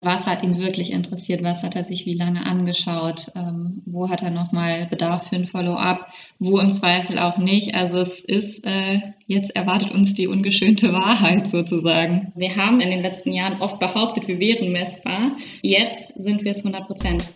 was 0.00 0.28
hat 0.28 0.44
ihn 0.44 0.60
wirklich 0.60 0.92
interessiert, 0.92 1.42
was 1.42 1.64
hat 1.64 1.74
er 1.74 1.82
sich 1.82 2.06
wie 2.06 2.14
lange 2.14 2.46
angeschaut, 2.46 3.32
ähm, 3.34 3.82
wo 3.84 4.08
hat 4.08 4.22
er 4.22 4.30
nochmal 4.30 4.86
Bedarf 4.86 5.28
für 5.28 5.34
ein 5.34 5.44
Follow-up, 5.44 6.06
wo 6.38 6.60
im 6.60 6.70
Zweifel 6.70 7.18
auch 7.18 7.38
nicht. 7.38 7.74
Also 7.74 7.98
es 7.98 8.20
ist, 8.20 8.64
äh, 8.64 9.00
jetzt 9.26 9.56
erwartet 9.56 9.90
uns 9.90 10.14
die 10.14 10.28
ungeschönte 10.28 10.92
Wahrheit 10.92 11.48
sozusagen. 11.48 12.32
Wir 12.36 12.54
haben 12.54 12.80
in 12.80 12.90
den 12.90 13.02
letzten 13.02 13.32
Jahren 13.32 13.60
oft 13.60 13.80
behauptet, 13.80 14.28
wir 14.28 14.38
wären 14.38 14.70
messbar. 14.70 15.32
Jetzt 15.62 16.14
sind 16.22 16.44
wir 16.44 16.52
es 16.52 16.64
100 16.64 16.86
Prozent. 16.86 17.34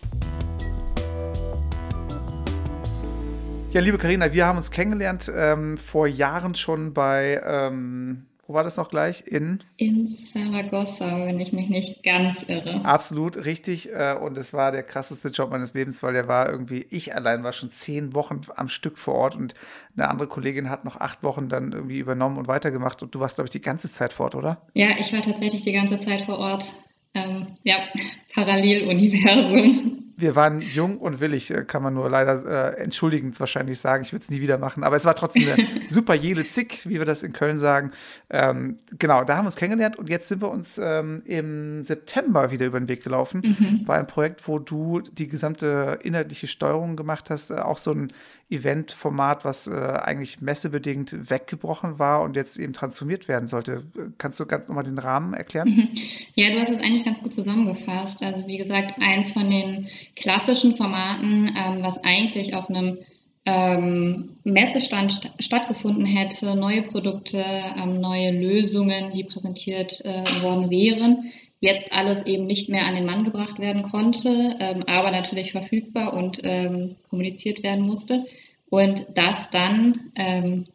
Ja, 3.71 3.81
liebe 3.81 3.97
Karina, 3.97 4.31
wir 4.31 4.45
haben 4.45 4.55
uns 4.55 4.71
kennengelernt 4.71 5.29
ähm, 5.35 5.77
vor 5.77 6.07
Jahren 6.07 6.55
schon 6.55 6.93
bei 6.93 7.41
ähm 7.45 8.27
wo 8.53 8.57
war 8.57 8.63
das 8.63 8.77
noch 8.77 8.91
gleich? 8.91 9.23
In? 9.25 9.63
In 9.77 10.05
Saragossa, 10.05 11.25
wenn 11.25 11.39
ich 11.39 11.53
mich 11.53 11.69
nicht 11.69 12.03
ganz 12.03 12.43
irre. 12.43 12.85
Absolut 12.85 13.45
richtig. 13.45 13.91
Äh, 13.91 14.15
und 14.21 14.37
es 14.37 14.53
war 14.53 14.71
der 14.71 14.83
krasseste 14.83 15.29
Job 15.29 15.49
meines 15.49 15.73
Lebens, 15.73 16.03
weil 16.03 16.13
der 16.13 16.27
war 16.27 16.47
irgendwie, 16.47 16.85
ich 16.91 17.15
allein 17.15 17.43
war 17.43 17.51
schon 17.51 17.71
zehn 17.71 18.13
Wochen 18.13 18.41
am 18.55 18.67
Stück 18.67 18.99
vor 18.99 19.15
Ort 19.15 19.35
und 19.35 19.55
eine 19.97 20.07
andere 20.07 20.27
Kollegin 20.27 20.69
hat 20.69 20.85
noch 20.85 20.97
acht 20.97 21.23
Wochen 21.23 21.49
dann 21.49 21.71
irgendwie 21.71 21.97
übernommen 21.97 22.37
und 22.37 22.47
weitergemacht. 22.47 23.01
Und 23.01 23.15
du 23.15 23.19
warst, 23.19 23.37
glaube 23.37 23.47
ich, 23.47 23.51
die 23.51 23.61
ganze 23.61 23.89
Zeit 23.89 24.13
vor 24.13 24.25
Ort, 24.25 24.35
oder? 24.35 24.61
Ja, 24.75 24.89
ich 24.99 25.11
war 25.13 25.23
tatsächlich 25.23 25.63
die 25.63 25.73
ganze 25.73 25.97
Zeit 25.97 26.21
vor 26.21 26.37
Ort. 26.37 26.73
Ähm, 27.15 27.47
ja, 27.63 27.77
Paralleluniversum 28.35 30.02
wir 30.15 30.35
waren 30.35 30.59
jung 30.59 30.97
und 30.97 31.19
willig, 31.19 31.51
äh, 31.51 31.63
kann 31.63 31.81
man 31.81 31.93
nur 31.93 32.09
leider 32.09 32.73
äh, 32.75 32.81
entschuldigend 32.81 33.39
wahrscheinlich 33.39 33.79
sagen. 33.79 34.03
Ich 34.03 34.11
würde 34.11 34.23
es 34.23 34.29
nie 34.29 34.41
wieder 34.41 34.57
machen. 34.57 34.83
Aber 34.83 34.95
es 34.95 35.05
war 35.05 35.15
trotzdem 35.15 35.43
eine 35.51 35.67
super 35.89 36.13
jede 36.13 36.43
Zick, 36.43 36.87
wie 36.87 36.99
wir 36.99 37.05
das 37.05 37.23
in 37.23 37.33
Köln 37.33 37.57
sagen. 37.57 37.91
Ähm, 38.29 38.79
genau, 38.99 39.23
da 39.23 39.35
haben 39.35 39.45
wir 39.45 39.47
uns 39.47 39.55
kennengelernt 39.55 39.97
und 39.97 40.09
jetzt 40.09 40.27
sind 40.27 40.41
wir 40.41 40.49
uns 40.49 40.77
ähm, 40.77 41.21
im 41.25 41.83
September 41.83 42.51
wieder 42.51 42.65
über 42.65 42.79
den 42.79 42.87
Weg 42.87 43.03
gelaufen. 43.03 43.41
Mhm. 43.43 43.87
War 43.87 43.97
ein 43.97 44.07
Projekt, 44.07 44.47
wo 44.47 44.59
du 44.59 45.01
die 45.01 45.27
gesamte 45.27 45.99
inhaltliche 46.03 46.47
Steuerung 46.47 46.95
gemacht 46.95 47.29
hast. 47.29 47.49
Äh, 47.49 47.55
auch 47.55 47.77
so 47.77 47.91
ein 47.91 48.13
Eventformat, 48.53 49.45
was 49.45 49.67
äh, 49.67 49.71
eigentlich 49.71 50.41
messebedingt 50.41 51.29
weggebrochen 51.29 51.99
war 51.99 52.21
und 52.21 52.35
jetzt 52.35 52.57
eben 52.57 52.73
transformiert 52.73 53.27
werden 53.27 53.47
sollte. 53.47 53.83
Kannst 54.17 54.39
du 54.39 54.45
ganz 54.45 54.67
nochmal 54.67 54.83
den 54.83 54.99
Rahmen 54.99 55.33
erklären? 55.33 55.69
Mhm. 55.69 55.89
Ja, 56.35 56.51
du 56.51 56.59
hast 56.59 56.69
es 56.69 56.79
eigentlich 56.79 57.05
ganz 57.05 57.21
gut 57.21 57.33
zusammengefasst. 57.33 58.23
Also 58.23 58.47
wie 58.47 58.57
gesagt, 58.57 58.95
eins 59.01 59.31
von 59.31 59.49
den 59.49 59.87
klassischen 60.15 60.75
Formaten, 60.75 61.51
ähm, 61.55 61.77
was 61.81 62.03
eigentlich 62.03 62.55
auf 62.55 62.69
einem 62.69 62.97
ähm, 63.45 64.37
Messestand 64.43 65.11
st 65.11 65.31
stattgefunden 65.39 66.05
hätte, 66.05 66.55
neue 66.55 66.81
Produkte, 66.81 67.43
ähm, 67.43 67.99
neue 67.99 68.31
Lösungen, 68.31 69.11
die 69.13 69.25
präsentiert 69.25 70.01
äh, 70.05 70.23
worden 70.41 70.69
wären, 70.69 71.31
jetzt 71.63 71.93
alles 71.93 72.25
eben 72.25 72.45
nicht 72.45 72.67
mehr 72.67 72.85
an 72.85 72.95
den 72.95 73.05
Mann 73.05 73.23
gebracht 73.23 73.57
werden 73.57 73.83
konnte, 73.83 74.57
ähm, 74.59 74.83
aber 74.85 75.11
natürlich 75.11 75.53
verfügbar 75.53 76.13
und 76.13 76.41
ähm, 76.43 76.97
kommuniziert 77.09 77.63
werden 77.63 77.85
musste. 77.85 78.25
Und 78.69 79.05
das 79.15 79.49
dann, 79.49 80.11
ähm, 80.15 80.65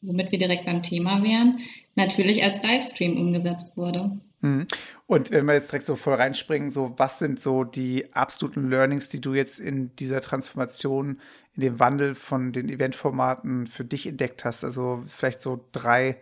womit 0.00 0.32
wir 0.32 0.38
direkt 0.38 0.64
beim 0.64 0.80
Thema 0.80 1.22
wären, 1.22 1.58
natürlich 1.96 2.42
als 2.42 2.62
Livestream 2.62 3.18
umgesetzt 3.18 3.76
wurde. 3.76 4.18
Mhm. 4.40 4.66
Und 5.06 5.30
wenn 5.30 5.44
wir 5.44 5.52
jetzt 5.52 5.70
direkt 5.70 5.84
so 5.84 5.96
voll 5.96 6.14
reinspringen, 6.14 6.70
so 6.70 6.94
was 6.96 7.18
sind 7.18 7.38
so 7.38 7.64
die 7.64 8.06
absoluten 8.14 8.70
Learnings, 8.70 9.10
die 9.10 9.20
du 9.20 9.34
jetzt 9.34 9.60
in 9.60 9.94
dieser 9.96 10.22
Transformation, 10.22 11.20
in 11.56 11.60
dem 11.60 11.78
Wandel 11.78 12.14
von 12.14 12.52
den 12.52 12.70
Eventformaten 12.70 13.66
für 13.66 13.84
dich 13.84 14.06
entdeckt 14.06 14.46
hast? 14.46 14.64
Also 14.64 15.02
vielleicht 15.06 15.42
so 15.42 15.62
drei 15.72 16.16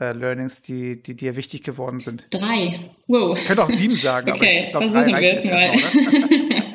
äh, 0.00 0.12
Learnings, 0.12 0.62
die, 0.62 1.02
die 1.02 1.14
dir 1.14 1.36
wichtig 1.36 1.62
geworden 1.62 2.00
sind. 2.00 2.26
Drei. 2.30 2.78
Wow. 3.06 3.38
Ich 3.38 3.46
könnte 3.46 3.62
auch 3.64 3.70
sieben 3.70 3.96
sagen, 3.96 4.30
okay, 4.30 4.70
aber 4.72 4.84
ich 4.84 4.90
glaube, 4.90 4.90
versuchen 4.90 5.20
wir 5.20 5.32
es 5.32 5.44
mal. 5.44 5.72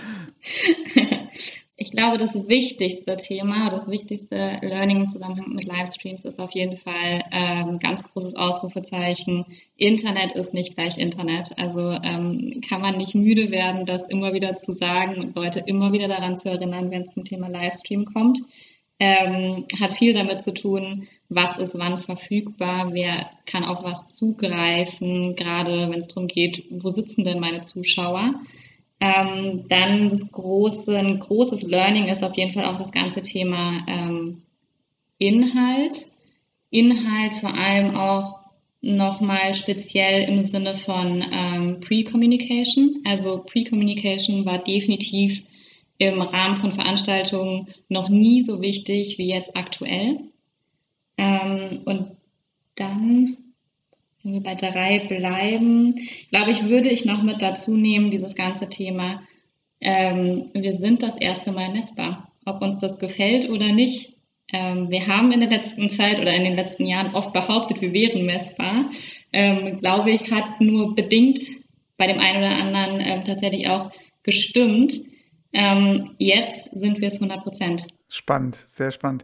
Ich 1.77 1.91
glaube, 1.91 2.15
das 2.15 2.47
wichtigste 2.47 3.17
Thema, 3.17 3.69
das 3.69 3.89
wichtigste 3.89 4.59
Learning 4.61 5.01
im 5.01 5.09
Zusammenhang 5.09 5.53
mit 5.53 5.65
Livestreams 5.65 6.23
ist 6.23 6.39
auf 6.39 6.51
jeden 6.51 6.77
Fall 6.77 7.21
ähm, 7.31 7.79
ganz 7.79 8.01
großes 8.03 8.35
Ausrufezeichen. 8.35 9.45
Internet 9.75 10.31
ist 10.31 10.53
nicht 10.53 10.75
gleich 10.75 10.97
Internet. 10.97 11.49
Also 11.57 11.81
ähm, 12.01 12.61
kann 12.67 12.79
man 12.79 12.95
nicht 12.95 13.13
müde 13.13 13.51
werden, 13.51 13.85
das 13.85 14.05
immer 14.05 14.33
wieder 14.33 14.55
zu 14.55 14.71
sagen 14.71 15.19
und 15.19 15.35
Leute 15.35 15.59
immer 15.65 15.91
wieder 15.91 16.07
daran 16.07 16.37
zu 16.37 16.49
erinnern, 16.49 16.91
wenn 16.91 17.01
es 17.01 17.13
zum 17.13 17.25
Thema 17.25 17.49
Livestream 17.49 18.05
kommt. 18.05 18.39
Ähm, 18.97 19.65
hat 19.81 19.91
viel 19.91 20.13
damit 20.13 20.41
zu 20.41 20.53
tun, 20.53 21.07
was 21.27 21.57
ist 21.57 21.77
wann 21.77 21.97
verfügbar, 21.97 22.93
wer 22.93 23.29
kann 23.45 23.65
auf 23.65 23.83
was 23.83 24.15
zugreifen, 24.15 25.35
gerade 25.35 25.89
wenn 25.89 25.99
es 25.99 26.07
darum 26.07 26.27
geht, 26.27 26.63
wo 26.69 26.89
sitzen 26.89 27.25
denn 27.25 27.41
meine 27.41 27.59
Zuschauer. 27.59 28.35
Ähm, 29.01 29.65
dann 29.67 30.07
das 30.07 30.31
große, 30.31 30.97
ein 30.97 31.19
großes 31.19 31.63
Learning 31.63 32.07
ist 32.07 32.23
auf 32.23 32.37
jeden 32.37 32.51
Fall 32.51 32.65
auch 32.65 32.77
das 32.77 32.93
ganze 32.93 33.21
Thema 33.21 33.83
ähm, 33.87 34.43
Inhalt. 35.17 36.07
Inhalt 36.69 37.33
vor 37.33 37.53
allem 37.53 37.95
auch 37.95 38.39
nochmal 38.81 39.55
speziell 39.55 40.29
im 40.29 40.41
Sinne 40.41 40.75
von 40.75 41.23
ähm, 41.31 41.79
Pre-Communication. 41.81 43.01
Also 43.03 43.43
Pre-Communication 43.45 44.45
war 44.45 44.59
definitiv 44.59 45.43
im 45.97 46.21
Rahmen 46.21 46.57
von 46.57 46.71
Veranstaltungen 46.71 47.67
noch 47.89 48.09
nie 48.09 48.41
so 48.41 48.61
wichtig 48.61 49.17
wie 49.17 49.29
jetzt 49.29 49.55
aktuell. 49.55 50.19
Ähm, 51.17 51.81
und 51.85 52.11
dann 52.75 53.37
wenn 54.25 54.33
wir 54.33 54.41
bei 54.41 54.55
drei 54.55 54.99
bleiben, 54.99 55.93
glaube 56.31 56.49
ich, 56.49 56.67
würde 56.67 56.89
ich 56.89 57.05
noch 57.05 57.21
mit 57.21 57.43
dazu 57.43 57.77
nehmen, 57.77 58.09
dieses 58.09 58.33
ganze 58.33 58.67
Thema, 58.67 59.21
ähm, 59.79 60.49
wir 60.53 60.73
sind 60.73 61.03
das 61.03 61.17
erste 61.17 61.51
Mal 61.51 61.71
messbar. 61.71 62.31
Ob 62.43 62.61
uns 62.63 62.79
das 62.79 62.97
gefällt 62.97 63.49
oder 63.49 63.71
nicht. 63.71 64.13
Ähm, 64.51 64.89
wir 64.89 65.05
haben 65.07 65.31
in 65.31 65.41
der 65.41 65.49
letzten 65.49 65.89
Zeit 65.89 66.19
oder 66.19 66.33
in 66.33 66.43
den 66.43 66.55
letzten 66.55 66.87
Jahren 66.87 67.13
oft 67.13 67.33
behauptet, 67.33 67.81
wir 67.81 67.93
wären 67.93 68.25
messbar. 68.25 68.85
Ähm, 69.31 69.77
glaube 69.77 70.09
ich, 70.09 70.31
hat 70.31 70.59
nur 70.59 70.95
bedingt 70.95 71.39
bei 71.97 72.07
dem 72.07 72.17
einen 72.17 72.39
oder 72.39 72.57
anderen 72.63 72.99
ähm, 72.99 73.21
tatsächlich 73.21 73.67
auch 73.69 73.91
gestimmt. 74.23 74.93
Ähm, 75.55 76.09
jetzt 76.17 76.77
sind 76.77 76.99
wir 76.99 77.07
es 77.07 77.15
100 77.15 77.41
Prozent. 77.43 77.87
Spannend, 78.09 78.55
sehr 78.55 78.91
spannend. 78.91 79.23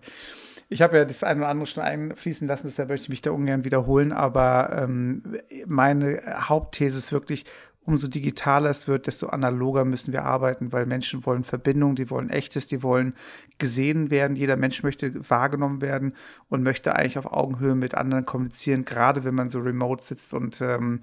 Ich 0.69 0.81
habe 0.81 0.95
ja 0.97 1.03
das 1.03 1.25
eine 1.25 1.41
oder 1.41 1.49
andere 1.49 1.67
schon 1.67 1.83
einfließen 1.83 2.47
lassen, 2.47 2.67
deshalb 2.67 2.87
möchte 2.87 3.03
ich 3.03 3.09
mich 3.09 3.21
da 3.21 3.31
ungern 3.31 3.65
wiederholen, 3.65 4.13
aber 4.13 4.81
ähm, 4.81 5.21
meine 5.67 6.21
Hauptthese 6.47 6.97
ist 6.97 7.11
wirklich, 7.11 7.43
umso 7.83 8.07
digitaler 8.07 8.69
es 8.69 8.87
wird, 8.87 9.07
desto 9.07 9.27
analoger 9.27 9.85
müssen 9.85 10.13
wir 10.13 10.23
arbeiten, 10.23 10.71
weil 10.71 10.85
Menschen 10.85 11.25
wollen 11.25 11.43
Verbindung, 11.43 11.95
die 11.95 12.09
wollen 12.09 12.29
Echtes, 12.29 12.67
die 12.67 12.83
wollen 12.83 13.15
gesehen 13.57 14.11
werden. 14.11 14.35
Jeder 14.35 14.55
Mensch 14.55 14.83
möchte 14.83 15.29
wahrgenommen 15.29 15.81
werden 15.81 16.13
und 16.47 16.61
möchte 16.61 16.95
eigentlich 16.95 17.17
auf 17.17 17.31
Augenhöhe 17.31 17.75
mit 17.75 17.95
anderen 17.95 18.25
kommunizieren, 18.25 18.85
gerade 18.85 19.23
wenn 19.23 19.33
man 19.33 19.49
so 19.49 19.59
remote 19.59 20.03
sitzt 20.03 20.33
und 20.33 20.61
ähm, 20.61 20.99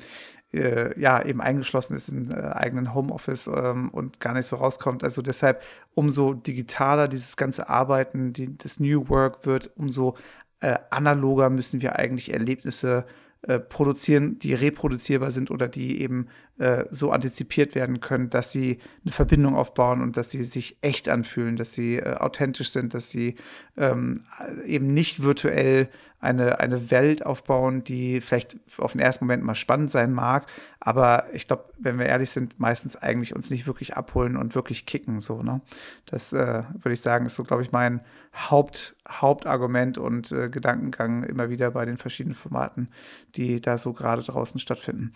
äh, 0.52 0.98
ja 0.98 1.22
eben 1.24 1.40
eingeschlossen 1.40 1.94
ist 1.94 2.08
im 2.08 2.30
äh, 2.30 2.34
eigenen 2.34 2.94
Homeoffice 2.94 3.48
ähm, 3.48 3.90
und 3.90 4.20
gar 4.20 4.34
nicht 4.34 4.46
so 4.46 4.56
rauskommt. 4.56 5.04
Also 5.04 5.20
deshalb 5.20 5.62
umso 5.94 6.32
digitaler 6.32 7.08
dieses 7.08 7.36
ganze 7.36 7.68
Arbeiten, 7.68 8.32
die, 8.32 8.56
das 8.56 8.80
New 8.80 9.08
Work 9.08 9.44
wird, 9.46 9.70
umso 9.76 10.16
äh, 10.60 10.78
analoger 10.90 11.50
müssen 11.50 11.82
wir 11.82 11.96
eigentlich 11.96 12.32
Erlebnisse 12.32 13.04
äh, 13.42 13.60
produzieren, 13.60 14.38
die 14.38 14.54
reproduzierbar 14.54 15.30
sind 15.30 15.50
oder 15.50 15.68
die 15.68 16.00
eben 16.00 16.28
äh, 16.58 16.84
so 16.90 17.12
antizipiert 17.12 17.74
werden 17.74 18.00
können, 18.00 18.30
dass 18.30 18.50
sie 18.50 18.78
eine 19.04 19.12
Verbindung 19.12 19.54
aufbauen 19.54 20.02
und 20.02 20.16
dass 20.16 20.30
sie 20.30 20.42
sich 20.42 20.76
echt 20.80 21.08
anfühlen, 21.08 21.56
dass 21.56 21.72
sie 21.72 21.96
äh, 21.96 22.16
authentisch 22.16 22.70
sind, 22.70 22.94
dass 22.94 23.10
sie 23.10 23.36
ähm, 23.76 24.24
eben 24.66 24.92
nicht 24.92 25.22
virtuell 25.22 25.88
eine, 26.20 26.58
eine 26.58 26.90
Welt 26.90 27.24
aufbauen, 27.24 27.84
die 27.84 28.20
vielleicht 28.20 28.56
auf 28.78 28.92
den 28.92 29.00
ersten 29.00 29.24
Moment 29.24 29.44
mal 29.44 29.54
spannend 29.54 29.90
sein 29.90 30.12
mag, 30.12 30.46
aber 30.80 31.26
ich 31.32 31.46
glaube, 31.46 31.64
wenn 31.78 31.98
wir 31.98 32.06
ehrlich 32.06 32.30
sind, 32.30 32.58
meistens 32.58 32.96
eigentlich 32.96 33.34
uns 33.34 33.50
nicht 33.50 33.66
wirklich 33.66 33.96
abholen 33.96 34.36
und 34.36 34.54
wirklich 34.54 34.86
kicken. 34.86 35.20
So, 35.20 35.42
ne? 35.42 35.60
Das 36.06 36.32
äh, 36.32 36.62
würde 36.72 36.92
ich 36.92 37.00
sagen, 37.00 37.26
ist 37.26 37.34
so, 37.34 37.44
glaube 37.44 37.62
ich, 37.62 37.72
mein 37.72 38.00
Haupt, 38.34 38.96
Hauptargument 39.08 39.98
und 39.98 40.32
äh, 40.32 40.48
Gedankengang 40.48 41.24
immer 41.24 41.50
wieder 41.50 41.72
bei 41.72 41.84
den 41.84 41.96
verschiedenen 41.98 42.36
Formaten, 42.36 42.88
die 43.34 43.60
da 43.60 43.76
so 43.76 43.92
gerade 43.92 44.22
draußen 44.22 44.60
stattfinden. 44.60 45.10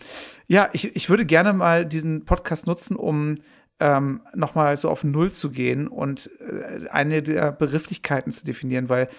Ja, 0.47 0.69
ich, 0.73 0.95
ich 0.95 1.09
würde 1.09 1.25
gerne 1.25 1.32
mal 1.53 1.85
diesen 1.85 2.25
Podcast 2.25 2.67
nutzen, 2.67 2.95
um 2.95 3.35
ähm, 3.79 4.21
nochmal 4.35 4.77
so 4.77 4.89
auf 4.89 5.03
Null 5.03 5.31
zu 5.31 5.51
gehen 5.51 5.87
und 5.87 6.29
äh, 6.39 6.87
eine 6.89 7.21
der 7.21 7.51
Begrifflichkeiten 7.51 8.31
zu 8.31 8.45
definieren, 8.45 8.89
weil 8.89 9.09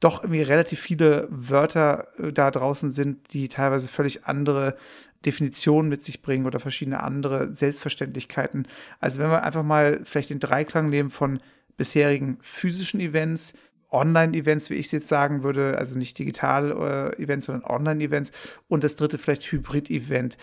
doch 0.00 0.24
irgendwie 0.24 0.42
relativ 0.42 0.80
viele 0.80 1.28
Wörter 1.30 2.08
äh, 2.18 2.32
da 2.32 2.50
draußen 2.50 2.90
sind, 2.90 3.32
die 3.32 3.48
teilweise 3.48 3.88
völlig 3.88 4.26
andere 4.26 4.76
Definitionen 5.24 5.88
mit 5.88 6.02
sich 6.02 6.20
bringen 6.20 6.46
oder 6.46 6.58
verschiedene 6.58 7.02
andere 7.02 7.54
Selbstverständlichkeiten. 7.54 8.66
Also 8.98 9.20
wenn 9.20 9.30
wir 9.30 9.44
einfach 9.44 9.62
mal 9.62 10.00
vielleicht 10.04 10.30
den 10.30 10.40
Dreiklang 10.40 10.88
nehmen 10.88 11.10
von 11.10 11.40
bisherigen 11.76 12.38
physischen 12.40 13.00
Events, 13.00 13.54
Online-Events, 13.92 14.70
wie 14.70 14.74
ich 14.74 14.86
es 14.86 14.92
jetzt 14.92 15.08
sagen 15.08 15.42
würde, 15.42 15.76
also 15.78 15.98
nicht 15.98 16.18
digital-Events, 16.18 17.44
äh, 17.44 17.52
sondern 17.52 17.70
Online-Events 17.70 18.32
und 18.68 18.84
das 18.84 18.96
dritte 18.96 19.18
vielleicht 19.18 19.44
Hybrid-Event. 19.52 20.38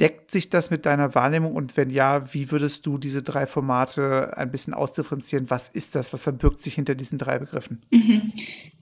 Deckt 0.00 0.30
sich 0.30 0.48
das 0.48 0.70
mit 0.70 0.86
deiner 0.86 1.14
Wahrnehmung? 1.14 1.54
Und 1.54 1.76
wenn 1.76 1.90
ja, 1.90 2.32
wie 2.32 2.50
würdest 2.50 2.86
du 2.86 2.98
diese 2.98 3.22
drei 3.22 3.46
Formate 3.46 4.36
ein 4.36 4.50
bisschen 4.50 4.74
ausdifferenzieren? 4.74 5.50
Was 5.50 5.68
ist 5.68 5.94
das? 5.94 6.12
Was 6.12 6.22
verbirgt 6.22 6.60
sich 6.60 6.74
hinter 6.74 6.94
diesen 6.94 7.18
drei 7.18 7.38
Begriffen? 7.38 7.82
Mhm. 7.90 8.32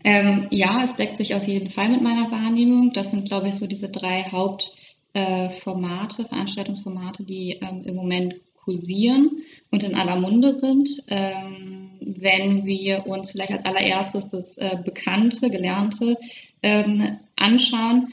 Ähm, 0.05 0.47
ja, 0.51 0.83
es 0.83 0.97
deckt 0.97 1.17
sich 1.17 1.35
auf 1.35 1.47
jeden 1.47 1.69
Fall 1.69 1.89
mit 1.89 2.01
meiner 2.01 2.31
Wahrnehmung. 2.31 2.93
Das 2.93 3.11
sind, 3.11 3.27
glaube 3.27 3.49
ich, 3.49 3.57
so 3.57 3.67
diese 3.67 3.91
drei 3.91 4.23
Hauptformate, 4.23 6.23
äh, 6.23 6.27
Veranstaltungsformate, 6.27 7.25
die 7.25 7.59
ähm, 7.61 7.83
im 7.85 7.97
Moment 7.97 8.37
kursieren 8.55 9.43
und 9.71 9.83
in 9.83 9.95
aller 9.95 10.17
Munde 10.17 10.53
sind. 10.53 10.89
Ähm, 11.09 11.91
wenn 12.01 12.65
wir 12.65 13.07
uns 13.07 13.33
vielleicht 13.33 13.53
als 13.53 13.65
allererstes 13.65 14.29
das 14.29 14.59
äh, 14.59 14.79
Bekannte, 14.85 15.51
Gelernte 15.51 16.17
ähm, 16.63 17.19
anschauen, 17.37 18.09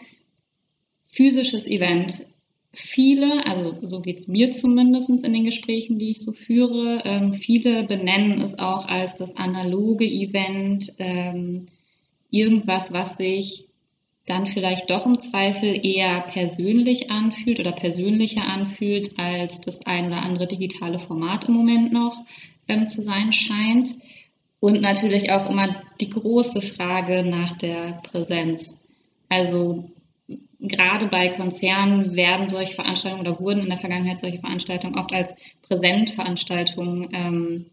physisches 1.06 1.68
Event 1.68 2.28
viele, 2.80 3.46
also 3.46 3.78
so 3.82 4.02
geht 4.02 4.20
es 4.20 4.28
mir 4.28 4.52
zumindest 4.52 5.10
in 5.10 5.34
den 5.34 5.44
Gesprächen, 5.44 5.98
die 5.98 6.12
ich 6.12 6.22
so 6.22 6.32
führe, 6.32 7.02
ähm, 7.06 7.34
viele 7.34 7.84
benennen 7.84 8.42
es 8.42 8.60
auch 8.60 8.88
als 8.88 9.16
das 9.16 9.36
analoge 9.36 10.06
Event, 10.06 10.94
ähm, 11.00 11.68
irgendwas, 12.30 12.94
was 12.94 13.18
sich 13.18 13.66
dann 14.26 14.46
vielleicht 14.46 14.90
doch 14.90 15.06
im 15.06 15.20
Zweifel 15.20 15.86
eher 15.86 16.20
persönlich 16.22 17.10
anfühlt 17.10 17.60
oder 17.60 17.72
persönlicher 17.72 18.46
anfühlt, 18.46 19.18
als 19.18 19.62
das 19.62 19.86
ein 19.86 20.08
oder 20.08 20.22
andere 20.22 20.48
digitale 20.48 21.00
Format 21.00 21.46
im 21.48 21.54
Moment 21.54 21.94
noch 21.94 22.26
ähm, 22.68 22.90
zu 22.90 23.02
sein 23.02 23.32
scheint. 23.32 23.96
Und 24.60 24.82
natürlich 24.82 25.32
auch 25.32 25.50
immer 25.50 25.82
die 26.02 26.10
große 26.10 26.62
Frage 26.62 27.24
nach 27.24 27.54
der 27.54 28.02
Präsenz. 28.04 28.82
Also 29.30 29.86
gerade 30.60 31.08
bei 31.08 31.30
Konzernen 31.30 32.16
werden 32.16 32.50
solche 32.50 32.74
Veranstaltungen 32.74 33.28
oder 33.28 33.40
wurden 33.40 33.62
in 33.62 33.70
der 33.70 33.78
Vergangenheit 33.78 34.20
solche 34.20 34.40
Veranstaltungen 34.40 34.98
oft 34.98 35.14
als 35.14 35.36
Präsentveranstaltungen 35.62 37.10
ähm, 37.14 37.66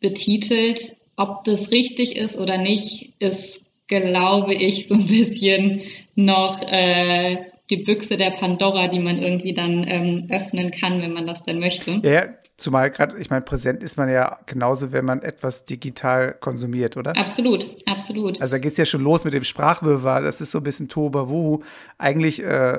betitelt. 0.00 0.80
Ob 1.16 1.44
das 1.44 1.70
richtig 1.70 2.16
ist 2.16 2.38
oder 2.38 2.58
nicht, 2.58 3.12
ist, 3.18 3.66
glaube 3.86 4.54
ich, 4.54 4.88
so 4.88 4.94
ein 4.94 5.06
bisschen 5.06 5.82
noch 6.14 6.62
äh, 6.62 7.51
die 7.70 7.78
Büchse 7.78 8.16
der 8.16 8.30
Pandora, 8.30 8.88
die 8.88 8.98
man 8.98 9.18
irgendwie 9.18 9.54
dann 9.54 9.84
ähm, 9.86 10.26
öffnen 10.30 10.70
kann, 10.70 11.00
wenn 11.00 11.12
man 11.12 11.26
das 11.26 11.44
denn 11.44 11.58
möchte. 11.58 12.00
Ja, 12.02 12.26
zumal 12.56 12.90
gerade, 12.90 13.18
ich 13.18 13.30
meine, 13.30 13.42
präsent 13.42 13.82
ist 13.82 13.96
man 13.96 14.08
ja 14.08 14.38
genauso, 14.46 14.92
wenn 14.92 15.04
man 15.04 15.22
etwas 15.22 15.64
digital 15.64 16.34
konsumiert, 16.38 16.96
oder? 16.96 17.16
Absolut, 17.16 17.66
absolut. 17.88 18.40
Also 18.40 18.52
da 18.54 18.58
geht 18.58 18.72
es 18.72 18.78
ja 18.78 18.84
schon 18.84 19.02
los 19.02 19.24
mit 19.24 19.32
dem 19.32 19.44
Sprachwirrwarr, 19.44 20.22
das 20.22 20.40
ist 20.40 20.50
so 20.50 20.58
ein 20.58 20.64
bisschen 20.64 20.88
Tohuwabohu. 20.88 21.62
Eigentlich, 21.98 22.42
äh, 22.42 22.78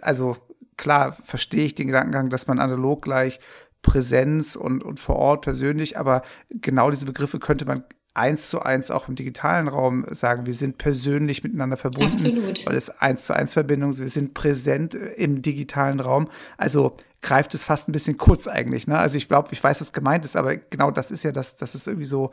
also 0.00 0.36
klar, 0.76 1.16
verstehe 1.24 1.64
ich 1.64 1.74
den 1.74 1.86
Gedankengang, 1.86 2.30
dass 2.30 2.46
man 2.46 2.58
analog 2.58 3.02
gleich 3.02 3.40
Präsenz 3.82 4.56
und, 4.56 4.82
und 4.82 5.00
vor 5.00 5.16
Ort 5.16 5.42
persönlich, 5.42 5.98
aber 5.98 6.22
genau 6.50 6.90
diese 6.90 7.06
Begriffe 7.06 7.38
könnte 7.38 7.64
man 7.64 7.84
eins 8.14 8.48
zu 8.48 8.62
eins 8.62 8.90
auch 8.92 9.08
im 9.08 9.16
digitalen 9.16 9.66
Raum 9.66 10.06
sagen, 10.10 10.46
wir 10.46 10.54
sind 10.54 10.78
persönlich 10.78 11.42
miteinander 11.42 11.76
verbunden, 11.76 12.12
Absolut. 12.12 12.64
weil 12.66 12.76
es 12.76 12.88
eins 12.88 13.26
zu 13.26 13.34
eins 13.34 13.52
Verbindung 13.52 13.90
ist, 13.90 14.00
wir 14.00 14.08
sind 14.08 14.34
präsent 14.34 14.94
im 14.94 15.42
digitalen 15.42 15.98
Raum. 15.98 16.28
Also 16.56 16.96
greift 17.22 17.54
es 17.54 17.64
fast 17.64 17.88
ein 17.88 17.92
bisschen 17.92 18.16
kurz 18.16 18.46
eigentlich. 18.46 18.86
Ne? 18.86 18.98
Also 18.98 19.18
ich 19.18 19.28
glaube, 19.28 19.48
ich 19.50 19.64
weiß, 19.64 19.80
was 19.80 19.92
gemeint 19.92 20.24
ist, 20.24 20.36
aber 20.36 20.56
genau 20.56 20.90
das 20.90 21.10
ist 21.10 21.24
ja 21.24 21.32
das, 21.32 21.56
dass 21.56 21.74
es 21.74 21.86
irgendwie 21.86 22.06
so 22.06 22.30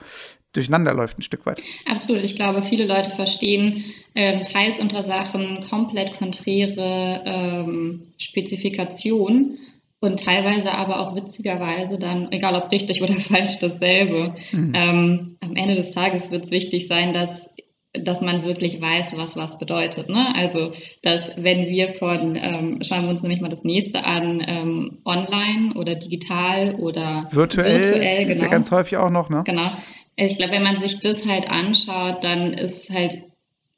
durcheinander 0.53 0.93
läuft 0.93 1.17
ein 1.17 1.23
Stück 1.23 1.45
weit. 1.45 1.63
Absolut. 1.89 2.23
Ich 2.23 2.35
glaube, 2.35 2.61
viele 2.61 2.85
Leute 2.85 3.09
verstehen 3.09 3.83
ähm, 4.15 4.43
teils 4.43 4.79
unter 4.79 5.01
Sachen 5.01 5.61
komplett 5.67 6.17
konträre 6.17 7.23
ähm, 7.25 8.07
Spezifikationen 8.17 9.57
und 10.01 10.23
teilweise 10.23 10.73
aber 10.73 10.99
auch 10.99 11.15
witzigerweise 11.15 11.97
dann, 11.99 12.31
egal 12.31 12.55
ob 12.55 12.71
richtig 12.71 13.01
oder 13.01 13.13
falsch, 13.29 13.59
dasselbe. 13.59 14.33
Mhm. 14.51 14.73
Ähm, 14.75 15.37
am 15.41 15.55
Ende 15.55 15.75
des 15.75 15.91
Tages 15.91 16.31
wird 16.31 16.43
es 16.43 16.51
wichtig 16.51 16.87
sein, 16.87 17.13
dass 17.13 17.55
dass 17.93 18.21
man 18.21 18.45
wirklich 18.45 18.79
weiß, 18.81 19.17
was 19.17 19.35
was 19.35 19.59
bedeutet. 19.59 20.07
Ne? 20.07 20.33
Also, 20.35 20.71
dass 21.01 21.33
wenn 21.35 21.67
wir 21.67 21.89
von, 21.89 22.37
ähm, 22.41 22.79
schauen 22.83 23.03
wir 23.03 23.09
uns 23.09 23.21
nämlich 23.21 23.41
mal 23.41 23.49
das 23.49 23.65
nächste 23.65 24.05
an, 24.05 24.41
ähm, 24.47 24.99
online 25.03 25.73
oder 25.75 25.95
digital 25.95 26.75
oder 26.75 27.27
virtuell, 27.31 27.83
virtuell 27.83 28.19
genau. 28.19 28.31
ist 28.31 28.37
ja 28.37 28.47
genau. 28.47 28.51
ganz 28.51 28.71
häufig 28.71 28.97
auch 28.97 29.09
noch. 29.09 29.29
Ne? 29.29 29.43
Genau. 29.45 29.69
Also 30.17 30.31
ich 30.31 30.37
glaube, 30.37 30.53
wenn 30.53 30.63
man 30.63 30.79
sich 30.79 31.01
das 31.01 31.27
halt 31.27 31.49
anschaut, 31.49 32.23
dann 32.23 32.53
ist 32.53 32.93
halt, 32.93 33.23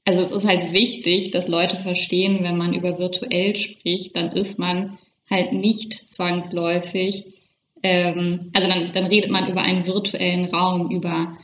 also 0.05 0.21
es 0.21 0.31
ist 0.31 0.47
halt 0.47 0.73
wichtig, 0.73 1.31
dass 1.31 1.47
Leute 1.47 1.75
verstehen, 1.75 2.43
wenn 2.43 2.55
man 2.55 2.75
über 2.75 2.99
virtuell 2.99 3.55
spricht, 3.55 4.15
dann 4.15 4.29
ist 4.29 4.59
man 4.59 4.95
halt 5.29 5.53
nicht 5.53 5.93
zwangsläufig, 5.93 7.39
ähm, 7.83 8.47
also 8.53 8.67
dann, 8.67 8.91
dann 8.91 9.05
redet 9.05 9.31
man 9.31 9.49
über 9.49 9.61
einen 9.61 9.85
virtuellen 9.85 10.45
Raum, 10.45 10.89
über 10.91 11.35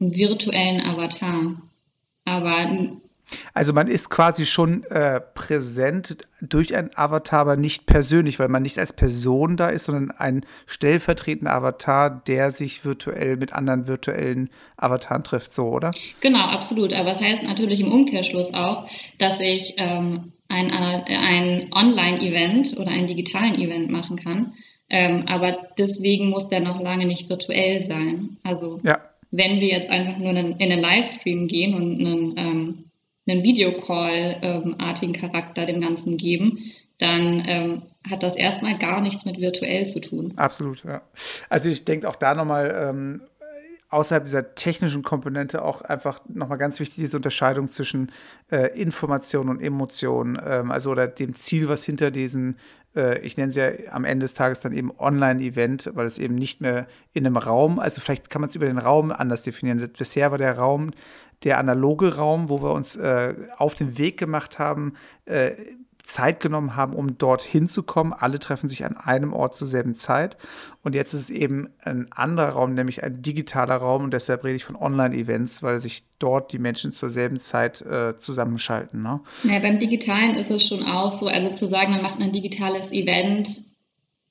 einen 0.00 0.16
virtuellen 0.16 0.80
Avatar. 0.80 1.60
Aber 2.24 2.98
also 3.54 3.72
man 3.72 3.88
ist 3.88 4.10
quasi 4.10 4.46
schon 4.46 4.84
äh, 4.84 5.20
präsent 5.20 6.18
durch 6.40 6.74
einen 6.74 6.90
Avatar, 6.94 7.40
aber 7.40 7.56
nicht 7.56 7.86
persönlich, 7.86 8.38
weil 8.38 8.48
man 8.48 8.62
nicht 8.62 8.78
als 8.78 8.92
Person 8.92 9.56
da 9.56 9.68
ist, 9.68 9.84
sondern 9.84 10.10
ein 10.12 10.46
stellvertretender 10.66 11.52
Avatar, 11.52 12.22
der 12.26 12.50
sich 12.50 12.84
virtuell 12.84 13.36
mit 13.36 13.52
anderen 13.52 13.86
virtuellen 13.86 14.50
Avataren 14.76 15.24
trifft, 15.24 15.52
so, 15.52 15.68
oder? 15.68 15.90
Genau, 16.20 16.40
absolut. 16.40 16.94
Aber 16.94 17.10
es 17.10 17.18
das 17.18 17.26
heißt 17.26 17.42
natürlich 17.42 17.80
im 17.80 17.92
Umkehrschluss 17.92 18.54
auch, 18.54 18.88
dass 19.18 19.40
ich 19.40 19.74
ähm, 19.78 20.32
ein, 20.48 20.70
ein 20.70 21.68
Online-Event 21.72 22.78
oder 22.78 22.90
einen 22.90 23.06
digitalen 23.06 23.54
Event 23.58 23.90
machen 23.90 24.16
kann. 24.16 24.52
Ähm, 24.90 25.24
aber 25.28 25.56
deswegen 25.78 26.30
muss 26.30 26.48
der 26.48 26.60
noch 26.60 26.80
lange 26.80 27.06
nicht 27.06 27.28
virtuell 27.28 27.84
sein. 27.84 28.38
Also 28.42 28.80
ja. 28.82 28.98
wenn 29.30 29.60
wir 29.60 29.68
jetzt 29.68 29.90
einfach 29.90 30.18
nur 30.18 30.30
in, 30.30 30.60
einen 30.60 30.80
Livestream 30.80 31.46
gehen 31.46 31.74
und 31.74 32.00
einen, 32.00 32.34
ähm, 32.38 32.84
einen 33.28 33.44
Videocall-artigen 33.44 35.12
Charakter 35.12 35.66
dem 35.66 35.82
Ganzen 35.82 36.16
geben, 36.16 36.58
dann 36.96 37.42
ähm, 37.46 37.82
hat 38.10 38.22
das 38.22 38.36
erstmal 38.36 38.78
gar 38.78 39.00
nichts 39.00 39.24
mit 39.26 39.38
virtuell 39.38 39.86
zu 39.86 40.00
tun. 40.00 40.32
Absolut, 40.36 40.82
ja. 40.84 41.02
Also 41.48 41.68
ich 41.68 41.84
denke 41.84 42.08
auch 42.08 42.16
da 42.16 42.34
nochmal, 42.34 42.88
ähm, 42.88 43.20
außerhalb 43.90 44.24
dieser 44.24 44.54
technischen 44.54 45.02
Komponente 45.02 45.62
auch 45.62 45.82
einfach 45.82 46.20
nochmal 46.28 46.58
ganz 46.58 46.78
wichtig 46.80 46.96
diese 46.96 47.16
Unterscheidung 47.16 47.68
zwischen 47.68 48.12
äh, 48.50 48.78
Information 48.78 49.48
und 49.48 49.60
Emotion, 49.60 50.40
ähm, 50.44 50.70
also 50.70 50.90
oder 50.90 51.08
dem 51.08 51.34
Ziel, 51.34 51.68
was 51.68 51.84
hinter 51.84 52.10
diesen, 52.10 52.58
äh, 52.94 53.18
ich 53.20 53.36
nenne 53.36 53.48
es 53.48 53.56
ja 53.56 53.70
am 53.90 54.04
Ende 54.04 54.24
des 54.24 54.34
Tages 54.34 54.60
dann 54.60 54.72
eben 54.72 54.92
Online-Event, 54.98 55.92
weil 55.94 56.06
es 56.06 56.18
eben 56.18 56.34
nicht 56.34 56.60
mehr 56.60 56.86
in 57.14 57.26
einem 57.26 57.38
Raum, 57.38 57.78
also 57.78 58.00
vielleicht 58.00 58.28
kann 58.28 58.42
man 58.42 58.50
es 58.50 58.56
über 58.56 58.66
den 58.66 58.78
Raum 58.78 59.10
anders 59.10 59.42
definieren. 59.42 59.90
Bisher 59.96 60.30
war 60.30 60.38
der 60.38 60.58
Raum 60.58 60.90
der 61.44 61.58
analoge 61.58 62.16
Raum, 62.16 62.48
wo 62.48 62.60
wir 62.62 62.72
uns 62.72 62.96
äh, 62.96 63.34
auf 63.56 63.74
den 63.74 63.96
Weg 63.96 64.18
gemacht 64.18 64.58
haben, 64.58 64.94
äh, 65.24 65.52
Zeit 66.08 66.40
genommen 66.40 66.74
haben, 66.74 66.94
um 66.94 67.18
dorthin 67.18 67.68
zu 67.68 67.82
kommen. 67.82 68.12
Alle 68.12 68.38
treffen 68.38 68.68
sich 68.68 68.84
an 68.84 68.96
einem 68.96 69.32
Ort 69.32 69.56
zur 69.56 69.68
selben 69.68 69.94
Zeit. 69.94 70.36
Und 70.82 70.94
jetzt 70.94 71.12
ist 71.12 71.22
es 71.22 71.30
eben 71.30 71.68
ein 71.84 72.10
anderer 72.10 72.50
Raum, 72.50 72.74
nämlich 72.74 73.04
ein 73.04 73.20
digitaler 73.20 73.76
Raum. 73.76 74.04
Und 74.04 74.12
deshalb 74.12 74.42
rede 74.42 74.56
ich 74.56 74.64
von 74.64 74.74
Online-Events, 74.74 75.62
weil 75.62 75.80
sich 75.80 76.04
dort 76.18 76.52
die 76.52 76.58
Menschen 76.58 76.92
zur 76.92 77.10
selben 77.10 77.38
Zeit 77.38 77.82
äh, 77.82 78.16
zusammenschalten. 78.16 79.02
Ne? 79.02 79.20
Ja, 79.44 79.58
beim 79.58 79.78
Digitalen 79.78 80.34
ist 80.34 80.50
es 80.50 80.66
schon 80.66 80.82
auch 80.82 81.10
so. 81.10 81.28
Also 81.28 81.52
zu 81.52 81.68
sagen, 81.68 81.92
man 81.92 82.02
macht 82.02 82.20
ein 82.20 82.32
digitales 82.32 82.90
Event, 82.90 83.64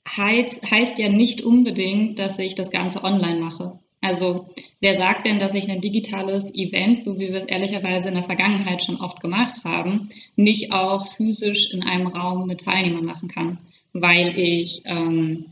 heißt, 0.08 0.72
heißt 0.72 0.98
ja 0.98 1.10
nicht 1.10 1.42
unbedingt, 1.42 2.18
dass 2.18 2.40
ich 2.40 2.56
das 2.56 2.72
Ganze 2.72 3.04
online 3.04 3.40
mache. 3.40 3.80
Also 4.02 4.48
wer 4.80 4.96
sagt 4.96 5.26
denn, 5.26 5.40
dass 5.40 5.54
ich 5.54 5.70
ein 5.70 5.82
digitales 5.82 6.54
Event, 6.54 7.02
so 7.02 7.20
wie 7.20 7.30
wir 7.30 7.36
es 7.36 7.46
ehrlicherweise 7.46 8.10
in 8.10 8.16
der 8.16 8.24
Vergangenheit 8.24 8.84
schon 8.84 9.02
oft 9.02 9.20
gemacht 9.22 9.64
haben, 9.64 10.08
nicht 10.36 10.72
auch 10.72 11.06
physisch 11.06 11.74
in 11.74 11.84
einem 11.84 12.08
Raum 12.08 12.48
mit 12.48 12.62
Teilnehmern 12.62 13.06
machen 13.06 13.28
kann, 13.28 13.58
weil 13.94 14.38
ich 14.38 14.84
ähm, 14.86 15.46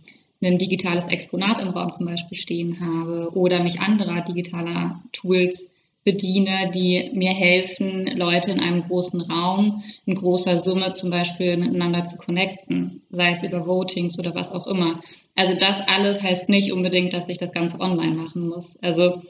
ein 0.43 0.57
digitales 0.57 1.07
Exponat 1.07 1.59
im 1.61 1.69
Raum 1.69 1.91
zum 1.91 2.05
Beispiel 2.05 2.37
stehen 2.37 2.79
habe 2.79 3.31
oder 3.35 3.63
mich 3.63 3.79
anderer 3.79 4.21
digitaler 4.21 5.01
Tools 5.11 5.71
bediene, 6.03 6.69
die 6.73 7.09
mir 7.13 7.31
helfen, 7.31 8.05
Leute 8.15 8.51
in 8.51 8.59
einem 8.59 8.83
großen 8.83 9.21
Raum 9.21 9.81
in 10.05 10.13
großer 10.13 10.59
Summe 10.59 10.93
zum 10.93 11.09
Beispiel 11.09 11.57
miteinander 11.57 12.03
zu 12.03 12.17
connecten, 12.17 13.01
sei 13.09 13.31
es 13.31 13.43
über 13.43 13.65
Votings 13.65 14.19
oder 14.19 14.35
was 14.35 14.53
auch 14.53 14.67
immer. 14.67 14.99
Also 15.35 15.53
das 15.53 15.81
alles 15.87 16.23
heißt 16.23 16.49
nicht 16.49 16.71
unbedingt, 16.71 17.13
dass 17.13 17.29
ich 17.29 17.37
das 17.37 17.51
Ganze 17.51 17.79
online 17.79 18.15
machen 18.15 18.47
muss. 18.47 18.81
Also 18.81 19.21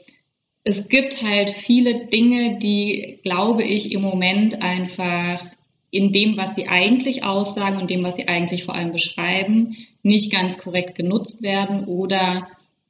es 0.62 0.88
gibt 0.88 1.22
halt 1.22 1.50
viele 1.50 2.06
Dinge, 2.06 2.58
die, 2.58 3.20
glaube 3.22 3.62
ich, 3.62 3.92
im 3.92 4.02
Moment 4.02 4.62
einfach 4.62 5.40
in 5.90 6.12
dem, 6.12 6.36
was 6.36 6.54
sie 6.54 6.68
eigentlich 6.68 7.24
aussagen 7.24 7.78
und 7.78 7.90
dem, 7.90 8.02
was 8.02 8.16
sie 8.16 8.28
eigentlich 8.28 8.64
vor 8.64 8.74
allem 8.74 8.90
beschreiben, 8.90 9.76
nicht 10.02 10.32
ganz 10.32 10.58
korrekt 10.58 10.96
genutzt 10.96 11.42
werden 11.42 11.84
oder 11.84 12.46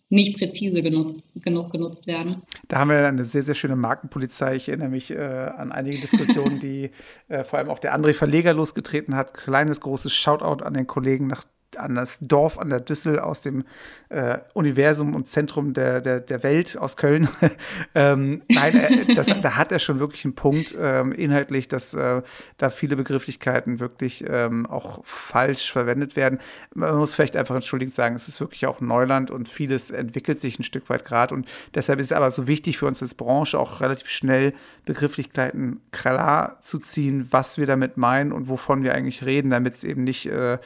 nicht 0.08 0.38
präzise 0.38 0.82
genutzt, 0.82 1.28
genug 1.34 1.70
genutzt 1.70 2.06
werden. 2.06 2.42
Da 2.68 2.78
haben 2.78 2.90
wir 2.90 3.06
eine 3.06 3.24
sehr, 3.24 3.42
sehr 3.42 3.54
schöne 3.54 3.76
Markenpolizei. 3.76 4.56
Ich 4.56 4.68
erinnere 4.68 4.88
mich 4.88 5.10
äh, 5.10 5.16
an 5.16 5.72
einige 5.72 5.98
Diskussionen, 5.98 6.60
die 6.60 6.90
äh, 7.28 7.44
vor 7.44 7.58
allem 7.58 7.70
auch 7.70 7.80
der 7.80 7.96
André 7.96 8.14
Verleger 8.14 8.54
losgetreten 8.54 9.16
hat. 9.16 9.34
Kleines, 9.34 9.80
großes 9.80 10.12
Shoutout 10.12 10.64
an 10.64 10.74
den 10.74 10.86
Kollegen 10.86 11.26
nach 11.26 11.44
an 11.76 11.94
das 11.94 12.20
Dorf 12.20 12.58
an 12.58 12.70
der 12.70 12.80
Düssel 12.80 13.18
aus 13.18 13.42
dem 13.42 13.64
äh, 14.08 14.38
Universum 14.54 15.14
und 15.14 15.28
Zentrum 15.28 15.72
der, 15.74 16.00
der, 16.00 16.20
der 16.20 16.42
Welt 16.42 16.78
aus 16.78 16.96
Köln. 16.96 17.28
ähm, 17.94 18.42
nein, 18.50 18.76
äh, 18.76 19.14
das, 19.14 19.26
da 19.26 19.56
hat 19.56 19.72
er 19.72 19.78
schon 19.78 19.98
wirklich 19.98 20.24
einen 20.24 20.34
Punkt 20.34 20.76
ähm, 20.78 21.12
inhaltlich, 21.12 21.68
dass 21.68 21.94
äh, 21.94 22.22
da 22.56 22.70
viele 22.70 22.96
Begrifflichkeiten 22.96 23.80
wirklich 23.80 24.24
ähm, 24.28 24.66
auch 24.66 25.00
falsch 25.04 25.72
verwendet 25.72 26.16
werden. 26.16 26.38
Man 26.74 26.96
muss 26.96 27.14
vielleicht 27.14 27.36
einfach 27.36 27.54
entschuldigend 27.54 27.94
sagen, 27.94 28.16
es 28.16 28.28
ist 28.28 28.40
wirklich 28.40 28.66
auch 28.66 28.80
Neuland 28.80 29.30
und 29.30 29.48
vieles 29.48 29.90
entwickelt 29.90 30.40
sich 30.40 30.58
ein 30.58 30.64
Stück 30.64 30.88
weit 30.88 31.04
gerade 31.04 31.34
und 31.34 31.46
deshalb 31.74 32.00
ist 32.00 32.06
es 32.06 32.12
aber 32.12 32.30
so 32.30 32.46
wichtig 32.46 32.78
für 32.78 32.86
uns 32.86 33.02
als 33.02 33.14
Branche 33.14 33.58
auch 33.58 33.80
relativ 33.80 34.08
schnell 34.08 34.54
Begrifflichkeiten 34.84 35.80
klar 35.90 36.58
zu 36.60 36.78
ziehen, 36.78 37.26
was 37.30 37.58
wir 37.58 37.66
damit 37.66 37.96
meinen 37.96 38.32
und 38.32 38.48
wovon 38.48 38.82
wir 38.82 38.94
eigentlich 38.94 39.24
reden, 39.24 39.50
damit 39.50 39.74
es 39.74 39.84
eben 39.84 40.04
nicht 40.04 40.26
äh, 40.26 40.58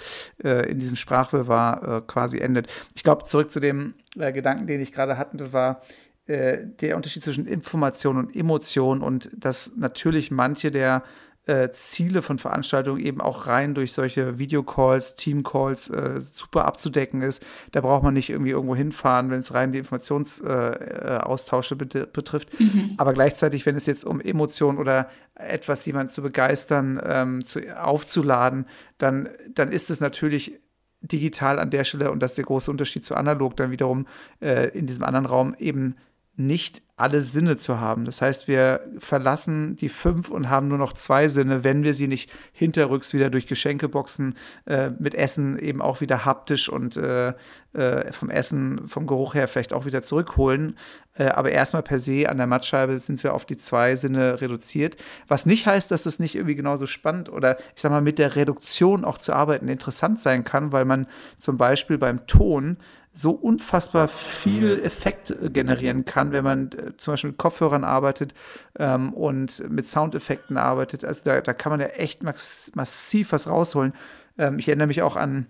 äh 0.42 0.70
in 0.70 0.78
diesem 0.78 0.89
Sprachwirrwarr 0.96 1.98
äh, 1.98 2.00
quasi 2.06 2.38
endet. 2.38 2.68
Ich 2.94 3.02
glaube, 3.02 3.24
zurück 3.24 3.50
zu 3.50 3.60
dem 3.60 3.94
äh, 4.18 4.32
Gedanken, 4.32 4.66
den 4.66 4.80
ich 4.80 4.92
gerade 4.92 5.16
hatte, 5.16 5.52
war 5.52 5.82
äh, 6.26 6.58
der 6.80 6.96
Unterschied 6.96 7.24
zwischen 7.24 7.46
Information 7.46 8.16
und 8.16 8.36
Emotion 8.36 9.02
und 9.02 9.30
dass 9.36 9.76
natürlich 9.76 10.30
manche 10.30 10.70
der 10.70 11.02
äh, 11.46 11.70
Ziele 11.72 12.22
von 12.22 12.38
Veranstaltungen 12.38 13.00
eben 13.00 13.20
auch 13.20 13.46
rein 13.46 13.74
durch 13.74 13.92
solche 13.92 14.38
Videocalls, 14.38 15.16
Teamcalls 15.16 15.88
äh, 15.90 16.20
super 16.20 16.66
abzudecken 16.66 17.22
ist. 17.22 17.44
Da 17.72 17.80
braucht 17.80 18.02
man 18.02 18.14
nicht 18.14 18.30
irgendwie 18.30 18.52
irgendwo 18.52 18.76
hinfahren, 18.76 19.30
wenn 19.30 19.40
es 19.40 19.54
rein 19.54 19.72
die 19.72 19.78
Informationsaustausche 19.78 21.74
äh, 21.74 21.78
bet 21.78 22.12
betrifft. 22.12 22.60
Mhm. 22.60 22.94
Aber 22.98 23.14
gleichzeitig, 23.14 23.66
wenn 23.66 23.74
es 23.74 23.86
jetzt 23.86 24.04
um 24.04 24.20
Emotionen 24.20 24.78
oder 24.78 25.08
etwas 25.34 25.84
jemand 25.86 26.12
zu 26.12 26.22
begeistern, 26.22 27.00
ähm, 27.04 27.44
zu, 27.44 27.60
aufzuladen, 27.76 28.66
dann, 28.98 29.28
dann 29.52 29.72
ist 29.72 29.90
es 29.90 30.00
natürlich 30.00 30.60
digital 31.02 31.58
an 31.58 31.70
der 31.70 31.84
Stelle, 31.84 32.10
und 32.10 32.20
das 32.20 32.32
ist 32.32 32.38
der 32.38 32.44
große 32.44 32.70
Unterschied 32.70 33.04
zu 33.04 33.14
analog, 33.14 33.56
dann 33.56 33.70
wiederum 33.70 34.06
äh, 34.40 34.68
in 34.76 34.86
diesem 34.86 35.04
anderen 35.04 35.26
Raum 35.26 35.54
eben 35.58 35.96
nicht 36.36 36.82
alle 36.96 37.22
Sinne 37.22 37.56
zu 37.56 37.80
haben. 37.80 38.04
Das 38.04 38.20
heißt, 38.20 38.46
wir 38.46 38.80
verlassen 38.98 39.76
die 39.76 39.88
fünf 39.88 40.28
und 40.28 40.50
haben 40.50 40.68
nur 40.68 40.76
noch 40.76 40.92
zwei 40.92 41.28
Sinne, 41.28 41.64
wenn 41.64 41.82
wir 41.82 41.94
sie 41.94 42.08
nicht 42.08 42.30
hinterrücks 42.52 43.14
wieder 43.14 43.30
durch 43.30 43.46
Geschenkeboxen 43.46 44.34
äh, 44.66 44.90
mit 44.98 45.14
Essen 45.14 45.58
eben 45.58 45.80
auch 45.80 46.02
wieder 46.02 46.26
haptisch 46.26 46.68
und 46.68 46.98
äh, 46.98 47.32
äh, 47.72 48.12
vom 48.12 48.28
Essen, 48.28 48.86
vom 48.86 49.06
Geruch 49.06 49.34
her 49.34 49.48
vielleicht 49.48 49.72
auch 49.72 49.86
wieder 49.86 50.02
zurückholen. 50.02 50.76
Äh, 51.14 51.24
aber 51.24 51.52
erstmal 51.52 51.82
per 51.82 51.98
se 51.98 52.28
an 52.28 52.36
der 52.36 52.46
Mattscheibe 52.46 52.98
sind 52.98 53.22
wir 53.24 53.32
auf 53.32 53.46
die 53.46 53.56
zwei 53.56 53.96
Sinne 53.96 54.42
reduziert. 54.42 54.98
Was 55.26 55.46
nicht 55.46 55.66
heißt, 55.66 55.90
dass 55.90 56.04
es 56.04 56.18
nicht 56.18 56.34
irgendwie 56.34 56.54
genauso 56.54 56.86
spannend 56.86 57.30
oder 57.30 57.58
ich 57.74 57.80
sag 57.80 57.90
mal 57.90 58.02
mit 58.02 58.18
der 58.18 58.36
Reduktion 58.36 59.06
auch 59.06 59.18
zu 59.18 59.32
arbeiten 59.32 59.68
interessant 59.68 60.20
sein 60.20 60.44
kann, 60.44 60.72
weil 60.72 60.84
man 60.84 61.06
zum 61.38 61.56
Beispiel 61.56 61.96
beim 61.96 62.26
Ton 62.26 62.76
so 63.12 63.32
unfassbar 63.32 64.08
viel 64.08 64.80
Effekt 64.84 65.34
generieren 65.52 66.04
kann, 66.04 66.32
wenn 66.32 66.44
man 66.44 66.70
äh, 66.72 66.96
zum 66.96 67.12
Beispiel 67.12 67.30
mit 67.30 67.38
Kopfhörern 67.38 67.84
arbeitet 67.84 68.34
ähm, 68.78 69.12
und 69.12 69.68
mit 69.68 69.86
Soundeffekten 69.86 70.56
arbeitet. 70.56 71.04
Also 71.04 71.24
da, 71.24 71.40
da 71.40 71.52
kann 71.52 71.70
man 71.70 71.80
ja 71.80 71.86
echt 71.86 72.22
massiv 72.22 73.32
was 73.32 73.48
rausholen. 73.48 73.94
Ähm, 74.38 74.58
ich 74.58 74.68
erinnere 74.68 74.86
mich 74.86 75.02
auch 75.02 75.16
an 75.16 75.46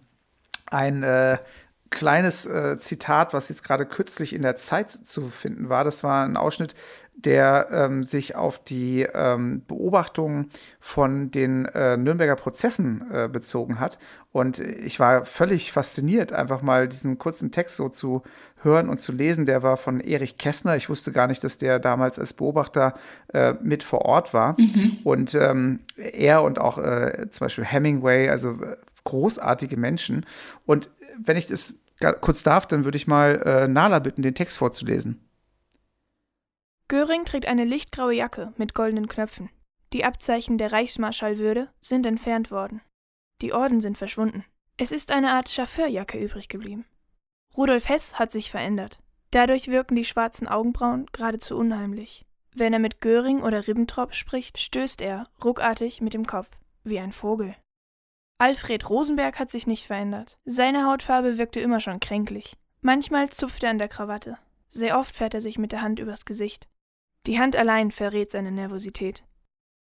ein 0.67 1.03
äh, 1.03 1.39
kleines 1.91 2.47
äh, 2.47 2.79
Zitat, 2.79 3.35
was 3.35 3.49
jetzt 3.49 3.65
gerade 3.65 3.85
kürzlich 3.85 4.33
in 4.33 4.43
der 4.43 4.57
Zeit 4.57 4.91
zu 4.91 5.29
finden 5.29 5.69
war. 5.69 5.85
Das 5.85 6.03
war 6.03 6.25
ein 6.25 6.37
Ausschnitt 6.37 6.75
der 7.25 7.69
ähm, 7.71 8.05
sich 8.05 8.35
auf 8.37 8.63
die 8.63 9.07
ähm, 9.15 9.63
Beobachtungen 9.67 10.49
von 10.81 11.31
den 11.31 11.67
äh, 11.67 11.97
Nürnberger 11.97 12.37
Prozessen 12.37 13.05
äh, 13.13 13.29
bezogen 13.29 13.81
hat. 13.81 13.99
Und 14.33 14.59
ich 14.61 15.01
war 15.01 15.25
völlig 15.25 15.73
fasziniert, 15.73 16.33
einfach 16.33 16.63
mal 16.63 16.89
diesen 16.89 17.19
kurzen 17.19 17.51
Text 17.51 17.77
so 17.77 17.89
zu 17.89 18.23
hören 18.63 18.89
und 18.89 19.01
zu 19.01 19.13
lesen. 19.13 19.45
Der 19.45 19.63
war 19.63 19.77
von 19.77 20.01
Erich 20.01 20.39
Kästner. 20.39 20.77
Ich 20.77 20.89
wusste 20.89 21.13
gar 21.13 21.27
nicht, 21.27 21.43
dass 21.43 21.59
der 21.59 21.79
damals 21.79 22.19
als 22.19 22.35
Beobachter 22.35 22.95
äh, 23.33 23.55
mit 23.63 23.83
vor 23.83 24.03
Ort 24.03 24.33
war. 24.33 24.57
Mhm. 24.59 24.99
Und 25.05 25.35
ähm, 25.35 25.81
er 25.97 26.43
und 26.43 26.59
auch 26.59 26.79
äh, 26.79 27.27
zum 27.31 27.47
Beispiel 27.47 27.65
Hemingway, 27.65 28.29
also 28.29 28.53
äh, 28.53 28.77
großartige 29.05 29.77
Menschen. 29.77 30.27
Und 30.67 30.91
wenn 31.19 31.37
ich 31.37 31.47
das 31.47 31.75
kurz 32.21 32.43
darf, 32.43 32.67
dann 32.67 32.85
würde 32.85 32.97
ich 32.97 33.07
mal 33.07 33.43
äh, 33.45 33.69
Nala 33.69 33.99
bitten, 33.99 34.23
den 34.23 34.35
Text 34.35 34.59
vorzulesen. 34.59 35.21
Göring 36.91 37.25
trägt 37.25 37.47
eine 37.47 37.65
lichtgraue 37.65 38.15
Jacke 38.15 38.53
mit 38.57 38.75
goldenen 38.75 39.07
Knöpfen. 39.07 39.49
Die 39.93 40.05
Abzeichen 40.05 40.59
der 40.59 40.73
Reichsmarschallwürde 40.73 41.69
sind 41.81 42.05
entfernt 42.05 42.51
worden. 42.51 42.83
Die 43.43 43.53
Orden 43.53 43.81
sind 43.81 43.97
verschwunden. 43.97 44.45
Es 44.77 44.91
ist 44.91 45.13
eine 45.13 45.33
Art 45.33 45.49
Chauffeurjacke 45.49 46.19
übrig 46.19 46.49
geblieben. 46.49 46.85
Rudolf 47.57 47.89
Hess 47.89 48.19
hat 48.19 48.33
sich 48.33 48.51
verändert. 48.51 48.99
Dadurch 49.31 49.69
wirken 49.69 49.95
die 49.95 50.05
schwarzen 50.05 50.49
Augenbrauen 50.49 51.07
geradezu 51.13 51.57
unheimlich. 51.57 52.27
Wenn 52.57 52.73
er 52.73 52.81
mit 52.81 53.01
Göring 53.01 53.41
oder 53.41 53.69
Ribbentrop 53.69 54.13
spricht, 54.17 54.59
stößt 54.59 55.01
er, 55.01 55.29
ruckartig, 55.45 56.01
mit 56.01 56.13
dem 56.13 56.27
Kopf, 56.27 56.51
wie 56.83 56.99
ein 56.99 57.13
Vogel. 57.13 57.55
Alfred 58.39 58.91
Rosenberg 58.91 59.39
hat 59.39 59.53
sich 59.53 59.69
nicht 59.69 59.87
verändert. 59.87 60.41
Seine 60.45 60.87
Hautfarbe 60.87 61.39
wirkte 61.39 61.61
immer 61.61 61.79
schon 61.79 62.01
kränklich. 62.01 62.57
Manchmal 62.81 63.31
zupft 63.31 63.63
er 63.63 63.71
an 63.71 63.79
der 63.79 63.87
Krawatte. 63.87 64.39
Sehr 64.69 64.99
oft 64.99 65.15
fährt 65.15 65.35
er 65.35 65.41
sich 65.41 65.57
mit 65.57 65.71
der 65.71 65.83
Hand 65.83 66.01
übers 66.01 66.25
Gesicht. 66.25 66.67
Die 67.27 67.39
Hand 67.39 67.57
allein 67.57 67.91
verrät 67.91 68.31
seine 68.31 68.53
Nervosität. 68.53 69.25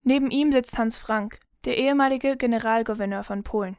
Neben 0.02 0.30
ihm 0.30 0.52
sitzt 0.52 0.78
Hans 0.78 0.99
Frank, 0.99 1.40
der 1.64 1.76
ehemalige 1.76 2.37
Generalgouverneur 2.37 3.25
von 3.25 3.42
Polen. 3.42 3.76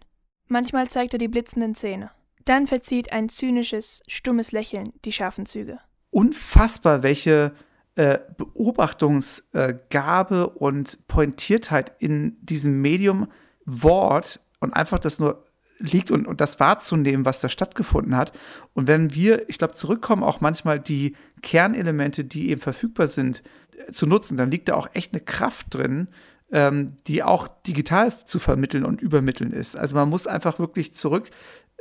Manchmal 0.48 0.89
zeigt 0.89 1.13
er 1.13 1.20
die 1.20 1.27
blitzenden 1.27 1.75
Zähne. 1.75 2.12
Dann 2.46 2.68
verzieht 2.68 3.12
ein 3.12 3.29
zynisches, 3.29 4.01
stummes 4.08 4.51
Lächeln 4.51 4.94
die 5.06 5.12
scharfen 5.12 5.46
Züge. 5.46 5.79
Unfassbar, 6.10 7.03
welche 7.03 7.53
äh, 7.96 8.20
Beobachtungsgabe 8.38 10.50
und 10.50 11.08
Pointiertheit 11.08 11.94
in 12.00 12.38
diesem 12.41 12.82
Medium 12.82 13.32
Wort 13.65 14.39
und 14.60 14.74
einfach 14.74 15.00
das 15.00 15.20
nur 15.20 15.46
liegt 15.80 16.12
und, 16.12 16.28
und 16.28 16.42
das 16.42 16.60
wahrzunehmen, 16.60 17.26
was 17.26 17.42
da 17.42 17.50
stattgefunden 17.50 18.16
hat. 18.16 18.34
Und 18.74 18.88
wenn 18.88 19.14
wir, 19.14 19.50
ich 19.50 19.58
glaube, 19.58 19.74
zurückkommen, 19.74 20.24
auch 20.24 20.42
manchmal 20.42 20.80
die 20.80 21.16
Kernelemente, 21.42 22.26
die 22.26 22.50
eben 22.50 22.62
verfügbar 22.62 23.08
sind, 23.08 23.44
äh, 23.78 23.92
zu 23.92 24.06
nutzen, 24.06 24.38
dann 24.38 24.52
liegt 24.52 24.70
da 24.70 24.76
auch 24.76 24.90
echt 24.94 25.14
eine 25.14 25.22
Kraft 25.22 25.74
drin, 25.74 26.10
ähm, 26.52 26.98
die 27.08 27.24
auch 27.24 27.48
digital 27.48 28.14
zu 28.26 28.40
vermitteln 28.40 28.86
und 28.86 29.02
übermitteln 29.02 29.52
ist. 29.52 29.76
Also 29.76 29.96
man 29.96 30.10
muss 30.10 30.28
einfach 30.28 30.60
wirklich 30.60 30.94
zurück 30.94 31.30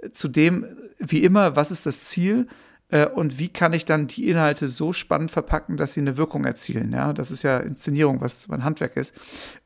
äh, 0.02 0.10
zu 0.10 0.28
dem, 0.28 0.66
wie 0.98 1.24
immer, 1.24 1.56
was 1.56 1.70
ist 1.70 1.86
das 1.86 2.04
Ziel? 2.04 2.46
Äh, 2.90 3.06
und 3.06 3.38
wie 3.38 3.48
kann 3.48 3.72
ich 3.72 3.84
dann 3.84 4.06
die 4.06 4.28
Inhalte 4.28 4.68
so 4.68 4.92
spannend 4.92 5.30
verpacken, 5.30 5.76
dass 5.76 5.94
sie 5.94 6.00
eine 6.00 6.16
Wirkung 6.16 6.44
erzielen? 6.44 6.92
Ja, 6.92 7.12
das 7.12 7.30
ist 7.30 7.42
ja 7.42 7.58
Inszenierung, 7.58 8.20
was 8.20 8.48
mein 8.48 8.64
Handwerk 8.64 8.96
ist. 8.96 9.14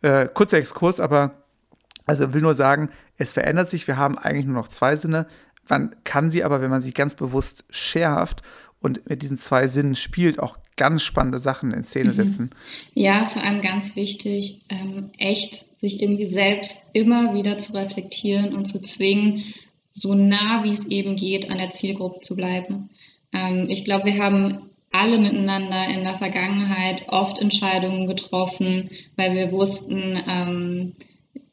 Äh, 0.02 0.28
kurzer 0.28 0.58
Exkurs, 0.58 1.00
aber 1.00 1.41
also 2.06 2.34
will 2.34 2.42
nur 2.42 2.54
sagen, 2.54 2.90
es 3.16 3.32
verändert 3.32 3.70
sich. 3.70 3.86
Wir 3.86 3.96
haben 3.96 4.18
eigentlich 4.18 4.46
nur 4.46 4.56
noch 4.56 4.68
zwei 4.68 4.96
Sinne. 4.96 5.26
Man 5.68 5.94
kann 6.04 6.30
sie 6.30 6.44
aber, 6.44 6.60
wenn 6.60 6.70
man 6.70 6.82
sie 6.82 6.92
ganz 6.92 7.14
bewusst 7.14 7.64
schärft 7.70 8.42
und 8.80 9.08
mit 9.08 9.22
diesen 9.22 9.38
zwei 9.38 9.68
Sinnen 9.68 9.94
spielt, 9.94 10.40
auch 10.40 10.58
ganz 10.76 11.02
spannende 11.02 11.38
Sachen 11.38 11.72
in 11.72 11.84
Szene 11.84 12.10
mhm. 12.10 12.14
setzen. 12.14 12.50
Ja, 12.94 13.24
vor 13.24 13.42
allem 13.44 13.60
ganz 13.60 13.94
wichtig, 13.94 14.62
ähm, 14.70 15.10
echt 15.18 15.76
sich 15.76 16.02
irgendwie 16.02 16.26
selbst 16.26 16.90
immer 16.92 17.34
wieder 17.34 17.58
zu 17.58 17.74
reflektieren 17.74 18.54
und 18.54 18.64
zu 18.64 18.80
zwingen, 18.82 19.44
so 19.92 20.14
nah 20.14 20.64
wie 20.64 20.72
es 20.72 20.86
eben 20.86 21.16
geht, 21.16 21.50
an 21.50 21.58
der 21.58 21.70
Zielgruppe 21.70 22.20
zu 22.20 22.34
bleiben. 22.34 22.90
Ähm, 23.32 23.66
ich 23.68 23.84
glaube, 23.84 24.06
wir 24.06 24.22
haben 24.22 24.70
alle 24.90 25.18
miteinander 25.18 25.88
in 25.88 26.04
der 26.04 26.16
Vergangenheit 26.16 27.04
oft 27.08 27.40
Entscheidungen 27.40 28.06
getroffen, 28.06 28.90
weil 29.16 29.34
wir 29.34 29.52
wussten, 29.52 30.20
ähm, 30.28 30.92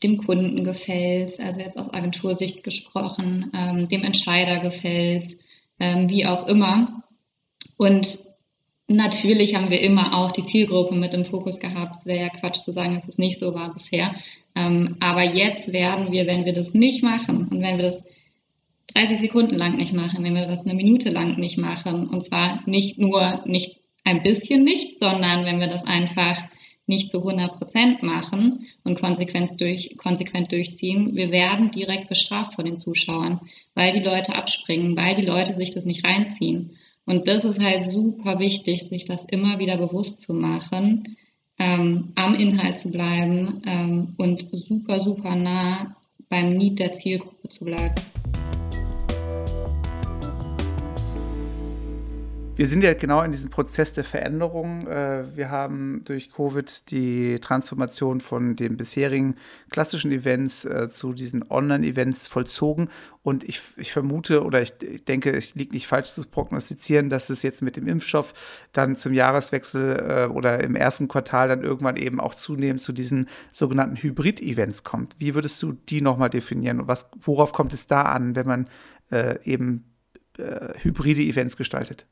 dem 0.04 0.18
Kunden 0.18 0.64
gefällt 0.64 1.40
also 1.44 1.60
jetzt 1.60 1.78
aus 1.78 1.94
Agentursicht 1.94 2.64
gesprochen, 2.64 3.52
ähm, 3.54 3.88
dem 3.88 4.04
Entscheider 4.04 4.60
gefällt 4.60 5.26
ähm, 5.80 6.10
wie 6.10 6.26
auch 6.26 6.48
immer. 6.48 7.04
Und 7.78 8.20
natürlich 8.88 9.56
haben 9.56 9.72
wir 9.72 9.82
immer 9.82 10.18
auch 10.18 10.32
die 10.32 10.44
Zielgruppe 10.44 10.96
mit 10.96 11.14
im 11.14 11.26
Fokus 11.26 11.60
gehabt. 11.60 11.96
Es 11.96 12.06
wäre 12.06 12.24
ja 12.24 12.30
Quatsch 12.30 12.62
zu 12.62 12.72
sagen, 12.72 12.96
dass 12.96 13.08
es 13.08 13.18
nicht 13.18 13.40
so 13.40 13.54
war 13.54 13.72
bisher. 13.72 14.14
Ähm, 14.56 14.98
aber 15.00 15.24
jetzt 15.24 15.72
werden 15.74 16.12
wir, 16.12 16.28
wenn 16.28 16.46
wir 16.46 16.54
das 16.54 16.74
nicht 16.74 17.04
machen 17.04 17.48
und 17.48 17.62
wenn 17.62 17.78
wir 17.78 17.86
das 17.86 18.08
30 18.96 19.20
Sekunden 19.20 19.56
lang 19.56 19.78
nicht 19.78 19.94
machen, 19.94 20.24
wenn 20.24 20.34
wir 20.34 20.48
das 20.48 20.66
eine 20.66 20.74
Minute 20.74 21.10
lang 21.10 21.38
nicht 21.38 21.58
machen, 21.58 22.08
und 22.08 22.24
zwar 22.24 22.62
nicht 22.66 22.98
nur 22.98 23.44
nicht 23.46 23.80
ein 24.04 24.24
bisschen 24.24 24.64
nicht, 24.64 24.98
sondern 24.98 25.46
wenn 25.46 25.60
wir 25.60 25.68
das 25.68 25.86
einfach 25.86 26.44
nicht 26.90 27.10
zu 27.12 27.20
100 27.20 27.54
Prozent 27.54 28.04
machen 28.04 28.66
und 28.84 29.00
konsequent, 29.00 29.62
durch, 29.62 29.96
konsequent 29.98 30.52
durchziehen, 30.52 31.16
wir 31.16 31.32
werden 31.32 31.72
direkt 31.72 32.10
bestraft 32.10 32.56
von 32.56 32.66
den 32.66 32.76
Zuschauern, 32.76 33.40
weil 33.76 33.94
die 33.94 34.04
Leute 34.04 34.36
abspringen, 34.36 34.98
weil 34.98 35.16
die 35.16 35.26
Leute 35.26 35.54
sich 35.54 35.70
das 35.70 35.86
nicht 35.86 36.04
reinziehen. 36.04 36.72
Und 37.06 37.28
das 37.28 37.46
ist 37.46 37.64
halt 37.64 37.90
super 37.90 38.40
wichtig, 38.40 38.84
sich 38.84 39.06
das 39.06 39.26
immer 39.26 39.60
wieder 39.60 39.78
bewusst 39.78 40.22
zu 40.22 40.34
machen, 40.34 41.16
ähm, 41.60 42.12
am 42.16 42.36
Inhalt 42.36 42.78
zu 42.78 42.92
bleiben 42.92 43.62
ähm, 43.66 44.16
und 44.18 44.48
super, 44.52 45.00
super 45.00 45.36
nah 45.36 45.96
beim 46.28 46.56
Need 46.56 46.80
der 46.80 46.92
Zielgruppe 46.92 47.50
zu 47.50 47.66
bleiben. 47.66 47.96
Wir 52.60 52.68
sind 52.68 52.84
ja 52.84 52.94
genau 52.94 53.22
in 53.22 53.32
diesem 53.32 53.52
Prozess 53.52 53.94
der 53.94 54.04
Veränderung. 54.04 54.86
Äh, 54.86 55.34
wir 55.34 55.50
haben 55.50 56.02
durch 56.04 56.30
Covid 56.30 56.92
die 56.92 57.40
Transformation 57.40 58.20
von 58.20 58.58
den 58.58 58.76
bisherigen 58.76 59.38
klassischen 59.70 60.12
Events 60.12 60.66
äh, 60.66 60.90
zu 60.90 61.14
diesen 61.14 61.50
Online-Events 61.50 62.28
vollzogen. 62.28 62.90
Und 63.24 63.46
ich, 63.46 63.62
ich 63.78 63.94
vermute 63.94 64.44
oder 64.44 64.62
ich 64.62 64.74
denke, 65.08 65.32
es 65.32 65.56
liegt 65.56 65.72
nicht 65.72 65.88
falsch 65.88 66.10
zu 66.10 66.28
prognostizieren, 66.28 67.10
dass 67.10 67.30
es 67.30 67.44
jetzt 67.44 67.62
mit 67.62 67.78
dem 67.78 67.88
Impfstoff 67.88 68.34
dann 68.74 68.98
zum 68.98 69.14
Jahreswechsel 69.14 69.96
äh, 69.96 70.26
oder 70.26 70.62
im 70.62 70.76
ersten 70.76 71.08
Quartal 71.08 71.48
dann 71.48 71.64
irgendwann 71.64 71.96
eben 71.96 72.20
auch 72.20 72.36
zunehmend 72.36 72.82
zu 72.82 72.92
diesen 72.92 73.30
sogenannten 73.54 73.96
Hybrid-Events 73.96 74.84
kommt. 74.84 75.16
Wie 75.18 75.34
würdest 75.34 75.64
du 75.64 75.72
die 75.72 76.02
nochmal 76.02 76.30
definieren 76.30 76.82
und 76.82 76.90
was, 76.90 77.10
worauf 77.22 77.54
kommt 77.54 77.72
es 77.72 77.88
da 77.88 78.02
an, 78.02 78.36
wenn 78.36 78.48
man 78.48 78.68
eben 79.44 79.86
hybride 80.82 81.22
Events 81.22 81.58
gestaltet? 81.58 82.06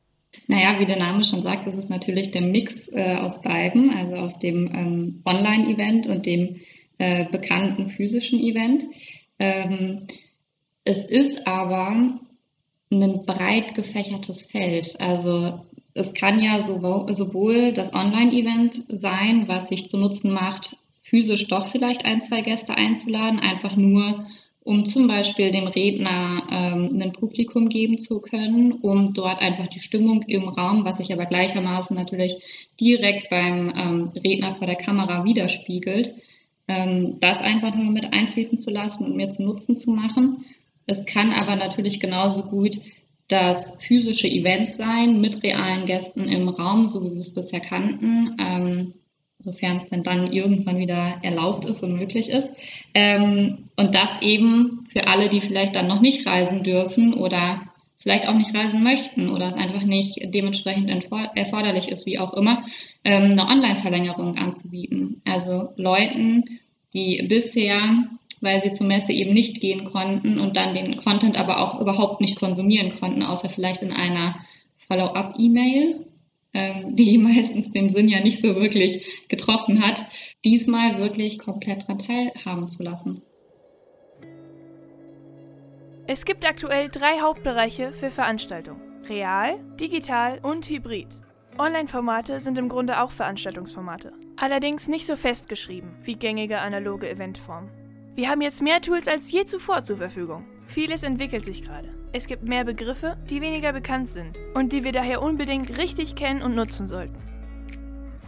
Naja, 0.46 0.78
wie 0.78 0.86
der 0.86 0.98
Name 0.98 1.24
schon 1.24 1.42
sagt, 1.42 1.66
das 1.66 1.76
ist 1.76 1.90
natürlich 1.90 2.30
der 2.30 2.42
Mix 2.42 2.88
äh, 2.88 3.16
aus 3.16 3.42
beiden, 3.42 3.90
also 3.90 4.16
aus 4.16 4.38
dem 4.38 4.66
ähm, 4.74 5.22
Online-Event 5.24 6.06
und 6.06 6.26
dem 6.26 6.56
äh, 6.98 7.24
bekannten 7.26 7.88
physischen 7.88 8.38
Event. 8.40 8.84
Ähm, 9.38 10.06
es 10.84 11.04
ist 11.04 11.46
aber 11.46 12.18
ein 12.90 13.26
breit 13.26 13.74
gefächertes 13.74 14.46
Feld. 14.46 14.96
Also 15.00 15.60
es 15.94 16.14
kann 16.14 16.38
ja 16.38 16.60
sowohl 16.60 17.72
das 17.72 17.92
Online-Event 17.92 18.84
sein, 18.88 19.48
was 19.48 19.68
sich 19.68 19.86
zu 19.86 19.98
Nutzen 19.98 20.32
macht, 20.32 20.76
physisch 21.00 21.48
doch 21.48 21.66
vielleicht 21.66 22.04
ein, 22.04 22.20
zwei 22.20 22.40
Gäste 22.40 22.74
einzuladen, 22.74 23.40
einfach 23.40 23.76
nur 23.76 24.26
um 24.68 24.84
zum 24.84 25.08
Beispiel 25.08 25.50
dem 25.50 25.66
Redner 25.66 26.42
ähm, 26.50 26.90
ein 27.00 27.12
Publikum 27.12 27.70
geben 27.70 27.96
zu 27.96 28.20
können, 28.20 28.72
um 28.72 29.14
dort 29.14 29.40
einfach 29.40 29.66
die 29.66 29.78
Stimmung 29.78 30.22
im 30.24 30.46
Raum, 30.46 30.84
was 30.84 30.98
sich 30.98 31.10
aber 31.10 31.24
gleichermaßen 31.24 31.96
natürlich 31.96 32.68
direkt 32.78 33.30
beim 33.30 33.72
ähm, 33.74 34.12
Redner 34.22 34.54
vor 34.54 34.66
der 34.66 34.76
Kamera 34.76 35.24
widerspiegelt, 35.24 36.12
ähm, 36.68 37.16
das 37.18 37.40
einfach 37.40 37.74
nur 37.74 37.90
mit 37.90 38.12
einfließen 38.12 38.58
zu 38.58 38.70
lassen 38.70 39.06
und 39.06 39.16
mir 39.16 39.30
zu 39.30 39.42
Nutzen 39.42 39.74
zu 39.74 39.90
machen. 39.90 40.44
Es 40.84 41.06
kann 41.06 41.32
aber 41.32 41.56
natürlich 41.56 41.98
genauso 41.98 42.42
gut 42.42 42.76
das 43.28 43.82
physische 43.82 44.28
Event 44.28 44.76
sein 44.76 45.18
mit 45.18 45.42
realen 45.42 45.86
Gästen 45.86 46.24
im 46.24 46.46
Raum, 46.46 46.88
so 46.88 47.02
wie 47.04 47.12
wir 47.12 47.20
es 47.20 47.32
bisher 47.32 47.60
kannten. 47.60 48.36
Ähm, 48.38 48.92
sofern 49.40 49.76
es 49.76 49.86
denn 49.86 50.02
dann 50.02 50.32
irgendwann 50.32 50.78
wieder 50.78 51.20
erlaubt 51.22 51.64
ist 51.64 51.82
und 51.82 51.94
möglich 51.96 52.30
ist. 52.30 52.54
Ähm, 52.94 53.58
und 53.76 53.94
das 53.94 54.20
eben 54.22 54.84
für 54.90 55.06
alle, 55.06 55.28
die 55.28 55.40
vielleicht 55.40 55.76
dann 55.76 55.86
noch 55.86 56.00
nicht 56.00 56.26
reisen 56.26 56.64
dürfen 56.64 57.14
oder 57.14 57.62
vielleicht 57.96 58.28
auch 58.28 58.34
nicht 58.34 58.54
reisen 58.54 58.82
möchten 58.82 59.28
oder 59.28 59.48
es 59.48 59.56
einfach 59.56 59.82
nicht 59.82 60.18
dementsprechend 60.34 60.90
erforderlich 61.34 61.88
ist, 61.88 62.06
wie 62.06 62.18
auch 62.18 62.32
immer, 62.34 62.62
ähm, 63.04 63.30
eine 63.30 63.46
Online-Verlängerung 63.46 64.36
anzubieten. 64.36 65.20
Also 65.24 65.70
Leuten, 65.76 66.44
die 66.94 67.24
bisher, 67.28 67.80
weil 68.40 68.60
sie 68.60 68.70
zur 68.70 68.86
Messe 68.86 69.12
eben 69.12 69.34
nicht 69.34 69.60
gehen 69.60 69.84
konnten 69.84 70.38
und 70.38 70.56
dann 70.56 70.74
den 70.74 70.96
Content 70.96 71.38
aber 71.40 71.60
auch 71.60 71.80
überhaupt 71.80 72.20
nicht 72.20 72.38
konsumieren 72.38 72.96
konnten, 72.98 73.22
außer 73.22 73.48
vielleicht 73.48 73.82
in 73.82 73.92
einer 73.92 74.36
Follow-up-E-Mail 74.76 76.06
die 76.54 77.18
meistens 77.22 77.72
den 77.72 77.88
Sinn 77.88 78.08
ja 78.08 78.20
nicht 78.20 78.40
so 78.40 78.56
wirklich 78.56 79.28
getroffen 79.28 79.84
hat, 79.86 80.02
diesmal 80.44 80.98
wirklich 80.98 81.38
komplett 81.38 81.82
daran 81.82 81.98
teilhaben 81.98 82.68
zu 82.68 82.82
lassen. 82.82 83.22
Es 86.06 86.24
gibt 86.24 86.48
aktuell 86.48 86.88
drei 86.88 87.20
Hauptbereiche 87.20 87.92
für 87.92 88.10
Veranstaltungen. 88.10 88.80
Real, 89.08 89.58
digital 89.78 90.38
und 90.42 90.68
hybrid. 90.68 91.08
Online-Formate 91.58 92.40
sind 92.40 92.56
im 92.56 92.68
Grunde 92.68 93.02
auch 93.02 93.10
Veranstaltungsformate. 93.10 94.12
Allerdings 94.36 94.88
nicht 94.88 95.06
so 95.06 95.16
festgeschrieben 95.16 95.96
wie 96.04 96.14
gängige 96.14 96.60
analoge 96.60 97.10
Eventformen. 97.10 97.70
Wir 98.14 98.30
haben 98.30 98.40
jetzt 98.40 98.62
mehr 98.62 98.80
Tools 98.80 99.06
als 99.06 99.30
je 99.30 99.44
zuvor 99.44 99.82
zur 99.82 99.98
Verfügung. 99.98 100.46
Vieles 100.66 101.02
entwickelt 101.02 101.44
sich 101.44 101.62
gerade. 101.62 101.97
Es 102.12 102.26
gibt 102.26 102.48
mehr 102.48 102.64
Begriffe, 102.64 103.16
die 103.28 103.40
weniger 103.40 103.72
bekannt 103.72 104.08
sind 104.08 104.36
und 104.54 104.72
die 104.72 104.84
wir 104.84 104.92
daher 104.92 105.22
unbedingt 105.22 105.76
richtig 105.78 106.14
kennen 106.14 106.42
und 106.42 106.54
nutzen 106.54 106.86
sollten. 106.86 107.16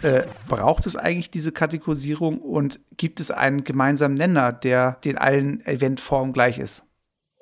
Äh, 0.03 0.25
braucht 0.49 0.87
es 0.87 0.97
eigentlich 0.97 1.31
diese 1.31 1.53
Kategorisierung 1.53 2.39
und 2.39 2.81
gibt 2.97 3.21
es 3.21 3.31
einen 3.31 3.65
gemeinsamen 3.65 4.15
Nenner, 4.15 4.53
der 4.53 4.99
den 5.05 5.19
allen 5.19 5.65
Eventformen 5.67 6.33
gleich 6.33 6.59
ist? 6.59 6.85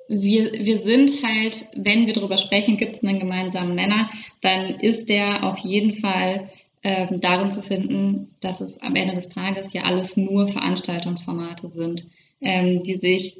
Wir, 0.09 0.51
wir 0.53 0.77
sind 0.77 1.11
halt, 1.23 1.67
wenn 1.75 2.07
wir 2.07 2.13
darüber 2.13 2.37
sprechen, 2.37 2.77
gibt 2.77 2.95
es 2.95 3.03
einen 3.03 3.19
gemeinsamen 3.19 3.75
Nenner, 3.75 4.09
dann 4.41 4.65
ist 4.79 5.09
der 5.09 5.43
auf 5.43 5.59
jeden 5.59 5.93
Fall 5.93 6.49
ähm, 6.83 7.19
darin 7.21 7.51
zu 7.51 7.61
finden, 7.61 8.35
dass 8.39 8.59
es 8.59 8.81
am 8.81 8.95
Ende 8.95 9.13
des 9.13 9.29
Tages 9.29 9.73
ja 9.73 9.83
alles 9.83 10.17
nur 10.17 10.47
Veranstaltungsformate 10.47 11.69
sind 11.69 12.07
ähm, 12.41 12.83
die 12.83 12.95
sich 12.95 13.37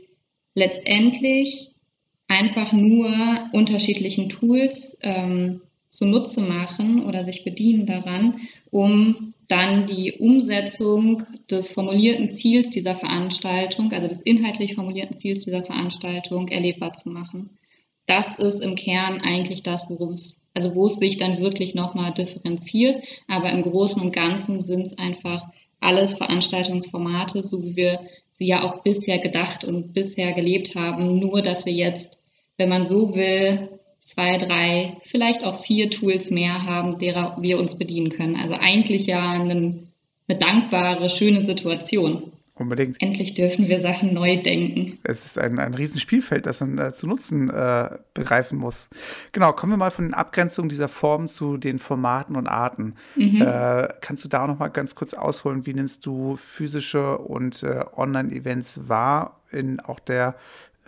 letztendlich 0.55 1.71
einfach 2.29 2.71
nur 2.71 3.11
unterschiedlichen 3.51 4.29
Tools 4.29 4.97
ähm, 5.01 5.61
zunutze 5.89 6.41
machen 6.41 7.03
oder 7.03 7.25
sich 7.25 7.43
bedienen 7.43 7.85
daran, 7.85 8.37
um 8.71 9.33
dann 9.47 9.87
die 9.87 10.13
Umsetzung 10.13 11.23
des 11.49 11.69
formulierten 11.69 12.29
Ziels 12.29 12.69
dieser 12.69 12.93
Veranstaltung, 12.93 13.91
also 13.91 14.07
des 14.07 14.21
inhaltlich 14.21 14.75
formulierten 14.75 15.15
Ziels 15.15 15.43
dieser 15.43 15.63
Veranstaltung 15.63 16.47
erlebbar 16.47 16.93
zu 16.93 17.09
machen. 17.09 17.49
Das 18.05 18.35
ist 18.35 18.63
im 18.63 18.75
Kern 18.75 19.21
eigentlich 19.21 19.63
das, 19.63 19.89
worum 19.89 20.11
es, 20.11 20.45
also 20.53 20.75
wo 20.75 20.85
es 20.85 20.97
sich 20.97 21.17
dann 21.17 21.39
wirklich 21.39 21.73
nochmal 21.73 22.13
differenziert. 22.13 22.99
Aber 23.27 23.51
im 23.51 23.63
Großen 23.63 24.01
und 24.01 24.13
Ganzen 24.13 24.63
sind 24.63 24.83
es 24.83 24.97
einfach 24.97 25.47
alles 25.79 26.17
Veranstaltungsformate, 26.17 27.41
so 27.41 27.63
wie 27.63 27.75
wir 27.75 27.99
sie 28.39 28.47
ja 28.47 28.63
auch 28.63 28.81
bisher 28.83 29.19
gedacht 29.19 29.65
und 29.65 29.93
bisher 29.93 30.31
gelebt 30.31 30.75
haben. 30.75 31.19
Nur, 31.19 31.41
dass 31.41 31.65
wir 31.65 31.73
jetzt, 31.73 32.19
wenn 32.57 32.69
man 32.69 32.85
so 32.85 33.15
will, 33.15 33.67
zwei, 33.99 34.37
drei, 34.37 34.95
vielleicht 35.03 35.43
auch 35.43 35.55
vier 35.55 35.89
Tools 35.89 36.31
mehr 36.31 36.65
haben, 36.65 36.97
derer 36.97 37.37
wir 37.39 37.59
uns 37.59 37.77
bedienen 37.77 38.09
können. 38.09 38.37
Also 38.37 38.55
eigentlich 38.55 39.05
ja 39.07 39.29
eine, 39.31 39.51
eine 40.27 40.37
dankbare, 40.39 41.09
schöne 41.09 41.41
Situation. 41.41 42.31
Unbedingt. 42.59 43.01
Endlich 43.01 43.35
dürfen 43.35 43.69
wir 43.69 43.79
Sachen 43.79 44.13
neu 44.13 44.35
denken. 44.35 44.97
Es 45.03 45.25
ist 45.25 45.37
ein, 45.37 45.59
ein 45.59 45.73
Riesenspielfeld, 45.73 46.45
das 46.45 46.59
man 46.59 46.77
äh, 46.77 46.91
zu 46.93 47.07
nutzen 47.07 47.49
äh, 47.49 47.89
begreifen 48.13 48.57
muss. 48.57 48.89
Genau, 49.31 49.53
kommen 49.53 49.71
wir 49.71 49.77
mal 49.77 49.91
von 49.91 50.03
den 50.03 50.13
Abgrenzungen 50.13 50.67
dieser 50.67 50.89
Formen 50.89 51.29
zu 51.29 51.55
den 51.55 51.79
Formaten 51.79 52.35
und 52.35 52.47
Arten. 52.47 52.95
Mhm. 53.15 53.41
Äh, 53.41 53.87
kannst 54.01 54.25
du 54.25 54.29
da 54.29 54.45
noch 54.45 54.59
mal 54.59 54.67
ganz 54.67 54.93
kurz 54.93 55.13
ausholen, 55.13 55.65
wie 55.65 55.73
nimmst 55.73 56.05
du 56.05 56.35
physische 56.35 57.17
und 57.17 57.63
äh, 57.63 57.85
Online-Events 57.95 58.89
wahr 58.89 59.39
in 59.51 59.79
auch 59.79 59.99
der 60.01 60.35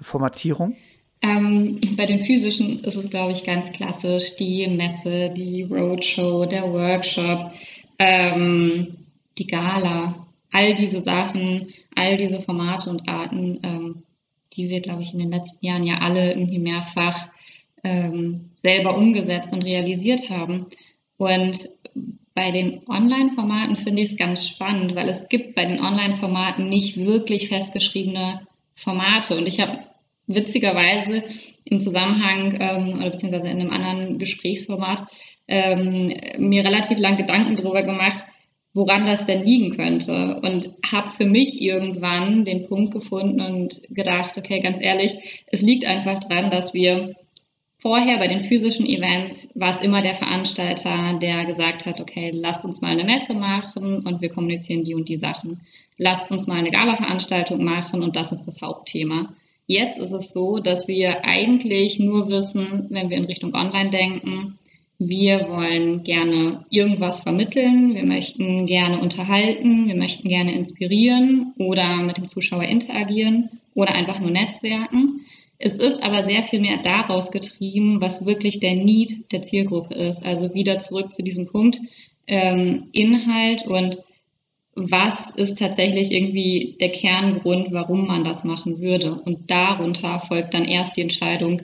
Formatierung? 0.01 0.75
Ähm, 1.21 1.79
bei 1.95 2.05
den 2.05 2.19
physischen 2.19 2.83
ist 2.83 2.95
es, 2.95 3.09
glaube 3.09 3.31
ich, 3.31 3.45
ganz 3.45 3.71
klassisch 3.71 4.35
die 4.35 4.67
Messe, 4.67 5.29
die 5.29 5.63
Roadshow, 5.63 6.45
der 6.45 6.63
Workshop, 6.63 7.53
ähm, 7.97 8.89
die 9.37 9.47
Gala 9.47 10.27
all 10.51 10.73
diese 10.73 11.01
Sachen, 11.01 11.67
all 11.95 12.17
diese 12.17 12.39
Formate 12.39 12.89
und 12.89 13.07
Arten, 13.09 13.59
ähm, 13.63 14.03
die 14.53 14.69
wir, 14.69 14.81
glaube 14.81 15.01
ich, 15.01 15.13
in 15.13 15.19
den 15.19 15.31
letzten 15.31 15.65
Jahren 15.65 15.83
ja 15.83 15.95
alle 15.95 16.31
irgendwie 16.31 16.59
mehrfach 16.59 17.27
ähm, 17.83 18.51
selber 18.53 18.95
umgesetzt 18.95 19.53
und 19.53 19.65
realisiert 19.65 20.29
haben. 20.29 20.65
Und 21.17 21.69
bei 22.33 22.51
den 22.51 22.81
Online-Formaten 22.87 23.75
finde 23.75 24.01
ich 24.01 24.11
es 24.11 24.17
ganz 24.17 24.47
spannend, 24.47 24.95
weil 24.95 25.09
es 25.09 25.27
gibt 25.29 25.55
bei 25.55 25.65
den 25.65 25.81
Online-Formaten 25.81 26.67
nicht 26.69 26.97
wirklich 26.97 27.49
festgeschriebene 27.49 28.47
Formate. 28.73 29.37
Und 29.37 29.47
ich 29.47 29.59
habe 29.59 29.79
witzigerweise 30.27 31.23
im 31.65 31.79
Zusammenhang 31.79 32.57
ähm, 32.59 32.99
oder 32.99 33.09
beziehungsweise 33.09 33.47
in 33.47 33.59
einem 33.59 33.71
anderen 33.71 34.19
Gesprächsformat 34.19 35.03
ähm, 35.47 36.13
mir 36.37 36.63
relativ 36.65 36.99
lang 36.99 37.17
Gedanken 37.17 37.55
darüber 37.55 37.83
gemacht, 37.83 38.25
woran 38.73 39.05
das 39.05 39.25
denn 39.25 39.45
liegen 39.45 39.75
könnte. 39.75 40.39
Und 40.41 40.69
habe 40.91 41.09
für 41.09 41.25
mich 41.25 41.61
irgendwann 41.61 42.45
den 42.45 42.63
Punkt 42.63 42.93
gefunden 42.93 43.41
und 43.41 43.81
gedacht, 43.89 44.37
okay, 44.37 44.59
ganz 44.59 44.81
ehrlich, 44.81 45.43
es 45.47 45.61
liegt 45.61 45.85
einfach 45.85 46.19
dran, 46.19 46.49
dass 46.49 46.73
wir 46.73 47.15
vorher 47.81 48.17
bei 48.17 48.27
den 48.27 48.43
physischen 48.43 48.85
Events 48.85 49.49
war 49.55 49.71
es 49.71 49.81
immer 49.81 50.01
der 50.01 50.13
Veranstalter, 50.13 51.17
der 51.19 51.45
gesagt 51.45 51.87
hat, 51.87 51.99
okay, 51.99 52.31
lasst 52.31 52.63
uns 52.63 52.81
mal 52.81 52.91
eine 52.91 53.03
Messe 53.03 53.33
machen 53.33 54.05
und 54.05 54.21
wir 54.21 54.29
kommunizieren 54.29 54.83
die 54.83 54.93
und 54.93 55.09
die 55.09 55.17
Sachen. 55.17 55.61
Lasst 55.97 56.31
uns 56.31 56.47
mal 56.47 56.57
eine 56.57 56.71
Gala-Veranstaltung 56.71 57.63
machen 57.63 58.03
und 58.03 58.15
das 58.15 58.31
ist 58.31 58.45
das 58.45 58.61
Hauptthema. 58.61 59.33
Jetzt 59.65 59.97
ist 59.97 60.11
es 60.11 60.31
so, 60.31 60.59
dass 60.59 60.87
wir 60.87 61.25
eigentlich 61.25 61.99
nur 61.99 62.29
wissen, 62.29 62.87
wenn 62.89 63.09
wir 63.09 63.17
in 63.17 63.25
Richtung 63.25 63.53
Online 63.55 63.89
denken, 63.89 64.59
wir 65.03 65.49
wollen 65.49 66.03
gerne 66.03 66.63
irgendwas 66.69 67.21
vermitteln, 67.21 67.95
wir 67.95 68.05
möchten 68.05 68.67
gerne 68.67 69.01
unterhalten, 69.01 69.87
wir 69.87 69.95
möchten 69.95 70.27
gerne 70.27 70.53
inspirieren 70.53 71.53
oder 71.57 71.95
mit 71.97 72.17
dem 72.17 72.27
Zuschauer 72.27 72.65
interagieren 72.65 73.49
oder 73.73 73.95
einfach 73.95 74.19
nur 74.19 74.29
netzwerken. 74.29 75.21
Es 75.57 75.75
ist 75.75 76.03
aber 76.03 76.21
sehr 76.21 76.43
viel 76.43 76.61
mehr 76.61 76.77
daraus 76.77 77.31
getrieben, 77.31 77.99
was 77.99 78.27
wirklich 78.27 78.59
der 78.59 78.75
Need 78.75 79.31
der 79.31 79.41
Zielgruppe 79.41 79.95
ist. 79.95 80.23
Also 80.23 80.53
wieder 80.53 80.77
zurück 80.77 81.11
zu 81.11 81.23
diesem 81.23 81.47
Punkt 81.47 81.79
ähm, 82.27 82.89
Inhalt 82.91 83.65
und 83.65 84.03
was 84.75 85.31
ist 85.31 85.57
tatsächlich 85.57 86.11
irgendwie 86.11 86.77
der 86.79 86.89
Kerngrund, 86.89 87.71
warum 87.71 88.05
man 88.05 88.23
das 88.23 88.43
machen 88.43 88.77
würde. 88.77 89.15
Und 89.15 89.49
darunter 89.49 90.19
folgt 90.19 90.53
dann 90.53 90.65
erst 90.65 90.95
die 90.95 91.01
Entscheidung, 91.01 91.63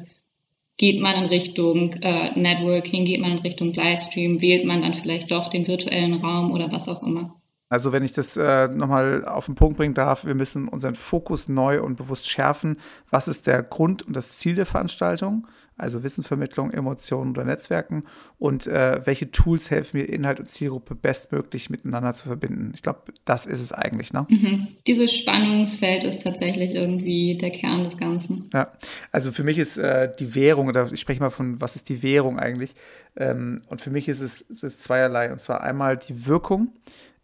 geht 0.77 1.01
man 1.01 1.15
in 1.15 1.25
Richtung 1.25 1.93
äh, 2.01 2.37
Networking, 2.39 3.05
geht 3.05 3.19
man 3.19 3.31
in 3.31 3.39
Richtung 3.39 3.73
Livestream, 3.73 4.41
wählt 4.41 4.65
man 4.65 4.83
dann 4.83 4.93
vielleicht 4.93 5.31
doch 5.31 5.49
den 5.49 5.67
virtuellen 5.67 6.13
Raum 6.15 6.51
oder 6.51 6.71
was 6.71 6.87
auch 6.87 7.03
immer. 7.03 7.35
Also 7.69 7.91
wenn 7.91 8.03
ich 8.03 8.13
das 8.13 8.37
äh, 8.37 8.67
nochmal 8.69 9.25
auf 9.25 9.47
den 9.47 9.55
Punkt 9.55 9.77
bringen 9.77 9.93
darf, 9.93 10.25
wir 10.25 10.35
müssen 10.35 10.69
unseren 10.69 10.95
Fokus 10.95 11.49
neu 11.49 11.81
und 11.81 11.97
bewusst 11.97 12.29
schärfen. 12.29 12.79
Was 13.09 13.27
ist 13.27 13.45
der 13.45 13.61
Grund 13.61 14.03
und 14.03 14.15
das 14.15 14.37
Ziel 14.37 14.55
der 14.55 14.65
Veranstaltung? 14.65 15.47
Also 15.77 16.03
Wissensvermittlung, 16.03 16.71
Emotionen 16.71 17.31
oder 17.31 17.43
Netzwerken 17.43 18.03
und 18.39 18.67
äh, 18.67 19.01
welche 19.05 19.31
Tools 19.31 19.69
helfen 19.69 19.97
mir, 19.97 20.05
Inhalt 20.05 20.39
und 20.39 20.47
Zielgruppe 20.47 20.95
bestmöglich 20.95 21.69
miteinander 21.69 22.13
zu 22.13 22.27
verbinden. 22.27 22.71
Ich 22.73 22.81
glaube, 22.81 23.13
das 23.25 23.45
ist 23.45 23.61
es 23.61 23.71
eigentlich. 23.71 24.13
Ne? 24.13 24.25
Mhm. 24.29 24.67
Dieses 24.87 25.15
Spannungsfeld 25.15 26.03
ist 26.03 26.23
tatsächlich 26.23 26.73
irgendwie 26.75 27.35
der 27.35 27.51
Kern 27.51 27.83
des 27.83 27.97
Ganzen. 27.97 28.49
Ja, 28.53 28.71
also 29.11 29.31
für 29.31 29.43
mich 29.43 29.57
ist 29.57 29.77
äh, 29.77 30.11
die 30.19 30.35
Währung, 30.35 30.67
oder 30.67 30.91
ich 30.91 30.99
spreche 30.99 31.19
mal 31.19 31.29
von, 31.29 31.61
was 31.61 31.75
ist 31.75 31.89
die 31.89 32.01
Währung 32.03 32.39
eigentlich? 32.39 32.73
Ähm, 33.15 33.61
und 33.67 33.81
für 33.81 33.91
mich 33.91 34.07
ist 34.07 34.21
es, 34.21 34.41
ist 34.41 34.63
es 34.63 34.79
zweierlei. 34.79 35.31
Und 35.31 35.41
zwar 35.41 35.61
einmal 35.61 35.97
die 35.97 36.25
Wirkung 36.25 36.73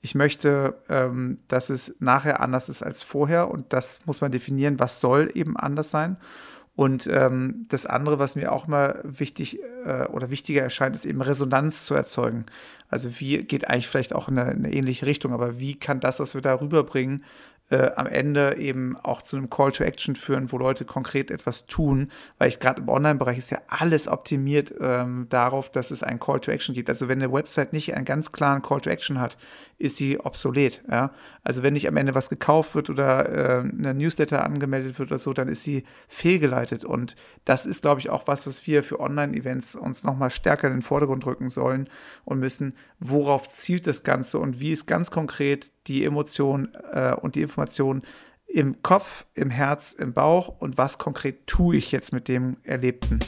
ich 0.04 0.16
möchte, 0.16 0.76
ähm, 0.90 1.40
dass 1.48 1.70
es 1.70 1.96
nachher 2.00 2.42
anders 2.42 2.68
ist 2.68 2.84
als 2.84 3.04
vorher 3.04 3.50
und 3.50 3.72
das 3.72 4.02
muss 4.06 4.20
man 4.20 4.34
definieren, 4.34 4.78
was 4.78 5.00
soll 5.00 5.32
eben 5.34 5.56
anders 5.56 5.92
sein. 5.92 6.18
Und 6.76 7.08
ähm, 7.12 7.66
das 7.70 7.86
andere, 7.86 8.18
was 8.18 8.36
mir 8.36 8.52
auch 8.52 8.68
immer 8.68 8.96
wichtig 9.04 9.60
äh, 9.86 10.06
oder 10.08 10.32
wichtiger 10.32 10.64
erscheint, 10.64 10.96
ist 10.96 11.06
eben 11.06 11.22
Resonanz 11.22 11.86
zu 11.86 11.94
erzeugen. 11.94 12.48
Also 12.90 13.20
wie 13.20 13.44
geht 13.44 13.70
eigentlich 13.70 13.88
vielleicht 13.88 14.16
auch 14.16 14.28
in 14.28 14.40
eine, 14.40 14.52
in 14.52 14.66
eine 14.66 14.74
ähnliche 14.74 15.06
Richtung, 15.06 15.34
aber 15.34 15.60
wie 15.60 15.76
kann 15.76 16.00
das, 16.00 16.20
was 16.20 16.34
wir 16.34 16.42
da 16.42 16.56
rüberbringen, 16.56 17.24
äh, 17.74 17.92
am 17.96 18.08
Ende 18.08 18.58
eben 18.58 18.96
auch 18.98 19.22
zu 19.22 19.36
einem 19.36 19.50
Call 19.50 19.72
to 19.72 19.84
Action 19.84 20.16
führen, 20.16 20.52
wo 20.52 20.58
Leute 20.58 20.86
konkret 20.86 21.32
etwas 21.32 21.66
tun, 21.66 22.12
weil 22.38 22.50
ich 22.50 22.60
gerade 22.60 22.82
im 22.82 22.90
Online-Bereich 22.90 23.40
ist 23.40 23.50
ja 23.50 23.60
alles 23.68 24.08
optimiert 24.08 24.74
ähm, 24.80 25.26
darauf, 25.30 25.72
dass 25.72 25.90
es 25.90 26.04
einen 26.04 26.20
Call 26.20 26.40
to 26.40 26.52
Action 26.52 26.76
gibt. 26.76 26.90
Also 26.90 27.08
wenn 27.08 27.22
eine 27.22 27.34
Website 27.34 27.74
nicht 27.74 27.96
einen 27.96 28.06
ganz 28.06 28.32
klaren 28.32 28.62
Call 28.62 28.82
to 28.82 28.90
Action 28.90 29.20
hat, 29.20 29.38
ist 29.80 29.98
sie 29.98 30.20
obsolet. 30.20 30.84
Ja? 30.90 31.12
Also 31.44 31.64
wenn 31.64 31.74
nicht 31.74 31.88
am 31.88 31.98
Ende 31.98 32.16
was 32.16 32.30
gekauft 32.30 32.76
wird 32.76 32.90
oder 32.90 33.30
äh, 33.30 33.60
eine 33.62 33.94
Newsletter 33.94 34.44
angemeldet 34.44 35.00
wird 35.00 35.12
oder 35.12 35.20
so, 35.20 35.34
dann 35.34 35.50
ist 35.50 35.64
sie 35.64 35.84
fehlgeleitet. 36.08 36.86
Und 36.86 37.16
das 37.44 37.66
ist, 37.66 37.82
glaube 37.82 38.00
ich, 38.00 38.10
auch 38.10 38.28
was, 38.28 38.46
was 38.46 38.68
wir 38.68 38.84
für 38.84 39.00
Online-Events 39.00 39.76
uns 39.76 40.04
nochmal 40.04 40.30
stärker 40.30 40.68
in 40.68 40.74
den 40.74 40.82
Vordergrund 40.82 41.26
rücken 41.26 41.50
sollen 41.50 41.90
und 42.24 42.40
müssen. 42.40 42.76
Worauf 43.00 43.50
zielt 43.50 43.88
das 43.88 44.04
Ganze 44.04 44.40
und 44.40 44.60
wie 44.60 44.72
ist 44.72 44.86
ganz 44.86 45.12
konkret 45.12 45.72
die 45.88 46.06
Emotion 46.06 46.70
äh, 46.94 47.14
und 47.14 47.36
die 47.36 47.42
Information 47.42 47.63
im 48.48 48.82
Kopf, 48.82 49.26
im 49.34 49.50
Herz, 49.50 49.94
im 49.94 50.14
Bauch 50.14 50.48
und 50.60 50.78
was 50.78 50.98
konkret 50.98 51.48
tue 51.48 51.76
ich 51.76 51.92
jetzt 51.92 52.14
mit 52.14 52.28
dem 52.28 52.58
Erlebten. 52.64 53.20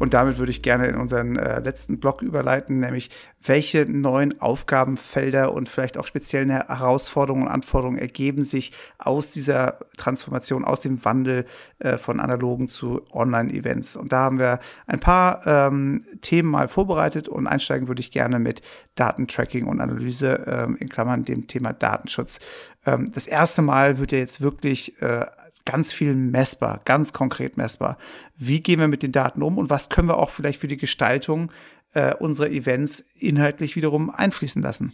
Und 0.00 0.14
damit 0.14 0.38
würde 0.38 0.50
ich 0.50 0.62
gerne 0.62 0.88
in 0.88 0.96
unseren 0.96 1.36
äh, 1.36 1.60
letzten 1.60 2.00
Block 2.00 2.22
überleiten, 2.22 2.80
nämlich 2.80 3.10
welche 3.44 3.84
neuen 3.84 4.40
Aufgabenfelder 4.40 5.52
und 5.52 5.68
vielleicht 5.68 5.98
auch 5.98 6.06
speziellen 6.06 6.48
Herausforderungen 6.48 7.44
und 7.44 7.52
Anforderungen 7.52 7.98
ergeben 7.98 8.42
sich 8.42 8.72
aus 8.96 9.30
dieser 9.30 9.78
Transformation, 9.98 10.64
aus 10.64 10.80
dem 10.80 11.04
Wandel 11.04 11.44
äh, 11.80 11.98
von 11.98 12.18
analogen 12.18 12.66
zu 12.66 13.02
Online-Events. 13.12 13.96
Und 13.96 14.10
da 14.12 14.20
haben 14.20 14.38
wir 14.38 14.60
ein 14.86 15.00
paar 15.00 15.46
ähm, 15.46 16.06
Themen 16.22 16.50
mal 16.50 16.68
vorbereitet 16.68 17.28
und 17.28 17.46
einsteigen 17.46 17.86
würde 17.86 18.00
ich 18.00 18.10
gerne 18.10 18.38
mit 18.38 18.62
Datentracking 18.94 19.66
und 19.66 19.82
Analyse, 19.82 20.44
ähm, 20.46 20.76
in 20.76 20.88
Klammern 20.88 21.26
dem 21.26 21.46
Thema 21.46 21.74
Datenschutz. 21.74 22.40
Ähm, 22.86 23.12
das 23.12 23.26
erste 23.26 23.60
Mal 23.60 23.98
wird 23.98 24.12
ja 24.12 24.18
jetzt 24.18 24.40
wirklich 24.40 25.00
äh, 25.02 25.26
ganz 25.64 25.92
viel 25.92 26.14
messbar, 26.14 26.80
ganz 26.84 27.12
konkret 27.12 27.56
messbar. 27.56 27.98
Wie 28.36 28.60
gehen 28.60 28.80
wir 28.80 28.88
mit 28.88 29.02
den 29.02 29.12
Daten 29.12 29.42
um 29.42 29.58
und 29.58 29.70
was 29.70 29.88
können 29.88 30.08
wir 30.08 30.18
auch 30.18 30.30
vielleicht 30.30 30.60
für 30.60 30.68
die 30.68 30.76
Gestaltung 30.76 31.52
äh, 31.94 32.14
unserer 32.14 32.50
Events 32.50 33.04
inhaltlich 33.18 33.76
wiederum 33.76 34.10
einfließen 34.10 34.62
lassen? 34.62 34.92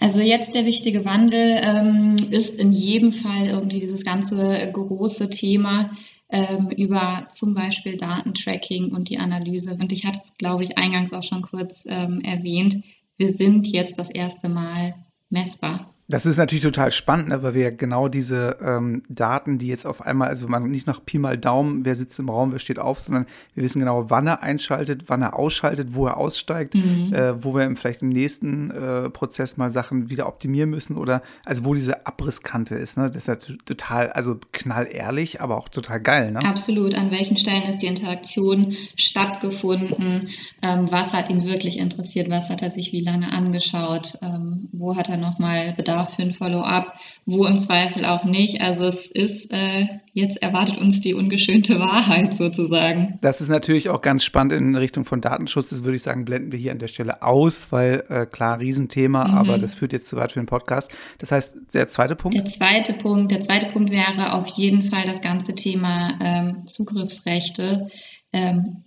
Also 0.00 0.20
jetzt 0.20 0.54
der 0.54 0.64
wichtige 0.64 1.04
Wandel 1.04 1.60
ähm, 1.60 2.16
ist 2.30 2.58
in 2.58 2.72
jedem 2.72 3.12
Fall 3.12 3.48
irgendwie 3.48 3.80
dieses 3.80 4.04
ganze 4.04 4.70
große 4.72 5.28
Thema 5.28 5.90
ähm, 6.28 6.70
über 6.70 7.26
zum 7.28 7.54
Beispiel 7.54 7.96
Datentracking 7.96 8.92
und 8.92 9.08
die 9.08 9.18
Analyse. 9.18 9.76
Und 9.80 9.92
ich 9.92 10.04
hatte 10.04 10.20
es, 10.22 10.34
glaube 10.34 10.62
ich, 10.62 10.78
eingangs 10.78 11.12
auch 11.12 11.22
schon 11.22 11.42
kurz 11.42 11.84
ähm, 11.86 12.20
erwähnt. 12.20 12.76
Wir 13.16 13.32
sind 13.32 13.66
jetzt 13.68 13.98
das 13.98 14.10
erste 14.10 14.48
Mal 14.48 14.94
messbar. 15.30 15.92
Das 16.10 16.24
ist 16.24 16.38
natürlich 16.38 16.64
total 16.64 16.90
spannend, 16.90 17.28
ne, 17.28 17.42
weil 17.42 17.52
wir 17.52 17.62
ja 17.64 17.70
genau 17.70 18.08
diese 18.08 18.56
ähm, 18.62 19.02
Daten, 19.10 19.58
die 19.58 19.66
jetzt 19.66 19.84
auf 19.84 20.00
einmal, 20.00 20.28
also 20.28 20.48
man 20.48 20.70
nicht 20.70 20.86
nach 20.86 21.04
Pi 21.04 21.18
mal 21.18 21.36
Daumen, 21.36 21.84
wer 21.84 21.94
sitzt 21.94 22.18
im 22.18 22.30
Raum, 22.30 22.50
wer 22.50 22.58
steht 22.58 22.78
auf, 22.78 22.98
sondern 22.98 23.26
wir 23.54 23.62
wissen 23.62 23.78
genau, 23.78 24.08
wann 24.08 24.26
er 24.26 24.42
einschaltet, 24.42 25.04
wann 25.08 25.20
er 25.20 25.38
ausschaltet, 25.38 25.88
wo 25.92 26.06
er 26.06 26.16
aussteigt, 26.16 26.74
mhm. 26.74 27.12
äh, 27.12 27.44
wo 27.44 27.54
wir 27.54 27.76
vielleicht 27.76 28.00
im 28.00 28.08
nächsten 28.08 28.70
äh, 28.70 29.10
Prozess 29.10 29.58
mal 29.58 29.68
Sachen 29.68 30.08
wieder 30.08 30.26
optimieren 30.28 30.70
müssen 30.70 30.96
oder 30.96 31.20
also 31.44 31.66
wo 31.66 31.74
diese 31.74 32.06
Abrisskante 32.06 32.74
ist. 32.76 32.96
Ne? 32.96 33.10
Das 33.10 33.16
ist 33.16 33.28
ja 33.28 33.36
total, 33.66 34.08
also 34.08 34.40
knallehrlich, 34.52 35.42
aber 35.42 35.58
auch 35.58 35.68
total 35.68 36.00
geil. 36.00 36.32
Ne? 36.32 36.38
Absolut. 36.38 36.94
An 36.94 37.10
welchen 37.10 37.36
Stellen 37.36 37.64
ist 37.64 37.82
die 37.82 37.86
Interaktion 37.86 38.72
stattgefunden? 38.96 40.26
Ähm, 40.62 40.90
was 40.90 41.12
hat 41.12 41.28
ihn 41.28 41.44
wirklich 41.44 41.78
interessiert? 41.78 42.30
Was 42.30 42.48
hat 42.48 42.62
er 42.62 42.70
sich 42.70 42.94
wie 42.94 43.04
lange 43.04 43.30
angeschaut? 43.30 44.16
Ähm, 44.22 44.70
wo 44.72 44.96
hat 44.96 45.10
er 45.10 45.18
nochmal 45.18 45.74
Bedarf? 45.74 45.97
Für 46.04 46.22
ein 46.22 46.32
Follow-up, 46.32 46.94
wo 47.26 47.44
im 47.44 47.58
Zweifel 47.58 48.04
auch 48.04 48.24
nicht. 48.24 48.60
Also 48.60 48.84
es 48.86 49.06
ist, 49.06 49.52
äh, 49.52 49.86
jetzt 50.12 50.42
erwartet 50.42 50.78
uns 50.78 51.00
die 51.00 51.14
ungeschönte 51.14 51.78
Wahrheit 51.78 52.34
sozusagen. 52.34 53.18
Das 53.20 53.40
ist 53.40 53.48
natürlich 53.48 53.88
auch 53.88 54.00
ganz 54.00 54.24
spannend 54.24 54.52
in 54.52 54.76
Richtung 54.76 55.04
von 55.04 55.20
Datenschutz. 55.20 55.70
Das 55.70 55.84
würde 55.84 55.96
ich 55.96 56.02
sagen, 56.02 56.24
blenden 56.24 56.52
wir 56.52 56.58
hier 56.58 56.72
an 56.72 56.78
der 56.78 56.88
Stelle 56.88 57.22
aus, 57.22 57.68
weil 57.70 58.04
äh, 58.08 58.26
klar, 58.26 58.60
Riesenthema, 58.60 59.26
mhm. 59.26 59.34
aber 59.34 59.58
das 59.58 59.74
führt 59.74 59.92
jetzt 59.92 60.08
zu 60.08 60.16
weit 60.16 60.32
für 60.32 60.40
den 60.40 60.46
Podcast. 60.46 60.90
Das 61.18 61.32
heißt, 61.32 61.56
der 61.74 61.88
zweite 61.88 62.16
Punkt? 62.16 62.36
Der 62.36 62.44
zweite 62.44 62.94
Punkt, 62.94 63.30
der 63.30 63.40
zweite 63.40 63.66
Punkt 63.66 63.90
wäre 63.90 64.34
auf 64.34 64.48
jeden 64.48 64.82
Fall 64.82 65.04
das 65.04 65.20
ganze 65.20 65.54
Thema 65.54 66.18
ähm, 66.20 66.66
Zugriffsrechte. 66.66 67.88
Ähm, 68.32 68.84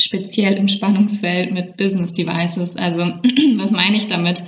speziell 0.00 0.54
im 0.54 0.68
Spannungsfeld 0.68 1.52
mit 1.52 1.76
Business 1.76 2.12
Devices. 2.12 2.76
Also 2.76 3.02
was 3.56 3.70
meine 3.70 3.96
ich 3.96 4.06
damit? 4.06 4.42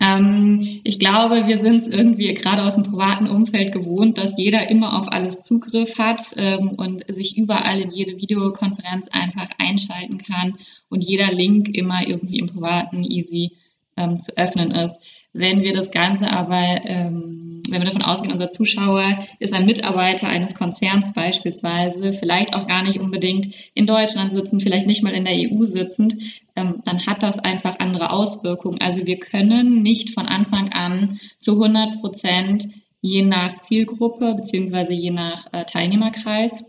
Ähm, 0.00 0.80
ich 0.82 0.98
glaube, 0.98 1.46
wir 1.46 1.56
sind 1.56 1.76
es 1.76 1.88
irgendwie 1.88 2.32
gerade 2.34 2.64
aus 2.64 2.74
dem 2.74 2.84
privaten 2.84 3.28
Umfeld 3.28 3.72
gewohnt, 3.72 4.18
dass 4.18 4.36
jeder 4.36 4.68
immer 4.70 4.98
auf 4.98 5.12
alles 5.12 5.42
Zugriff 5.42 5.98
hat 5.98 6.20
ähm, 6.36 6.70
und 6.70 7.04
sich 7.14 7.36
überall 7.36 7.80
in 7.80 7.90
jede 7.90 8.18
Videokonferenz 8.18 9.08
einfach 9.12 9.48
einschalten 9.58 10.18
kann 10.18 10.56
und 10.88 11.04
jeder 11.04 11.32
Link 11.32 11.68
immer 11.68 12.06
irgendwie 12.06 12.38
im 12.38 12.46
privaten 12.46 13.04
easy 13.04 13.52
ähm, 13.96 14.18
zu 14.18 14.36
öffnen 14.36 14.72
ist. 14.72 15.00
Wenn 15.32 15.62
wir 15.62 15.72
das 15.72 15.90
Ganze 15.90 16.30
aber, 16.30 16.80
ähm, 16.84 17.53
wenn 17.70 17.80
wir 17.80 17.86
davon 17.86 18.02
ausgehen, 18.02 18.32
unser 18.32 18.50
Zuschauer 18.50 19.18
ist 19.38 19.54
ein 19.54 19.64
Mitarbeiter 19.64 20.28
eines 20.28 20.54
Konzerns 20.54 21.12
beispielsweise, 21.12 22.12
vielleicht 22.12 22.54
auch 22.54 22.66
gar 22.66 22.82
nicht 22.82 23.00
unbedingt 23.00 23.48
in 23.74 23.86
Deutschland 23.86 24.32
sitzend, 24.32 24.62
vielleicht 24.62 24.86
nicht 24.86 25.02
mal 25.02 25.14
in 25.14 25.24
der 25.24 25.34
EU 25.34 25.64
sitzend, 25.64 26.16
ähm, 26.56 26.82
dann 26.84 27.06
hat 27.06 27.22
das 27.22 27.38
einfach 27.38 27.78
andere 27.78 28.10
Auswirkungen. 28.10 28.80
Also 28.80 29.06
wir 29.06 29.18
können 29.18 29.82
nicht 29.82 30.10
von 30.10 30.26
Anfang 30.26 30.68
an 30.74 31.18
zu 31.38 31.52
100 31.52 32.00
Prozent 32.00 32.68
je 33.00 33.22
nach 33.22 33.56
Zielgruppe 33.58 34.34
beziehungsweise 34.34 34.94
je 34.94 35.10
nach 35.10 35.46
äh, 35.52 35.64
Teilnehmerkreis 35.64 36.64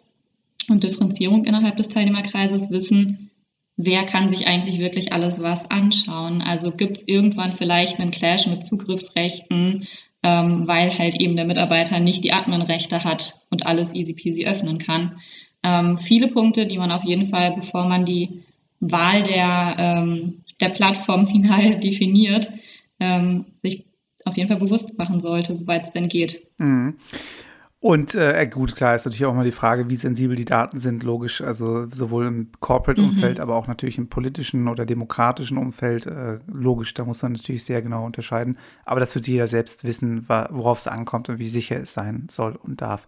und 0.69 0.84
Differenzierung 0.84 1.45
innerhalb 1.45 1.77
des 1.77 1.89
Teilnehmerkreises 1.89 2.71
wissen, 2.71 3.31
wer 3.77 4.03
kann 4.05 4.29
sich 4.29 4.47
eigentlich 4.47 4.79
wirklich 4.79 5.13
alles 5.13 5.41
was 5.41 5.69
anschauen. 5.69 6.41
Also 6.41 6.71
gibt 6.71 6.97
es 6.97 7.08
irgendwann 7.08 7.53
vielleicht 7.53 7.99
einen 7.99 8.12
Clash 8.12 8.47
mit 8.47 8.63
Zugriffsrechten, 8.63 9.88
ähm, 10.25 10.67
weil 10.67 10.89
halt 10.89 11.21
eben 11.21 11.35
der 11.35 11.45
Mitarbeiter 11.45 11.99
nicht 11.99 12.23
die 12.23 12.33
Adminrechte 12.33 13.03
hat 13.03 13.41
und 13.51 13.67
alles 13.67 13.93
easy 13.93 14.15
peasy 14.15 14.47
öffnen 14.47 14.79
kann. 14.79 15.17
Ähm, 15.61 15.99
viele 15.99 16.27
Punkte, 16.27 16.65
die 16.65 16.79
man 16.79 16.91
auf 16.91 17.03
jeden 17.03 17.25
Fall, 17.25 17.51
bevor 17.51 17.85
man 17.85 18.05
die 18.05 18.41
Wahl 18.79 19.21
der, 19.21 19.75
ähm, 19.77 20.41
der 20.59 20.69
Plattform 20.69 21.27
final 21.27 21.75
definiert, 21.75 22.49
ähm, 22.99 23.45
sich 23.59 23.85
auf 24.25 24.35
jeden 24.35 24.47
Fall 24.47 24.57
bewusst 24.57 24.97
machen 24.97 25.19
sollte, 25.19 25.55
soweit 25.55 25.83
es 25.83 25.91
denn 25.91 26.07
geht. 26.07 26.41
Mhm. 26.57 26.95
Und 27.86 28.15
äh, 28.15 28.48
gut, 28.52 28.76
klar 28.76 28.95
ist 28.95 29.06
natürlich 29.06 29.28
auch 29.28 29.36
mal 29.36 29.45
die 29.45 29.52
Frage, 29.52 29.88
wie 29.91 29.95
sensibel 29.95 30.36
die 30.36 30.43
Daten 30.43 30.80
sind, 30.80 31.04
logisch. 31.04 31.41
Also 31.41 31.88
sowohl 31.88 32.26
im 32.26 32.48
Corporate-Umfeld, 32.60 33.38
mhm. 33.38 33.43
aber 33.43 33.56
auch 33.56 33.67
natürlich 33.67 34.00
im 34.00 34.08
politischen 34.08 34.67
oder 34.67 34.88
demokratischen 34.88 35.60
Umfeld, 35.60 36.08
äh, 36.08 36.39
logisch. 36.48 36.95
Da 36.95 37.06
muss 37.06 37.21
man 37.21 37.34
natürlich 37.34 37.63
sehr 37.63 37.84
genau 37.84 38.04
unterscheiden. 38.04 38.58
Aber 38.86 39.00
das 39.00 39.13
wird 39.13 39.28
jeder 39.28 39.48
selbst 39.48 39.84
wissen, 39.84 40.28
worauf 40.28 40.80
es 40.80 40.88
ankommt 40.88 41.30
und 41.30 41.38
wie 41.38 41.48
sicher 41.48 41.80
es 41.80 41.93
sein 41.93 42.28
soll 42.32 42.58
und 42.63 42.82
darf. 42.82 43.06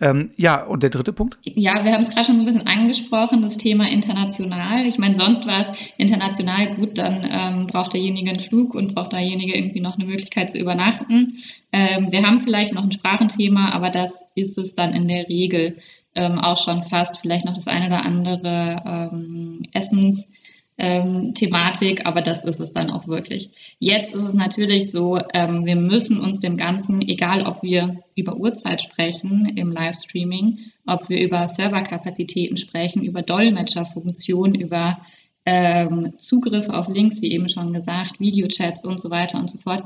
Ähm, 0.00 0.30
ja, 0.36 0.62
und 0.62 0.84
der 0.84 0.90
dritte 0.90 1.12
Punkt? 1.12 1.38
Ja, 1.42 1.84
wir 1.84 1.92
haben 1.92 2.02
es 2.02 2.14
gerade 2.14 2.26
schon 2.26 2.36
so 2.36 2.42
ein 2.42 2.46
bisschen 2.46 2.68
angesprochen, 2.68 3.42
das 3.42 3.56
Thema 3.56 3.90
international. 3.90 4.86
Ich 4.86 4.98
meine, 4.98 5.16
sonst 5.16 5.48
war 5.48 5.58
es 5.58 5.92
international 5.96 6.76
gut, 6.76 6.96
dann 6.96 7.26
ähm, 7.28 7.66
braucht 7.66 7.94
derjenige 7.94 8.30
einen 8.30 8.38
Flug 8.38 8.76
und 8.76 8.94
braucht 8.94 9.14
derjenige 9.14 9.56
irgendwie 9.56 9.80
noch 9.80 9.96
eine 9.96 10.04
Möglichkeit 10.06 10.48
zu 10.48 10.58
übernachten. 10.58 11.32
Ähm, 11.72 12.12
wir 12.12 12.22
haben 12.22 12.38
vielleicht 12.38 12.72
noch 12.72 12.84
ein 12.84 12.92
Sprachenthema, 12.92 13.70
aber 13.70 13.90
das 13.90 14.11
ist 14.34 14.58
es 14.58 14.74
dann 14.74 14.92
in 14.92 15.08
der 15.08 15.28
Regel 15.28 15.76
ähm, 16.14 16.38
auch 16.38 16.56
schon 16.62 16.82
fast. 16.82 17.18
Vielleicht 17.18 17.44
noch 17.44 17.54
das 17.54 17.68
eine 17.68 17.86
oder 17.86 18.04
andere 18.04 18.82
ähm, 18.84 19.62
Essens. 19.72 20.30
Ähm, 20.78 21.34
Thematik, 21.34 22.06
aber 22.06 22.22
das 22.22 22.44
ist 22.44 22.58
es 22.58 22.72
dann 22.72 22.90
auch 22.90 23.06
wirklich. 23.06 23.76
Jetzt 23.78 24.14
ist 24.14 24.24
es 24.24 24.32
natürlich 24.32 24.90
so, 24.90 25.20
ähm, 25.34 25.66
wir 25.66 25.76
müssen 25.76 26.18
uns 26.18 26.40
dem 26.40 26.56
Ganzen, 26.56 27.02
egal 27.02 27.46
ob 27.46 27.62
wir 27.62 28.02
über 28.16 28.36
Uhrzeit 28.36 28.80
sprechen 28.80 29.52
im 29.54 29.70
Livestreaming, 29.70 30.58
ob 30.86 31.08
wir 31.10 31.20
über 31.20 31.46
Serverkapazitäten 31.46 32.56
sprechen, 32.56 33.04
über 33.04 33.20
Dolmetscherfunktionen, 33.20 34.54
über 34.54 34.98
ähm, 35.44 36.14
Zugriff 36.18 36.68
auf 36.68 36.88
Links, 36.88 37.20
wie 37.20 37.32
eben 37.32 37.48
schon 37.48 37.72
gesagt, 37.72 38.20
Videochats 38.20 38.84
und 38.84 39.00
so 39.00 39.10
weiter 39.10 39.38
und 39.38 39.50
so 39.50 39.58
fort, 39.58 39.82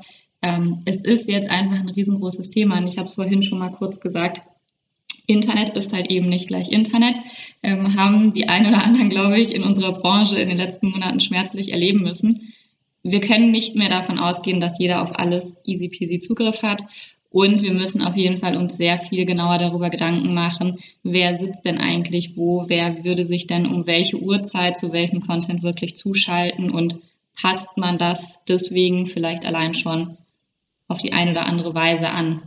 ähm, 0.47 0.83
es 0.85 1.01
ist 1.01 1.29
jetzt 1.29 1.51
einfach 1.51 1.81
ein 1.81 1.89
riesengroßes 1.89 2.51
Thema 2.51 2.79
und 2.79 2.87
ich 2.87 2.99
habe 2.99 3.07
es 3.07 3.15
vorhin 3.15 3.43
schon 3.43 3.59
mal 3.59 3.71
kurz 3.71 3.99
gesagt. 3.99 4.43
Internet 5.27 5.71
ist 5.71 5.93
halt 5.93 6.09
eben 6.13 6.29
nicht 6.29 6.47
gleich 6.47 6.71
Internet, 6.71 7.17
ähm, 7.65 7.97
haben 7.97 8.31
die 8.31 8.49
ein 8.49 8.67
oder 8.67 8.85
anderen, 8.85 9.11
glaube 9.11 9.41
ich, 9.41 9.53
in 9.53 9.65
unserer 9.65 9.91
Branche 9.91 10.39
in 10.39 10.49
den 10.49 10.59
letzten 10.59 10.89
Monaten 10.89 11.19
schmerzlich 11.19 11.73
erleben 11.73 12.03
müssen. 12.03 12.39
Wir 13.03 13.19
können 13.19 13.51
nicht 13.51 13.75
mehr 13.75 13.89
davon 13.89 14.21
ausgehen, 14.21 14.61
dass 14.61 14.79
jeder 14.79 15.03
auf 15.03 15.19
alles 15.19 15.57
easy 15.65 15.89
peasy 15.89 16.21
Zugriff 16.21 16.63
hat. 16.63 16.83
Und 17.31 17.63
wir 17.63 17.75
müssen 17.75 18.03
auf 18.03 18.17
jeden 18.17 18.39
Fall 18.39 18.57
uns 18.57 18.77
sehr 18.77 18.99
viel 18.99 19.25
genauer 19.25 19.59
darüber 19.59 19.91
Gedanken 19.91 20.33
machen, 20.33 20.79
wer 21.03 21.35
sitzt 21.35 21.65
denn 21.65 21.79
eigentlich 21.79 22.37
wo, 22.37 22.67
wer 22.69 23.05
würde 23.05 23.25
sich 23.25 23.49
denn 23.49 23.67
um 23.67 23.87
welche 23.89 24.19
Uhrzeit 24.19 24.77
zu 24.77 24.93
welchem 24.93 25.21
Content 25.21 25.65
wirklich 25.65 25.97
zuschalten 25.97 26.71
und 26.71 26.99
passt 27.35 27.77
man 27.77 27.99
das 27.99 28.45
deswegen 28.49 29.07
vielleicht 29.07 29.45
allein 29.45 29.75
schon 29.75 30.17
auf 30.89 30.99
die 30.99 31.13
eine 31.13 31.33
oder 31.33 31.47
andere 31.47 31.75
Weise 31.75 32.11
an. 32.11 32.43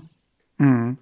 Mhm. 0.58 0.98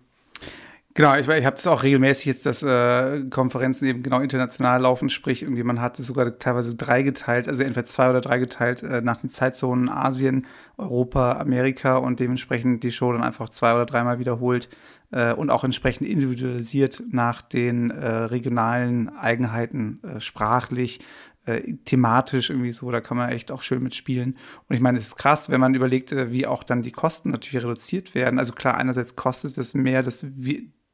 Genau, 0.97 1.15
ich, 1.15 1.27
ich 1.27 1.45
habe 1.45 1.55
das 1.55 1.67
auch 1.67 1.83
regelmäßig 1.83 2.25
jetzt, 2.25 2.47
dass 2.47 2.63
äh, 2.63 3.21
Konferenzen 3.29 3.85
eben 3.85 4.01
genau 4.01 4.19
international 4.19 4.81
laufen, 4.81 5.11
sprich 5.11 5.43
irgendwie 5.43 5.61
man 5.61 5.79
hat 5.79 5.99
es 5.99 6.07
sogar 6.07 6.39
teilweise 6.39 6.75
drei 6.75 7.03
geteilt, 7.03 7.47
also 7.47 7.61
entweder 7.61 7.85
zwei 7.85 8.09
oder 8.09 8.19
drei 8.19 8.39
geteilt 8.39 8.81
äh, 8.81 9.01
nach 9.01 9.21
den 9.21 9.29
Zeitzonen 9.29 9.89
Asien, 9.89 10.47
Europa, 10.75 11.33
Amerika 11.33 11.97
und 11.97 12.19
dementsprechend 12.19 12.83
die 12.83 12.91
Show 12.91 13.11
dann 13.13 13.23
einfach 13.23 13.49
zwei 13.49 13.75
oder 13.75 13.85
dreimal 13.85 14.17
wiederholt 14.17 14.69
äh, 15.11 15.33
und 15.33 15.51
auch 15.51 15.63
entsprechend 15.63 16.07
individualisiert 16.07 17.03
nach 17.11 17.43
den 17.43 17.91
äh, 17.91 18.07
regionalen 18.07 19.15
Eigenheiten 19.15 20.01
äh, 20.01 20.19
sprachlich, 20.19 20.99
äh, 21.47 21.73
thematisch 21.85 22.49
irgendwie 22.49 22.71
so, 22.71 22.91
da 22.91 23.01
kann 23.01 23.17
man 23.17 23.29
echt 23.29 23.51
auch 23.51 23.61
schön 23.61 23.81
mitspielen. 23.81 24.37
Und 24.67 24.75
ich 24.75 24.81
meine, 24.81 24.97
es 24.97 25.07
ist 25.07 25.15
krass, 25.15 25.49
wenn 25.49 25.61
man 25.61 25.73
überlegt, 25.73 26.11
äh, 26.11 26.31
wie 26.31 26.45
auch 26.45 26.63
dann 26.63 26.81
die 26.81 26.91
Kosten 26.91 27.31
natürlich 27.31 27.63
reduziert 27.63 28.13
werden. 28.13 28.37
Also 28.37 28.53
klar, 28.53 28.75
einerseits 28.75 29.15
kostet 29.15 29.57
es 29.57 29.73
mehr, 29.73 30.03
das 30.03 30.25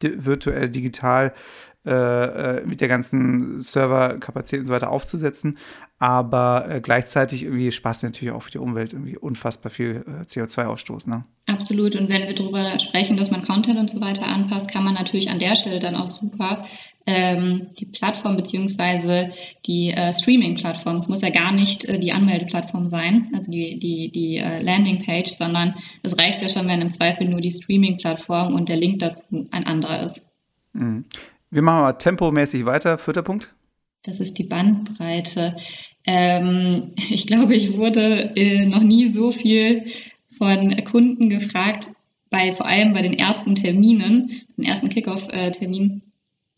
virtuell 0.02 0.70
digital 0.70 1.34
äh, 1.86 2.60
äh, 2.60 2.66
mit 2.66 2.80
der 2.80 2.88
ganzen 2.88 3.60
Serverkapazität 3.60 4.62
und 4.62 4.68
so 4.68 4.74
weiter 4.74 4.90
aufzusetzen. 4.90 5.58
Aber 6.00 6.66
äh, 6.70 6.80
gleichzeitig 6.80 7.44
irgendwie 7.44 7.74
Spaß 7.74 8.04
natürlich 8.04 8.34
auch 8.34 8.44
für 8.44 8.52
die 8.52 8.58
Umwelt 8.60 8.94
irgendwie 8.94 9.18
unfassbar 9.18 9.70
viel 9.70 10.06
äh, 10.08 10.24
CO2-Ausstoß. 10.24 11.10
Ne? 11.10 11.26
Absolut. 11.48 11.98
Und 11.98 12.10
wenn 12.10 12.26
wir 12.26 12.36
darüber 12.36 12.80
sprechen, 12.80 13.18
dass 13.18 13.32
man 13.32 13.42
Content 13.42 13.78
und 13.78 13.90
so 13.90 14.00
weiter 14.00 14.28
anpasst, 14.28 14.72
kann 14.72 14.86
man 14.86 14.94
natürlich 14.94 15.30
an 15.30 15.40
der 15.40 15.58
Stelle 15.58 15.80
dann 15.80 15.98
auch 15.98 16.08
super 16.08 16.62
ähm, 17.06 17.68
die 17.78 17.86
Plattform 17.86 18.38
beziehungsweise 18.38 19.28
die 19.66 19.92
äh, 19.92 20.14
Streaming-Plattform. 20.14 20.96
Es 20.96 21.10
muss 21.10 21.22
ja 21.22 21.32
gar 21.32 21.52
nicht 21.52 21.84
äh, 21.84 22.00
die 22.00 22.14
Anmeldeplattform 22.14 22.88
sein, 22.88 23.30
also 23.34 23.52
die, 23.52 23.78
die, 23.78 24.10
die 24.10 24.38
äh, 24.38 24.62
Landingpage, 24.62 25.32
sondern 25.32 25.76
es 26.02 26.18
reicht 26.18 26.42
ja 26.42 26.48
schon, 26.48 26.68
wenn 26.70 26.82
im 26.82 26.90
Zweifel 26.90 27.28
nur 27.28 27.42
die 27.42 27.52
Streaming-Plattform 27.52 28.54
und 28.54 28.70
der 28.70 28.78
Link 28.78 29.00
dazu 29.00 29.46
ein 29.52 29.66
anderer 29.66 30.02
ist. 30.02 30.30
Mhm. 30.72 31.06
Wir 31.54 31.62
machen 31.62 31.82
mal 31.82 31.94
tempomäßig 31.94 32.66
weiter. 32.66 32.98
Vierter 32.98 33.22
Punkt. 33.22 33.54
Das 34.02 34.20
ist 34.20 34.40
die 34.40 34.44
Bandbreite. 34.44 35.56
Ähm, 36.04 36.94
ich 37.10 37.28
glaube, 37.28 37.54
ich 37.54 37.78
wurde 37.78 38.36
äh, 38.36 38.66
noch 38.66 38.82
nie 38.82 39.10
so 39.10 39.30
viel 39.30 39.86
von 40.28 40.76
Kunden 40.84 41.30
gefragt, 41.30 41.90
bei, 42.32 42.52
vor 42.54 42.66
allem 42.66 42.94
bei 42.94 43.04
den 43.04 43.14
ersten 43.14 43.54
Terminen, 43.54 44.32
den 44.58 44.66
ersten 44.66 44.90
Kickoff-Termin, 44.90 46.02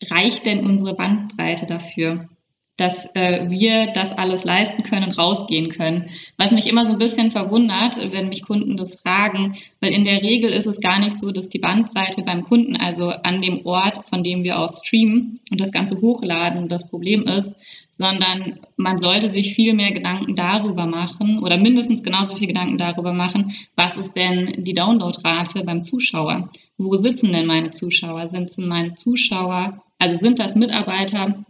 reicht 0.10 0.45
denn 0.45 0.65
unsere 0.65 0.95
Bandbreite 0.95 1.65
dafür? 1.65 2.29
Dass 2.77 3.15
äh, 3.15 3.49
wir 3.49 3.88
das 3.93 4.11
alles 4.17 4.43
leisten 4.43 4.83
können 4.83 5.05
und 5.05 5.17
rausgehen 5.17 5.69
können. 5.69 6.09
Was 6.38 6.51
mich 6.51 6.67
immer 6.67 6.85
so 6.85 6.93
ein 6.93 6.99
bisschen 6.99 7.31
verwundert, 7.31 8.11
wenn 8.11 8.29
mich 8.29 8.41
Kunden 8.41 8.75
das 8.75 8.95
fragen, 8.95 9.55
weil 9.79 9.91
in 9.91 10.03
der 10.03 10.21
Regel 10.21 10.51
ist 10.51 10.65
es 10.65 10.81
gar 10.81 10.99
nicht 10.99 11.17
so, 11.17 11.31
dass 11.31 11.47
die 11.47 11.59
Bandbreite 11.59 12.23
beim 12.23 12.43
Kunden, 12.43 12.75
also 12.75 13.09
an 13.09 13.41
dem 13.41 13.65
Ort, 13.65 14.05
von 14.05 14.23
dem 14.23 14.43
wir 14.43 14.59
aus 14.59 14.81
streamen 14.85 15.39
und 15.51 15.61
das 15.61 15.71
Ganze 15.71 16.01
hochladen, 16.01 16.67
das 16.67 16.88
Problem 16.89 17.23
ist, 17.23 17.55
sondern 17.91 18.59
man 18.75 18.97
sollte 18.97 19.29
sich 19.29 19.53
viel 19.53 19.73
mehr 19.73 19.91
Gedanken 19.91 20.35
darüber 20.35 20.85
machen 20.85 21.39
oder 21.39 21.57
mindestens 21.57 22.03
genauso 22.03 22.35
viel 22.35 22.47
Gedanken 22.47 22.77
darüber 22.77 23.13
machen, 23.13 23.53
was 23.77 23.95
ist 23.95 24.17
denn 24.17 24.63
die 24.63 24.73
Downloadrate 24.73 25.63
beim 25.63 25.81
Zuschauer? 25.81 26.49
Wo 26.77 26.95
sitzen 26.97 27.31
denn 27.31 27.45
meine 27.45 27.69
Zuschauer? 27.69 28.27
Sind 28.27 28.49
es 28.49 28.57
meine 28.57 28.95
Zuschauer? 28.95 29.81
Also 29.97 30.17
sind 30.17 30.39
das 30.39 30.55
Mitarbeiter, 30.55 31.45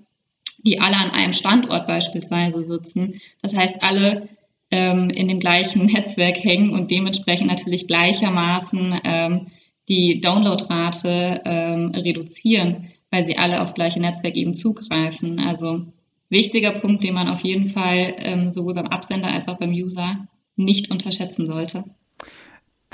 die 0.65 0.80
alle 0.80 0.97
an 0.97 1.12
einem 1.12 1.34
Standort 1.34 1.88
beispielsweise 1.88 2.62
sitzen. 2.62 3.21
Das 3.41 3.56
heißt, 3.56 3.84
alle 3.84 4.28
ähm, 4.71 5.10
in 5.10 5.28
dem 5.28 5.39
gleichen 5.39 5.86
Netzwerk 5.93 6.43
hängen 6.43 6.71
und 6.71 6.91
dementsprechend 6.91 7.47
natürlich 7.47 7.88
gleichermaßen 7.88 8.99
ähm, 9.04 9.47
die 9.88 10.19
Downloadrate 10.19 11.41
ähm, 11.45 11.91
reduzieren, 11.95 12.88
weil 13.12 13.23
sie 13.23 13.38
alle 13.38 13.62
aufs 13.62 13.75
gleiche 13.75 13.99
Netzwerk 13.99 14.36
eben 14.36 14.54
zugreifen. 14.54 15.39
Also 15.39 15.86
wichtiger 16.30 16.71
Punkt, 16.71 17.04
den 17.04 17.13
man 17.13 17.28
auf 17.28 17.43
jeden 17.43 17.65
Fall 17.65 18.15
ähm, 18.17 18.51
sowohl 18.51 18.73
beim 18.73 18.88
Absender 18.88 19.30
als 19.30 19.47
auch 19.47 19.58
beim 19.58 19.71
User 19.71 20.28
nicht 20.56 20.89
unterschätzen 20.89 21.45
sollte. 21.45 21.84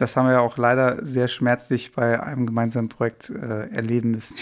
Das 0.02 0.16
haben 0.16 0.26
wir 0.26 0.34
ja 0.34 0.40
auch 0.40 0.58
leider 0.58 1.06
sehr 1.06 1.28
schmerzlich 1.28 1.92
bei 1.92 2.20
einem 2.20 2.48
gemeinsamen 2.48 2.90
Projekt 2.90 3.30
äh, 3.30 3.70
erleben 3.70 4.10
müssen. 4.10 4.36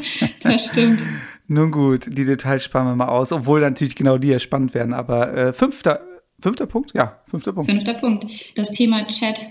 das 0.42 0.66
stimmt. 0.66 1.02
Nun 1.48 1.70
gut, 1.70 2.02
die 2.06 2.26
Details 2.26 2.64
sparen 2.64 2.86
wir 2.86 2.96
mal 2.96 3.08
aus, 3.08 3.32
obwohl 3.32 3.62
natürlich 3.62 3.96
genau 3.96 4.18
die 4.18 4.28
ja 4.28 4.38
spannend 4.38 4.74
werden. 4.74 4.92
Aber 4.92 5.32
äh, 5.32 5.52
fünfter, 5.54 6.02
fünfter 6.38 6.66
Punkt? 6.66 6.92
Ja, 6.92 7.18
fünfter 7.30 7.54
Punkt. 7.54 7.70
Fünfter 7.70 7.94
Punkt. 7.94 8.26
Das 8.58 8.72
Thema 8.72 9.06
Chat. 9.06 9.46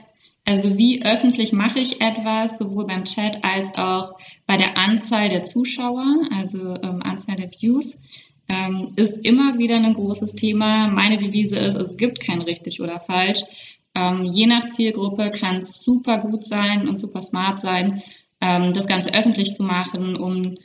Also 0.47 0.77
wie 0.77 1.03
öffentlich 1.03 1.51
mache 1.51 1.79
ich 1.79 1.99
etwas, 1.99 2.59
sowohl 2.59 2.85
beim 2.85 3.03
Chat 3.03 3.43
als 3.43 3.73
auch 3.73 4.19
bei 4.45 4.57
der 4.57 4.77
Anzahl 4.77 5.29
der 5.29 5.41
Zuschauer, 5.41 6.05
also 6.37 6.75
ähm, 6.75 7.01
Anzahl 7.01 7.37
der 7.37 7.49
Views, 7.49 8.29
ähm, 8.47 8.93
ist 8.97 9.17
immer 9.25 9.57
wieder 9.57 9.77
ein 9.77 9.93
großes 9.95 10.35
Thema. 10.35 10.89
Meine 10.89 11.17
Devise 11.17 11.57
ist, 11.57 11.73
es 11.73 11.97
gibt 11.97 12.19
kein 12.19 12.41
richtig 12.41 12.81
oder 12.81 12.99
falsch. 12.99 13.74
Ähm, 13.95 14.23
je 14.23 14.45
nach 14.45 14.65
Zielgruppe 14.65 15.29
kann 15.31 15.57
es 15.57 15.81
super 15.81 16.19
gut 16.19 16.43
sein 16.43 16.87
und 16.87 17.01
super 17.01 17.21
smart 17.21 17.59
sein, 17.59 18.01
ähm, 18.41 18.73
das 18.73 18.87
Ganze 18.87 19.13
öffentlich 19.13 19.53
zu 19.53 19.63
machen, 19.63 20.15
um 20.15 20.55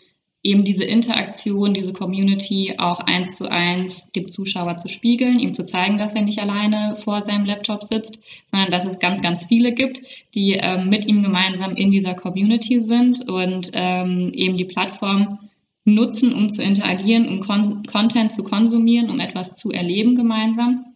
eben 0.43 0.65
diese 0.65 0.85
Interaktion, 0.85 1.75
diese 1.75 1.93
Community 1.93 2.75
auch 2.79 3.01
eins 3.01 3.37
zu 3.37 3.51
eins 3.51 4.11
dem 4.13 4.27
Zuschauer 4.27 4.79
zu 4.79 4.89
spiegeln, 4.89 5.39
ihm 5.39 5.53
zu 5.53 5.65
zeigen, 5.65 5.99
dass 5.99 6.15
er 6.15 6.23
nicht 6.23 6.41
alleine 6.41 6.95
vor 6.95 7.21
seinem 7.21 7.45
Laptop 7.45 7.85
sitzt, 7.85 8.23
sondern 8.47 8.71
dass 8.71 8.87
es 8.87 8.99
ganz, 8.99 9.21
ganz 9.21 9.45
viele 9.45 9.73
gibt, 9.73 10.01
die 10.35 10.53
ähm, 10.53 10.89
mit 10.89 11.07
ihm 11.07 11.23
gemeinsam 11.23 11.77
in 11.77 11.91
dieser 11.91 12.15
Community 12.15 12.81
sind 12.81 13.29
und 13.29 13.71
ähm, 13.75 14.31
eben 14.33 14.57
die 14.57 14.65
Plattform 14.65 15.39
nutzen, 15.85 16.33
um 16.33 16.49
zu 16.49 16.63
interagieren, 16.63 17.29
um 17.29 17.41
Con 17.41 17.83
Content 17.85 18.33
zu 18.33 18.43
konsumieren, 18.43 19.11
um 19.11 19.21
etwas 19.21 19.55
zu 19.55 19.71
erleben 19.71 20.15
gemeinsam. 20.15 20.90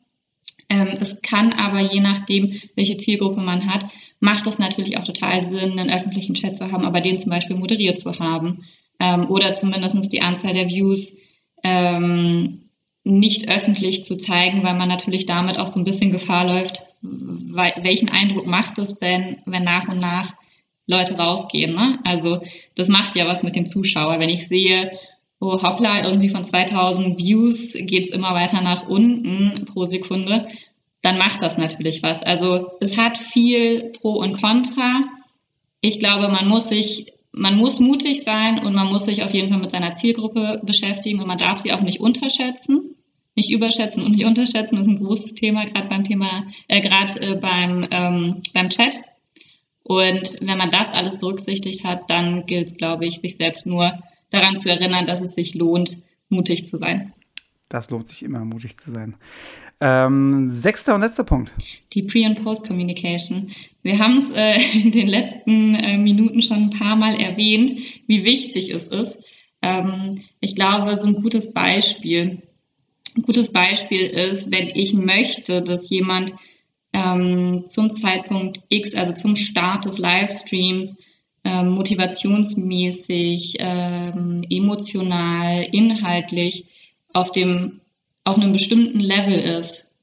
Ähm, 0.74 0.88
es 1.00 1.22
kann 1.22 1.52
aber 1.52 1.80
je 1.80 2.00
nachdem, 2.00 2.52
welche 2.74 2.96
Zielgruppe 2.96 3.40
man 3.40 3.72
hat, 3.72 3.86
macht 4.18 4.46
es 4.46 4.58
natürlich 4.58 4.98
auch 4.98 5.04
total 5.04 5.44
Sinn, 5.44 5.78
einen 5.78 5.90
öffentlichen 5.90 6.34
Chat 6.34 6.56
zu 6.56 6.72
haben, 6.72 6.84
aber 6.84 7.00
den 7.00 7.18
zum 7.18 7.30
Beispiel 7.30 7.56
moderiert 7.56 7.98
zu 7.98 8.18
haben 8.18 8.64
ähm, 8.98 9.30
oder 9.30 9.52
zumindest 9.52 10.12
die 10.12 10.22
Anzahl 10.22 10.52
der 10.52 10.68
Views 10.68 11.18
ähm, 11.62 12.70
nicht 13.04 13.48
öffentlich 13.48 14.02
zu 14.02 14.16
zeigen, 14.16 14.64
weil 14.64 14.74
man 14.74 14.88
natürlich 14.88 15.26
damit 15.26 15.58
auch 15.58 15.66
so 15.68 15.78
ein 15.78 15.84
bisschen 15.84 16.10
Gefahr 16.10 16.46
läuft, 16.46 16.82
welchen 17.02 18.08
Eindruck 18.08 18.46
macht 18.46 18.78
es 18.78 18.96
denn, 18.96 19.36
wenn 19.44 19.62
nach 19.62 19.88
und 19.88 19.98
nach 19.98 20.32
Leute 20.86 21.16
rausgehen. 21.16 21.74
Ne? 21.74 21.98
Also 22.04 22.40
das 22.74 22.88
macht 22.88 23.14
ja 23.14 23.26
was 23.28 23.42
mit 23.42 23.56
dem 23.56 23.66
Zuschauer. 23.66 24.18
Wenn 24.18 24.30
ich 24.30 24.48
sehe, 24.48 24.90
oh 25.44 25.62
hoppla, 25.62 26.04
irgendwie 26.04 26.28
von 26.28 26.44
2000 26.44 27.18
Views 27.18 27.74
geht's 27.74 28.10
immer 28.10 28.34
weiter 28.34 28.62
nach 28.62 28.88
unten 28.88 29.64
pro 29.66 29.84
Sekunde, 29.84 30.46
dann 31.02 31.18
macht 31.18 31.42
das 31.42 31.58
natürlich 31.58 32.02
was. 32.02 32.22
Also 32.22 32.72
es 32.80 32.96
hat 32.96 33.18
viel 33.18 33.92
Pro 34.00 34.14
und 34.14 34.40
Contra. 34.40 35.04
Ich 35.80 35.98
glaube, 35.98 36.28
man 36.28 36.48
muss 36.48 36.68
sich, 36.68 37.12
man 37.32 37.56
muss 37.56 37.78
mutig 37.78 38.22
sein 38.22 38.64
und 38.64 38.74
man 38.74 38.88
muss 38.88 39.04
sich 39.04 39.22
auf 39.22 39.34
jeden 39.34 39.50
Fall 39.50 39.58
mit 39.58 39.70
seiner 39.70 39.94
Zielgruppe 39.94 40.62
beschäftigen 40.64 41.20
und 41.20 41.26
man 41.26 41.38
darf 41.38 41.58
sie 41.58 41.72
auch 41.72 41.82
nicht 41.82 42.00
unterschätzen. 42.00 42.96
Nicht 43.36 43.50
überschätzen 43.50 44.02
und 44.02 44.12
nicht 44.12 44.24
unterschätzen 44.24 44.78
ist 44.78 44.86
ein 44.86 45.02
großes 45.02 45.34
Thema, 45.34 45.64
gerade 45.64 45.88
beim 45.88 46.04
Thema, 46.04 46.46
äh, 46.68 46.80
gerade 46.80 47.20
äh, 47.20 47.34
beim, 47.34 47.86
ähm, 47.90 48.42
beim 48.54 48.70
Chat. 48.70 49.02
Und 49.82 50.38
wenn 50.40 50.56
man 50.56 50.70
das 50.70 50.94
alles 50.94 51.18
berücksichtigt 51.18 51.84
hat, 51.84 52.08
dann 52.08 52.46
gilt 52.46 52.70
es, 52.70 52.76
glaube 52.78 53.06
ich, 53.06 53.18
sich 53.18 53.36
selbst 53.36 53.66
nur 53.66 53.92
daran 54.34 54.56
zu 54.56 54.70
erinnern, 54.70 55.06
dass 55.06 55.20
es 55.20 55.34
sich 55.34 55.54
lohnt, 55.54 55.98
mutig 56.28 56.66
zu 56.66 56.78
sein. 56.78 57.12
Das 57.68 57.90
lohnt 57.90 58.08
sich 58.08 58.22
immer, 58.22 58.44
mutig 58.44 58.78
zu 58.78 58.90
sein. 58.90 59.16
Ähm, 59.80 60.52
sechster 60.52 60.94
und 60.94 61.00
letzter 61.00 61.24
Punkt. 61.24 61.52
Die 61.92 62.02
Pre- 62.02 62.26
und 62.26 62.42
Post-Communication. 62.42 63.50
Wir 63.82 63.98
haben 63.98 64.18
es 64.18 64.30
äh, 64.30 64.56
in 64.82 64.90
den 64.90 65.06
letzten 65.06 65.74
äh, 65.74 65.98
Minuten 65.98 66.42
schon 66.42 66.64
ein 66.64 66.70
paar 66.70 66.96
Mal 66.96 67.20
erwähnt, 67.20 67.72
wie 68.06 68.24
wichtig 68.24 68.70
es 68.70 68.86
ist. 68.86 69.18
Ähm, 69.62 70.14
ich 70.40 70.54
glaube, 70.54 70.96
so 70.96 71.08
ein 71.08 71.14
gutes 71.14 71.52
Beispiel, 71.52 72.42
ein 73.16 73.22
gutes 73.22 73.52
Beispiel 73.52 74.02
ist, 74.02 74.50
wenn 74.52 74.70
ich 74.74 74.94
möchte, 74.94 75.62
dass 75.62 75.90
jemand 75.90 76.34
ähm, 76.92 77.64
zum 77.68 77.92
Zeitpunkt 77.92 78.60
X, 78.68 78.94
also 78.94 79.12
zum 79.12 79.36
Start 79.36 79.84
des 79.84 79.98
Livestreams, 79.98 80.96
ähm, 81.44 81.70
motivationsmäßig, 81.70 83.56
ähm, 83.58 84.42
emotional, 84.50 85.66
inhaltlich 85.70 86.66
auf 87.12 87.32
dem 87.32 87.80
auf 88.24 88.38
einem 88.38 88.52
bestimmten 88.52 89.00
Level 89.00 89.34
ist, 89.34 89.96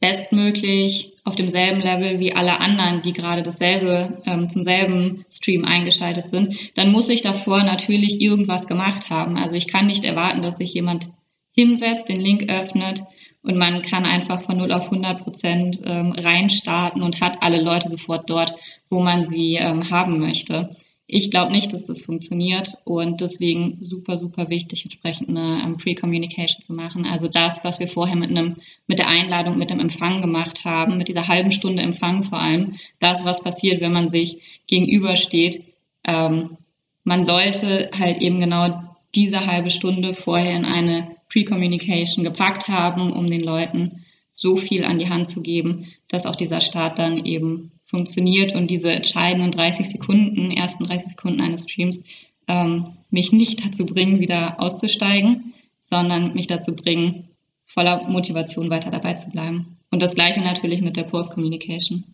bestmöglich 0.00 1.12
auf 1.24 1.36
demselben 1.36 1.80
Level 1.80 2.18
wie 2.18 2.34
alle 2.34 2.60
anderen, 2.60 3.02
die 3.02 3.12
gerade 3.12 3.42
dasselbe 3.42 4.20
ähm, 4.26 4.48
zum 4.48 4.62
selben 4.62 5.24
Stream 5.30 5.64
eingeschaltet 5.64 6.28
sind, 6.28 6.76
dann 6.76 6.90
muss 6.90 7.08
ich 7.08 7.22
davor 7.22 7.62
natürlich 7.62 8.20
irgendwas 8.20 8.66
gemacht 8.66 9.10
haben. 9.10 9.36
Also 9.36 9.56
ich 9.56 9.68
kann 9.68 9.86
nicht 9.86 10.04
erwarten, 10.04 10.42
dass 10.42 10.56
sich 10.56 10.74
jemand 10.74 11.10
hinsetzt, 11.54 12.08
den 12.08 12.20
Link 12.20 12.50
öffnet 12.50 13.02
und 13.42 13.56
man 13.56 13.82
kann 13.82 14.04
einfach 14.04 14.40
von 14.40 14.56
0 14.58 14.72
auf 14.72 14.86
100 14.86 15.22
Prozent 15.22 15.80
ähm, 15.86 16.12
reinstarten 16.12 17.02
und 17.02 17.20
hat 17.20 17.42
alle 17.42 17.60
Leute 17.62 17.88
sofort 17.88 18.28
dort, 18.28 18.52
wo 18.88 19.00
man 19.00 19.26
sie 19.26 19.54
ähm, 19.56 19.90
haben 19.90 20.18
möchte. 20.18 20.70
Ich 21.10 21.30
glaube 21.30 21.52
nicht, 21.52 21.72
dass 21.72 21.84
das 21.84 22.02
funktioniert 22.02 22.76
und 22.84 23.22
deswegen 23.22 23.78
super, 23.80 24.18
super 24.18 24.50
wichtig, 24.50 24.84
entsprechend 24.84 25.30
eine 25.30 25.64
um, 25.64 25.78
Pre-Communication 25.78 26.60
zu 26.60 26.74
machen. 26.74 27.06
Also 27.06 27.28
das, 27.28 27.64
was 27.64 27.80
wir 27.80 27.88
vorher 27.88 28.16
mit 28.16 28.28
einem, 28.28 28.56
mit 28.86 28.98
der 28.98 29.08
Einladung, 29.08 29.56
mit 29.56 29.70
dem 29.70 29.80
Empfang 29.80 30.20
gemacht 30.20 30.66
haben, 30.66 30.98
mit 30.98 31.08
dieser 31.08 31.26
halben 31.26 31.50
Stunde 31.50 31.80
Empfang 31.80 32.24
vor 32.24 32.38
allem, 32.38 32.74
das, 32.98 33.24
was 33.24 33.42
passiert, 33.42 33.80
wenn 33.80 33.92
man 33.92 34.10
sich 34.10 34.62
gegenübersteht. 34.66 35.64
Ähm, 36.04 36.58
man 37.04 37.24
sollte 37.24 37.88
halt 37.98 38.18
eben 38.18 38.38
genau 38.40 38.82
diese 39.14 39.46
halbe 39.46 39.70
Stunde 39.70 40.12
vorher 40.12 40.56
in 40.56 40.66
eine 40.66 41.16
Pre-Communication 41.28 42.24
gepackt 42.24 42.68
haben, 42.68 43.12
um 43.12 43.28
den 43.28 43.40
Leuten 43.40 44.04
so 44.32 44.56
viel 44.56 44.84
an 44.84 44.98
die 44.98 45.08
Hand 45.08 45.28
zu 45.28 45.42
geben, 45.42 45.86
dass 46.08 46.26
auch 46.26 46.36
dieser 46.36 46.60
Start 46.60 46.98
dann 46.98 47.24
eben 47.24 47.72
funktioniert 47.84 48.54
und 48.54 48.70
diese 48.70 48.92
entscheidenden 48.92 49.50
30 49.50 49.88
Sekunden, 49.88 50.50
ersten 50.52 50.84
30 50.84 51.10
Sekunden 51.10 51.40
eines 51.40 51.64
Streams, 51.64 52.04
ähm, 52.46 52.84
mich 53.10 53.32
nicht 53.32 53.64
dazu 53.64 53.86
bringen, 53.86 54.20
wieder 54.20 54.60
auszusteigen, 54.60 55.54
sondern 55.80 56.34
mich 56.34 56.46
dazu 56.46 56.76
bringen, 56.76 57.28
voller 57.64 58.08
Motivation 58.08 58.70
weiter 58.70 58.90
dabei 58.90 59.14
zu 59.14 59.30
bleiben. 59.30 59.78
Und 59.90 60.02
das 60.02 60.14
gleiche 60.14 60.40
natürlich 60.40 60.82
mit 60.82 60.96
der 60.96 61.04
Post-Communication. 61.04 62.04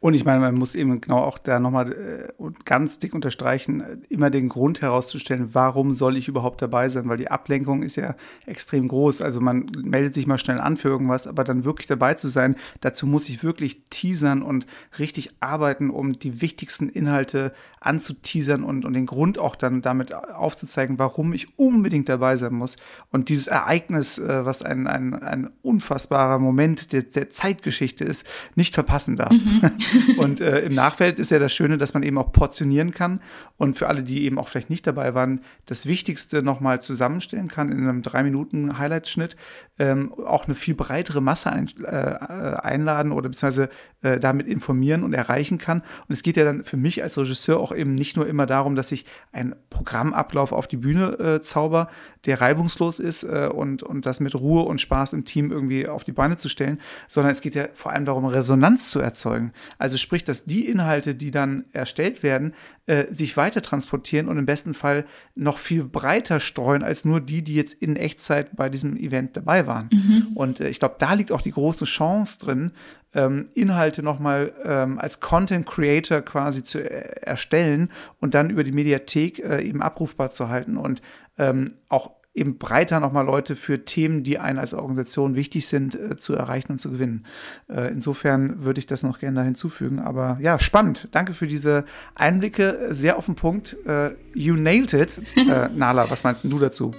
Und 0.00 0.14
ich 0.14 0.24
meine, 0.24 0.40
man 0.40 0.54
muss 0.54 0.74
eben 0.74 1.00
genau 1.00 1.18
auch 1.18 1.38
da 1.38 1.58
nochmal 1.58 1.92
äh, 1.92 2.28
ganz 2.64 2.98
dick 2.98 3.14
unterstreichen, 3.14 3.80
äh, 3.80 3.96
immer 4.08 4.30
den 4.30 4.48
Grund 4.48 4.82
herauszustellen, 4.82 5.50
warum 5.52 5.92
soll 5.92 6.16
ich 6.16 6.28
überhaupt 6.28 6.62
dabei 6.62 6.88
sein, 6.88 7.08
weil 7.08 7.16
die 7.16 7.30
Ablenkung 7.30 7.82
ist 7.82 7.96
ja 7.96 8.14
extrem 8.46 8.88
groß. 8.88 9.22
Also 9.22 9.40
man 9.40 9.70
meldet 9.82 10.14
sich 10.14 10.26
mal 10.26 10.38
schnell 10.38 10.60
an 10.60 10.76
für 10.76 10.88
irgendwas, 10.88 11.26
aber 11.26 11.44
dann 11.44 11.64
wirklich 11.64 11.86
dabei 11.86 12.14
zu 12.14 12.28
sein, 12.28 12.56
dazu 12.80 13.06
muss 13.06 13.28
ich 13.28 13.42
wirklich 13.42 13.82
teasern 13.90 14.42
und 14.42 14.66
richtig 14.98 15.30
arbeiten, 15.40 15.90
um 15.90 16.12
die 16.14 16.40
wichtigsten 16.40 16.88
Inhalte 16.88 17.52
anzuteasern 17.80 18.64
und, 18.64 18.84
und 18.84 18.94
den 18.94 19.06
Grund 19.06 19.38
auch 19.38 19.56
dann 19.56 19.82
damit 19.82 20.14
aufzuzeigen, 20.14 20.98
warum 20.98 21.32
ich 21.32 21.58
unbedingt 21.58 22.08
dabei 22.08 22.36
sein 22.36 22.54
muss. 22.54 22.76
Und 23.10 23.28
dieses 23.28 23.46
Ereignis, 23.46 24.18
äh, 24.18 24.44
was 24.44 24.62
ein, 24.62 24.86
ein, 24.86 25.14
ein 25.14 25.50
unfassbarer 25.62 26.38
Moment 26.38 26.92
der, 26.92 27.02
der 27.02 27.30
Zeitgeschichte 27.30 28.04
ist, 28.04 28.26
nicht 28.54 28.74
verpassen 28.74 29.16
darf. 29.16 29.32
Mhm. 29.32 29.63
und 30.18 30.40
äh, 30.40 30.60
im 30.60 30.74
Nachfeld 30.74 31.18
ist 31.18 31.30
ja 31.30 31.38
das 31.38 31.52
Schöne, 31.52 31.76
dass 31.76 31.94
man 31.94 32.02
eben 32.02 32.18
auch 32.18 32.32
portionieren 32.32 32.92
kann 32.92 33.20
und 33.56 33.74
für 33.74 33.88
alle, 33.88 34.02
die 34.02 34.24
eben 34.24 34.38
auch 34.38 34.48
vielleicht 34.48 34.70
nicht 34.70 34.86
dabei 34.86 35.14
waren, 35.14 35.40
das 35.66 35.86
Wichtigste 35.86 36.42
nochmal 36.42 36.80
zusammenstellen 36.80 37.48
kann 37.48 37.70
in 37.70 37.78
einem 37.78 38.02
drei 38.02 38.22
Minuten 38.22 38.78
Highlight-Schnitt, 38.78 39.36
ähm, 39.78 40.12
auch 40.12 40.46
eine 40.46 40.54
viel 40.54 40.74
breitere 40.74 41.20
Masse 41.20 41.52
ein, 41.52 41.68
äh, 41.84 41.86
einladen 41.88 43.12
oder 43.12 43.28
beziehungsweise 43.28 43.68
äh, 44.02 44.20
damit 44.20 44.46
informieren 44.46 45.02
und 45.02 45.14
erreichen 45.14 45.58
kann. 45.58 45.80
Und 45.80 46.12
es 46.12 46.22
geht 46.22 46.36
ja 46.36 46.44
dann 46.44 46.62
für 46.62 46.76
mich 46.76 47.02
als 47.02 47.18
Regisseur 47.18 47.58
auch 47.58 47.74
eben 47.74 47.94
nicht 47.94 48.16
nur 48.16 48.26
immer 48.26 48.46
darum, 48.46 48.76
dass 48.76 48.92
ich 48.92 49.06
einen 49.32 49.54
Programmablauf 49.70 50.52
auf 50.52 50.68
die 50.68 50.76
Bühne 50.76 51.18
äh, 51.18 51.40
zauber, 51.40 51.88
der 52.26 52.40
reibungslos 52.40 53.00
ist 53.00 53.24
äh, 53.24 53.48
und, 53.52 53.82
und 53.82 54.06
das 54.06 54.20
mit 54.20 54.34
Ruhe 54.34 54.64
und 54.64 54.80
Spaß 54.80 55.12
im 55.14 55.24
Team 55.24 55.50
irgendwie 55.50 55.88
auf 55.88 56.04
die 56.04 56.12
Beine 56.12 56.36
zu 56.36 56.48
stellen, 56.48 56.80
sondern 57.08 57.32
es 57.32 57.40
geht 57.40 57.54
ja 57.54 57.68
vor 57.72 57.92
allem 57.92 58.04
darum, 58.04 58.26
Resonanz 58.26 58.90
zu 58.90 59.00
erzeugen. 59.00 59.52
Also 59.78 59.96
sprich, 59.96 60.24
dass 60.24 60.44
die 60.44 60.68
Inhalte, 60.68 61.14
die 61.14 61.30
dann 61.30 61.64
erstellt 61.72 62.22
werden, 62.22 62.54
äh, 62.86 63.12
sich 63.12 63.36
weiter 63.36 63.62
transportieren 63.62 64.28
und 64.28 64.38
im 64.38 64.46
besten 64.46 64.74
Fall 64.74 65.06
noch 65.34 65.58
viel 65.58 65.84
breiter 65.84 66.40
streuen 66.40 66.82
als 66.82 67.04
nur 67.04 67.20
die, 67.20 67.42
die 67.42 67.54
jetzt 67.54 67.74
in 67.74 67.96
Echtzeit 67.96 68.56
bei 68.56 68.68
diesem 68.68 68.96
Event 68.96 69.36
dabei 69.36 69.66
waren. 69.66 69.88
Mhm. 69.92 70.26
Und 70.34 70.60
äh, 70.60 70.68
ich 70.68 70.78
glaube, 70.78 70.96
da 70.98 71.14
liegt 71.14 71.32
auch 71.32 71.40
die 71.40 71.52
große 71.52 71.84
Chance 71.84 72.38
drin, 72.38 72.72
ähm, 73.14 73.48
Inhalte 73.54 74.02
nochmal 74.02 74.52
ähm, 74.64 74.98
als 74.98 75.20
Content 75.20 75.66
Creator 75.66 76.20
quasi 76.22 76.64
zu 76.64 76.78
äh, 76.78 77.22
erstellen 77.22 77.90
und 78.20 78.34
dann 78.34 78.50
über 78.50 78.64
die 78.64 78.72
Mediathek 78.72 79.38
äh, 79.38 79.62
eben 79.62 79.80
abrufbar 79.80 80.30
zu 80.30 80.48
halten 80.48 80.76
und 80.76 81.00
ähm, 81.38 81.74
auch 81.88 82.12
eben 82.34 82.58
breiter 82.58 83.00
nochmal 83.00 83.24
Leute 83.24 83.56
für 83.56 83.84
Themen, 83.84 84.24
die 84.24 84.38
einen 84.38 84.58
als 84.58 84.74
Organisation 84.74 85.36
wichtig 85.36 85.68
sind, 85.68 85.94
äh, 85.94 86.16
zu 86.16 86.34
erreichen 86.34 86.72
und 86.72 86.78
zu 86.78 86.90
gewinnen. 86.90 87.24
Äh, 87.68 87.92
insofern 87.92 88.64
würde 88.64 88.80
ich 88.80 88.86
das 88.86 89.02
noch 89.02 89.20
gerne 89.20 89.40
da 89.40 89.42
hinzufügen. 89.44 90.00
Aber 90.00 90.38
ja, 90.40 90.58
spannend. 90.58 91.08
Danke 91.12 91.32
für 91.32 91.46
diese 91.46 91.84
Einblicke. 92.14 92.88
Sehr 92.90 93.16
auf 93.16 93.26
den 93.26 93.36
Punkt. 93.36 93.76
Äh, 93.86 94.10
you 94.34 94.56
nailed 94.56 94.92
it. 94.92 95.20
Äh, 95.44 95.68
Nala, 95.68 96.10
was 96.10 96.24
meinst 96.24 96.44
du 96.44 96.58
dazu? 96.58 96.94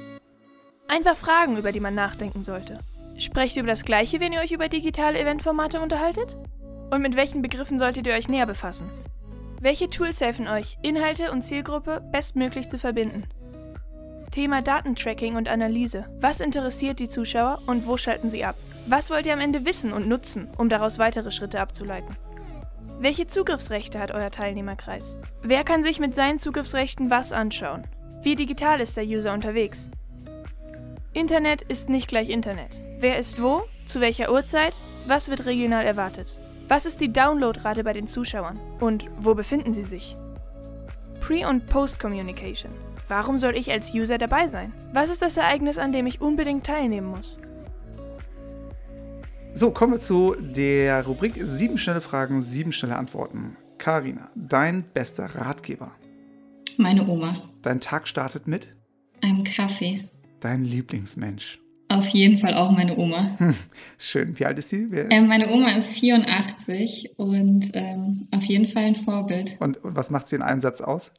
Ein 0.88 1.04
paar 1.04 1.16
Fragen, 1.16 1.58
über 1.58 1.72
die 1.72 1.80
man 1.80 1.96
nachdenken 1.96 2.44
sollte. 2.44 2.80
Sprecht 3.18 3.56
ihr 3.56 3.64
über 3.64 3.72
das 3.72 3.86
Gleiche, 3.86 4.20
wenn 4.20 4.34
ihr 4.34 4.40
euch 4.40 4.52
über 4.52 4.70
digitale 4.70 5.20
Eventformate 5.20 5.82
unterhaltet? 5.82 6.38
Und 6.92 7.02
mit 7.02 7.16
welchen 7.16 7.42
Begriffen 7.42 7.80
solltet 7.80 8.06
ihr 8.06 8.14
euch 8.14 8.30
näher 8.30 8.46
befassen? 8.46 8.88
Welche 9.62 9.88
Tools 9.88 10.22
helfen 10.22 10.48
euch, 10.48 10.78
Inhalte 10.84 11.32
und 11.32 11.42
Zielgruppe 11.42 12.08
bestmöglich 12.12 12.70
zu 12.70 12.78
verbinden? 12.78 13.24
Thema 14.36 14.62
Datentracking 14.62 15.38
und 15.38 15.48
Analyse. 15.48 16.04
Was 16.20 16.42
interessiert 16.42 17.00
die 17.00 17.08
Zuschauer 17.08 17.62
und 17.68 17.88
wo 17.88 17.96
schalten 17.96 18.30
sie 18.30 18.44
ab? 18.44 18.58
Was 18.86 19.10
wollt 19.10 19.26
ihr 19.26 19.32
am 19.32 19.40
Ende 19.40 19.64
wissen 19.64 19.94
und 19.94 20.10
nutzen, 20.10 20.50
um 20.58 20.68
daraus 20.68 21.00
weitere 21.00 21.32
Schritte 21.32 21.62
abzuleiten? 21.62 22.14
Welche 23.00 23.28
Zugriffsrechte 23.28 23.98
hat 23.98 24.12
euer 24.12 24.32
Teilnehmerkreis? 24.32 25.18
Wer 25.42 25.64
kann 25.64 25.84
sich 25.84 26.02
mit 26.02 26.16
seinen 26.16 26.38
Zugriffsrechten 26.38 27.10
was 27.10 27.32
anschauen? 27.32 27.88
Wie 28.24 28.36
digital 28.36 28.82
ist 28.82 28.98
der 28.98 29.06
User 29.06 29.32
unterwegs? 29.32 29.90
Internet 31.14 31.62
ist 31.62 31.88
nicht 31.88 32.10
gleich 32.10 32.28
Internet. 32.28 32.76
Wer 33.00 33.18
ist 33.18 33.42
wo? 33.42 33.64
Zu 33.86 34.02
welcher 34.02 34.34
Uhrzeit? 34.34 34.74
Was 35.08 35.30
wird 35.30 35.46
regional 35.46 35.86
erwartet? 35.86 36.38
Was 36.68 36.86
ist 36.86 37.00
die 37.00 37.14
Downloadrate 37.14 37.86
bei 37.86 37.94
den 37.94 38.06
Zuschauern? 38.06 38.60
Und 38.82 39.06
wo 39.16 39.34
befinden 39.34 39.72
sie 39.72 39.84
sich? 39.84 40.18
Pre- 41.22 41.48
und 41.48 41.68
Post-Communication. 41.68 42.74
Warum 43.08 43.38
soll 43.38 43.56
ich 43.56 43.72
als 43.72 43.94
User 43.94 44.18
dabei 44.18 44.48
sein? 44.48 44.74
Was 44.92 45.10
ist 45.10 45.22
das 45.22 45.38
Ereignis, 45.38 45.78
an 45.78 45.92
dem 45.92 46.08
ich 46.08 46.22
unbedingt 46.22 46.66
teilnehmen 46.66 47.08
muss? 47.08 47.38
So, 49.54 49.72
kommen 49.72 49.94
wir 49.94 50.00
zu 50.00 50.36
der 50.40 51.06
Rubrik 51.06 51.40
sieben 51.44 51.78
schnelle 51.78 52.02
Fragen, 52.02 52.42
sieben 52.42 52.72
schnelle 52.72 52.98
Antworten. 52.98 53.56
Karina, 53.78 54.30
dein 54.36 54.84
bester 54.94 55.36
Ratgeber. 55.36 55.92
Meine 56.78 57.08
Oma. 57.08 57.36
Dein 57.62 57.80
Tag 57.80 58.08
startet 58.08 58.48
mit? 58.48 58.76
Einem 59.24 59.44
Kaffee. 59.44 60.10
Dein 60.40 60.66
Lieblingsmensch. 60.66 61.60
Auf 61.90 62.08
jeden 62.10 62.38
Fall 62.38 62.56
auch 62.56 62.72
meine 62.72 62.98
Oma. 62.98 63.36
Hm, 63.38 63.56
schön. 63.98 64.38
Wie 64.40 64.46
alt 64.46 64.58
ist 64.58 64.70
sie? 64.70 64.90
Ähm, 65.10 65.28
meine 65.28 65.50
Oma 65.50 65.70
ist 65.70 65.88
84 65.88 67.12
und 67.18 67.72
ähm, 67.76 68.18
auf 68.32 68.44
jeden 68.46 68.66
Fall 68.66 68.86
ein 68.86 68.96
Vorbild. 68.96 69.58
Und, 69.60 69.78
und, 69.84 69.96
was 69.96 70.10
macht 70.10 70.28
sie 70.28 70.36
in 70.36 70.42
einem 70.42 70.60
Satz 70.60 70.82
aus? 70.82 71.14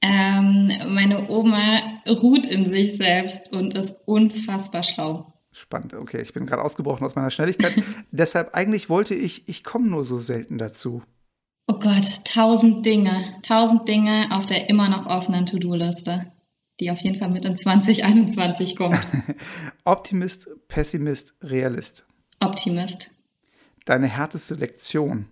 Ähm, 0.00 0.70
meine 0.88 1.28
Oma 1.28 1.80
ruht 2.08 2.46
in 2.46 2.66
sich 2.66 2.96
selbst 2.96 3.52
und 3.52 3.74
ist 3.74 4.00
unfassbar 4.06 4.82
schlau. 4.82 5.32
Spannend, 5.52 5.94
okay. 5.94 6.22
Ich 6.22 6.32
bin 6.32 6.46
gerade 6.46 6.62
ausgebrochen 6.62 7.04
aus 7.04 7.16
meiner 7.16 7.30
Schnelligkeit. 7.30 7.82
Deshalb 8.12 8.54
eigentlich 8.54 8.88
wollte 8.88 9.14
ich, 9.14 9.48
ich 9.48 9.64
komme 9.64 9.88
nur 9.88 10.04
so 10.04 10.18
selten 10.18 10.58
dazu. 10.58 11.02
Oh 11.66 11.78
Gott, 11.78 12.24
tausend 12.24 12.86
Dinge. 12.86 13.12
Tausend 13.42 13.88
Dinge 13.88 14.28
auf 14.30 14.46
der 14.46 14.70
immer 14.70 14.88
noch 14.88 15.06
offenen 15.06 15.46
To-Do-Liste 15.46 16.30
die 16.80 16.90
auf 16.90 17.00
jeden 17.00 17.16
Fall 17.16 17.30
mit 17.30 17.44
in 17.44 17.56
2021 17.56 18.76
kommt. 18.76 19.08
Optimist, 19.84 20.48
Pessimist, 20.68 21.34
Realist. 21.42 22.06
Optimist. 22.40 23.10
Deine 23.84 24.06
härteste 24.06 24.54
Lektion? 24.54 25.26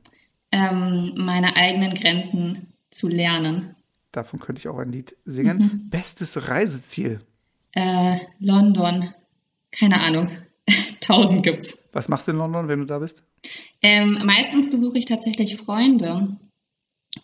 Ähm, 0.50 1.14
meine 1.16 1.56
eigenen 1.56 1.90
Grenzen 1.90 2.72
zu 2.90 3.08
lernen. 3.08 3.75
Davon 4.16 4.40
könnte 4.40 4.60
ich 4.60 4.68
auch 4.68 4.78
ein 4.78 4.92
Lied 4.92 5.14
singen. 5.26 5.58
Mhm. 5.58 5.90
Bestes 5.90 6.48
Reiseziel? 6.48 7.20
Äh, 7.72 8.16
London. 8.38 9.10
Keine 9.70 10.00
Ahnung. 10.00 10.30
Tausend 11.00 11.42
gibt's. 11.42 11.84
Was 11.92 12.08
machst 12.08 12.26
du 12.26 12.32
in 12.32 12.38
London, 12.38 12.66
wenn 12.66 12.78
du 12.78 12.86
da 12.86 12.98
bist? 12.98 13.24
Ähm, 13.82 14.18
meistens 14.24 14.70
besuche 14.70 14.96
ich 14.96 15.04
tatsächlich 15.04 15.58
Freunde. 15.58 16.34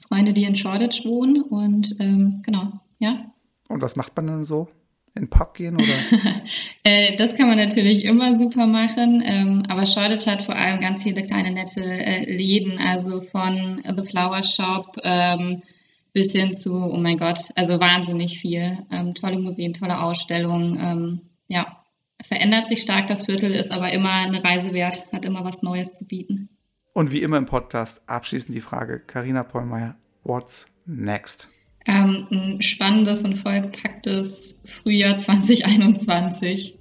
Freunde, 0.06 0.34
die 0.34 0.44
in 0.44 0.54
Shoreditch 0.54 1.06
wohnen 1.06 1.40
und 1.40 1.96
ähm, 1.98 2.42
genau, 2.44 2.72
ja. 2.98 3.32
Und 3.68 3.80
was 3.80 3.96
macht 3.96 4.14
man 4.16 4.26
dann 4.26 4.44
so? 4.44 4.68
In 5.14 5.22
den 5.22 5.30
Pub 5.30 5.54
gehen 5.54 5.76
oder? 5.76 6.22
äh, 6.84 7.16
das 7.16 7.34
kann 7.34 7.48
man 7.48 7.56
natürlich 7.56 8.04
immer 8.04 8.38
super 8.38 8.66
machen, 8.66 9.22
ähm, 9.24 9.62
aber 9.68 9.86
Shoreditch 9.86 10.26
hat 10.26 10.42
vor 10.42 10.56
allem 10.56 10.78
ganz 10.78 11.04
viele 11.04 11.22
kleine 11.22 11.52
nette 11.52 11.82
äh, 11.82 12.30
Läden, 12.30 12.76
also 12.78 13.22
von 13.22 13.82
The 13.82 14.04
Flower 14.04 14.42
Shop 14.44 14.98
ähm, 15.02 15.62
bis 16.12 16.32
hin 16.32 16.54
zu, 16.54 16.74
oh 16.74 16.96
mein 16.96 17.18
Gott, 17.18 17.50
also 17.54 17.80
wahnsinnig 17.80 18.38
viel. 18.38 18.78
Ähm, 18.90 19.14
tolle 19.14 19.38
Museen, 19.38 19.72
tolle 19.72 20.00
Ausstellungen. 20.00 20.78
Ähm, 20.80 21.20
ja, 21.48 21.84
verändert 22.20 22.68
sich 22.68 22.80
stark 22.80 23.06
das 23.06 23.26
Viertel, 23.26 23.52
ist 23.52 23.72
aber 23.72 23.92
immer 23.92 24.12
eine 24.12 24.42
Reise 24.42 24.72
wert, 24.72 25.12
hat 25.12 25.24
immer 25.24 25.44
was 25.44 25.62
Neues 25.62 25.94
zu 25.94 26.06
bieten. 26.06 26.48
Und 26.92 27.10
wie 27.10 27.22
immer 27.22 27.38
im 27.38 27.46
Podcast 27.46 28.08
abschließend 28.08 28.54
die 28.54 28.60
Frage, 28.60 29.00
Karina 29.00 29.42
Pollmeier, 29.42 29.96
what's 30.22 30.66
next? 30.84 31.48
ähm, 31.86 32.26
ein 32.30 32.62
spannendes 32.62 33.24
und 33.24 33.36
vollgepacktes 33.36 34.60
Frühjahr 34.64 35.16
2021. 35.16 36.78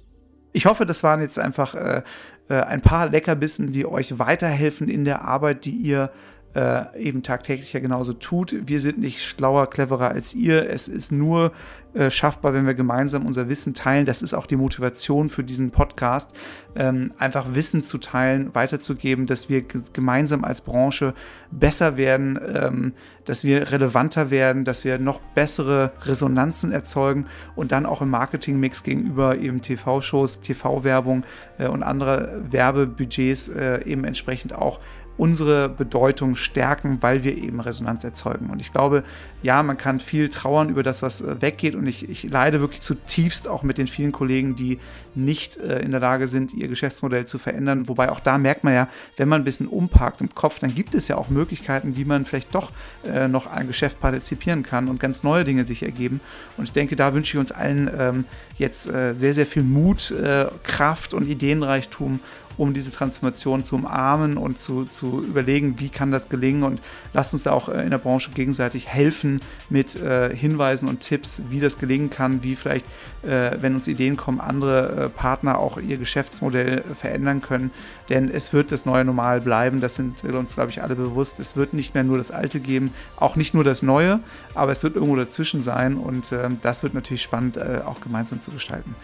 Ich 0.52 0.66
hoffe, 0.66 0.86
das 0.86 1.02
waren 1.02 1.20
jetzt 1.20 1.38
einfach 1.38 1.74
äh, 1.74 2.02
äh, 2.48 2.54
ein 2.54 2.82
paar 2.82 3.08
Leckerbissen, 3.08 3.72
die 3.72 3.86
euch 3.86 4.18
weiterhelfen 4.18 4.88
in 4.88 5.04
der 5.04 5.22
Arbeit, 5.22 5.64
die 5.64 5.76
ihr 5.76 6.10
äh, 6.54 6.98
eben 6.98 7.22
tagtäglich 7.22 7.72
ja 7.72 7.80
genauso 7.80 8.12
tut. 8.12 8.54
Wir 8.66 8.80
sind 8.80 8.98
nicht 8.98 9.24
schlauer, 9.24 9.68
cleverer 9.70 10.10
als 10.10 10.34
ihr. 10.34 10.68
Es 10.68 10.88
ist 10.88 11.12
nur 11.12 11.52
äh, 11.94 12.10
schaffbar, 12.10 12.54
wenn 12.54 12.66
wir 12.66 12.74
gemeinsam 12.74 13.26
unser 13.26 13.48
Wissen 13.48 13.74
teilen. 13.74 14.06
Das 14.06 14.22
ist 14.22 14.32
auch 14.32 14.46
die 14.46 14.56
Motivation 14.56 15.28
für 15.28 15.44
diesen 15.44 15.70
Podcast, 15.70 16.34
ähm, 16.74 17.12
einfach 17.18 17.54
Wissen 17.54 17.82
zu 17.82 17.98
teilen, 17.98 18.54
weiterzugeben, 18.54 19.26
dass 19.26 19.48
wir 19.50 19.62
gemeinsam 19.92 20.44
als 20.44 20.62
Branche 20.62 21.12
besser 21.50 21.98
werden, 21.98 22.38
ähm, 22.54 22.92
dass 23.26 23.44
wir 23.44 23.70
relevanter 23.70 24.30
werden, 24.30 24.64
dass 24.64 24.84
wir 24.84 24.98
noch 24.98 25.20
bessere 25.34 25.92
Resonanzen 26.04 26.72
erzeugen 26.72 27.26
und 27.56 27.72
dann 27.72 27.84
auch 27.86 28.00
im 28.00 28.10
Marketingmix 28.10 28.82
gegenüber 28.82 29.36
eben 29.36 29.60
TV-Shows, 29.60 30.40
TV-Werbung 30.40 31.24
äh, 31.58 31.68
und 31.68 31.82
andere 31.82 32.42
Werbebudgets 32.50 33.48
äh, 33.48 33.84
eben 33.84 34.04
entsprechend 34.04 34.54
auch 34.54 34.80
unsere 35.18 35.68
Bedeutung 35.68 36.36
stärken, 36.36 36.98
weil 37.00 37.22
wir 37.24 37.36
eben 37.36 37.60
Resonanz 37.60 38.02
erzeugen. 38.02 38.50
Und 38.50 38.60
ich 38.60 38.72
glaube, 38.72 39.04
ja, 39.42 39.62
man 39.62 39.76
kann 39.76 40.00
viel 40.00 40.28
trauern 40.28 40.68
über 40.68 40.82
das, 40.82 41.02
was 41.02 41.20
äh, 41.20 41.40
weggeht. 41.42 41.74
Und 41.74 41.86
ich, 41.86 42.08
ich 42.08 42.24
leide 42.24 42.60
wirklich 42.60 42.80
zutiefst 42.80 43.46
auch 43.46 43.62
mit 43.62 43.78
den 43.78 43.86
vielen 43.86 44.12
Kollegen, 44.12 44.56
die 44.56 44.78
nicht 45.14 45.58
äh, 45.58 45.80
in 45.80 45.90
der 45.90 46.00
Lage 46.00 46.28
sind, 46.28 46.54
ihr 46.54 46.68
Geschäftsmodell 46.68 47.26
zu 47.26 47.38
verändern. 47.38 47.88
Wobei 47.88 48.10
auch 48.10 48.20
da 48.20 48.38
merkt 48.38 48.64
man 48.64 48.72
ja, 48.72 48.88
wenn 49.16 49.28
man 49.28 49.42
ein 49.42 49.44
bisschen 49.44 49.66
umparkt 49.66 50.20
im 50.20 50.34
Kopf, 50.34 50.58
dann 50.58 50.74
gibt 50.74 50.94
es 50.94 51.08
ja 51.08 51.16
auch 51.16 51.28
Möglichkeiten, 51.28 51.96
wie 51.96 52.04
man 52.04 52.24
vielleicht 52.24 52.54
doch 52.54 52.72
äh, 53.04 53.28
noch 53.28 53.46
ein 53.46 53.66
Geschäft 53.66 54.00
partizipieren 54.00 54.62
kann 54.62 54.88
und 54.88 55.00
ganz 55.00 55.22
neue 55.22 55.44
Dinge 55.44 55.64
sich 55.64 55.82
ergeben. 55.82 56.20
Und 56.56 56.64
ich 56.64 56.72
denke, 56.72 56.96
da 56.96 57.14
wünsche 57.14 57.36
ich 57.36 57.40
uns 57.40 57.52
allen 57.52 57.90
ähm, 57.98 58.24
jetzt 58.56 58.88
äh, 58.88 59.14
sehr, 59.14 59.34
sehr 59.34 59.46
viel 59.46 59.62
Mut, 59.62 60.10
äh, 60.10 60.46
Kraft 60.62 61.14
und 61.14 61.28
Ideenreichtum 61.28 62.20
um 62.56 62.74
diese 62.74 62.90
Transformation 62.90 63.64
zu 63.64 63.76
umarmen 63.76 64.36
und 64.36 64.58
zu, 64.58 64.84
zu 64.84 65.22
überlegen, 65.22 65.78
wie 65.78 65.88
kann 65.88 66.10
das 66.10 66.28
gelingen. 66.28 66.62
Und 66.62 66.80
lasst 67.12 67.32
uns 67.32 67.44
da 67.44 67.52
auch 67.52 67.68
äh, 67.68 67.82
in 67.82 67.90
der 67.90 67.98
Branche 67.98 68.30
gegenseitig 68.30 68.88
helfen 68.88 69.40
mit 69.68 69.96
äh, 69.96 70.34
Hinweisen 70.34 70.88
und 70.88 71.00
Tipps, 71.00 71.42
wie 71.50 71.60
das 71.60 71.78
gelingen 71.78 72.10
kann, 72.10 72.42
wie 72.42 72.56
vielleicht, 72.56 72.86
äh, 73.22 73.52
wenn 73.60 73.74
uns 73.74 73.88
Ideen 73.88 74.16
kommen, 74.16 74.40
andere 74.40 75.04
äh, 75.04 75.08
Partner 75.08 75.58
auch 75.58 75.78
ihr 75.78 75.96
Geschäftsmodell 75.96 76.82
verändern 76.98 77.42
können, 77.42 77.70
denn 78.08 78.28
es 78.28 78.52
wird 78.52 78.72
das 78.72 78.84
neue 78.84 79.04
Normal 79.04 79.40
bleiben, 79.40 79.80
das 79.80 79.94
sind 79.94 80.22
wir 80.24 80.34
uns, 80.34 80.54
glaube 80.54 80.70
ich, 80.70 80.82
alle 80.82 80.94
bewusst. 80.94 81.40
Es 81.40 81.56
wird 81.56 81.72
nicht 81.72 81.94
mehr 81.94 82.04
nur 82.04 82.18
das 82.18 82.30
Alte 82.30 82.60
geben, 82.60 82.92
auch 83.16 83.36
nicht 83.36 83.54
nur 83.54 83.64
das 83.64 83.82
Neue, 83.82 84.20
aber 84.54 84.72
es 84.72 84.82
wird 84.82 84.96
irgendwo 84.96 85.16
dazwischen 85.16 85.60
sein. 85.60 85.96
Und 85.96 86.32
ähm, 86.32 86.58
das 86.62 86.82
wird 86.82 86.94
natürlich 86.94 87.22
spannend, 87.22 87.56
äh, 87.56 87.80
auch 87.84 88.00
gemeinsam 88.00 88.40
zu 88.40 88.50
gestalten 88.50 88.94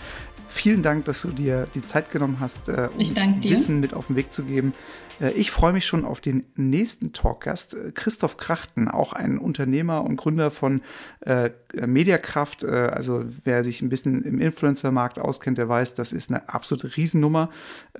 vielen 0.58 0.82
Dank, 0.82 1.04
dass 1.04 1.22
du 1.22 1.28
dir 1.28 1.66
die 1.74 1.82
Zeit 1.82 2.10
genommen 2.10 2.38
hast, 2.40 2.68
äh, 2.68 2.88
uns 2.96 3.14
Wissen 3.42 3.80
mit 3.80 3.94
auf 3.94 4.08
den 4.08 4.16
Weg 4.16 4.32
zu 4.32 4.42
geben. 4.42 4.72
Äh, 5.20 5.32
ich 5.32 5.50
freue 5.50 5.72
mich 5.72 5.86
schon 5.86 6.04
auf 6.04 6.20
den 6.20 6.44
nächsten 6.56 7.12
Talkgast, 7.12 7.74
äh, 7.74 7.92
Christoph 7.92 8.36
Krachten, 8.36 8.88
auch 8.88 9.12
ein 9.12 9.38
Unternehmer 9.38 10.04
und 10.04 10.16
Gründer 10.16 10.50
von 10.50 10.82
äh, 11.20 11.50
Mediakraft. 11.74 12.62
Äh, 12.62 12.68
also 12.68 13.24
wer 13.44 13.64
sich 13.64 13.82
ein 13.82 13.88
bisschen 13.88 14.22
im 14.22 14.40
Influencer-Markt 14.40 15.18
auskennt, 15.18 15.58
der 15.58 15.68
weiß, 15.68 15.94
das 15.94 16.12
ist 16.12 16.30
eine 16.30 16.48
absolute 16.48 16.96
Riesennummer. 16.96 17.50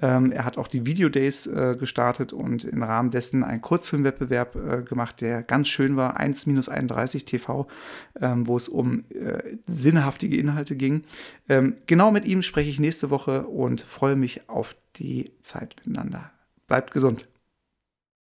Ähm, 0.01 0.33
er 0.33 0.45
hat 0.45 0.59
auch 0.59 0.69
die 0.69 0.87
Video 0.87 1.09
Days 1.09 1.47
äh, 1.47 1.77
gestartet 1.79 2.33
und 2.33 2.65
im 2.65 2.83
Rahmen 2.83 3.11
dessen 3.11 3.45
einen 3.45 3.63
Kurzfilmwettbewerb 3.63 4.57
äh, 4.57 4.83
gemacht, 4.83 5.21
der 5.21 5.43
ganz 5.43 5.69
schön 5.69 5.97
war, 5.97 6.21
1-31 6.21 7.25
TV, 7.25 7.67
ähm, 8.21 8.47
wo 8.47 8.57
es 8.57 8.69
um 8.69 9.05
sinnhaftige 9.67 10.37
Inhalte 10.37 10.77
ging. 10.77 11.05
Ähm, 11.49 11.77
genau 11.87 12.11
mit 12.11 12.25
ihm 12.25 12.43
spreche 12.43 12.71
ich 12.71 12.81
nächste 12.81 13.11
Woche 13.11 13.47
und 13.47 13.81
freue 13.81 14.17
mich 14.17 14.49
auf 14.49 14.77
die 14.97 15.33
Zeit 15.43 15.77
miteinander. 15.85 16.31
Bleibt 16.69 16.93
gesund. 16.93 17.29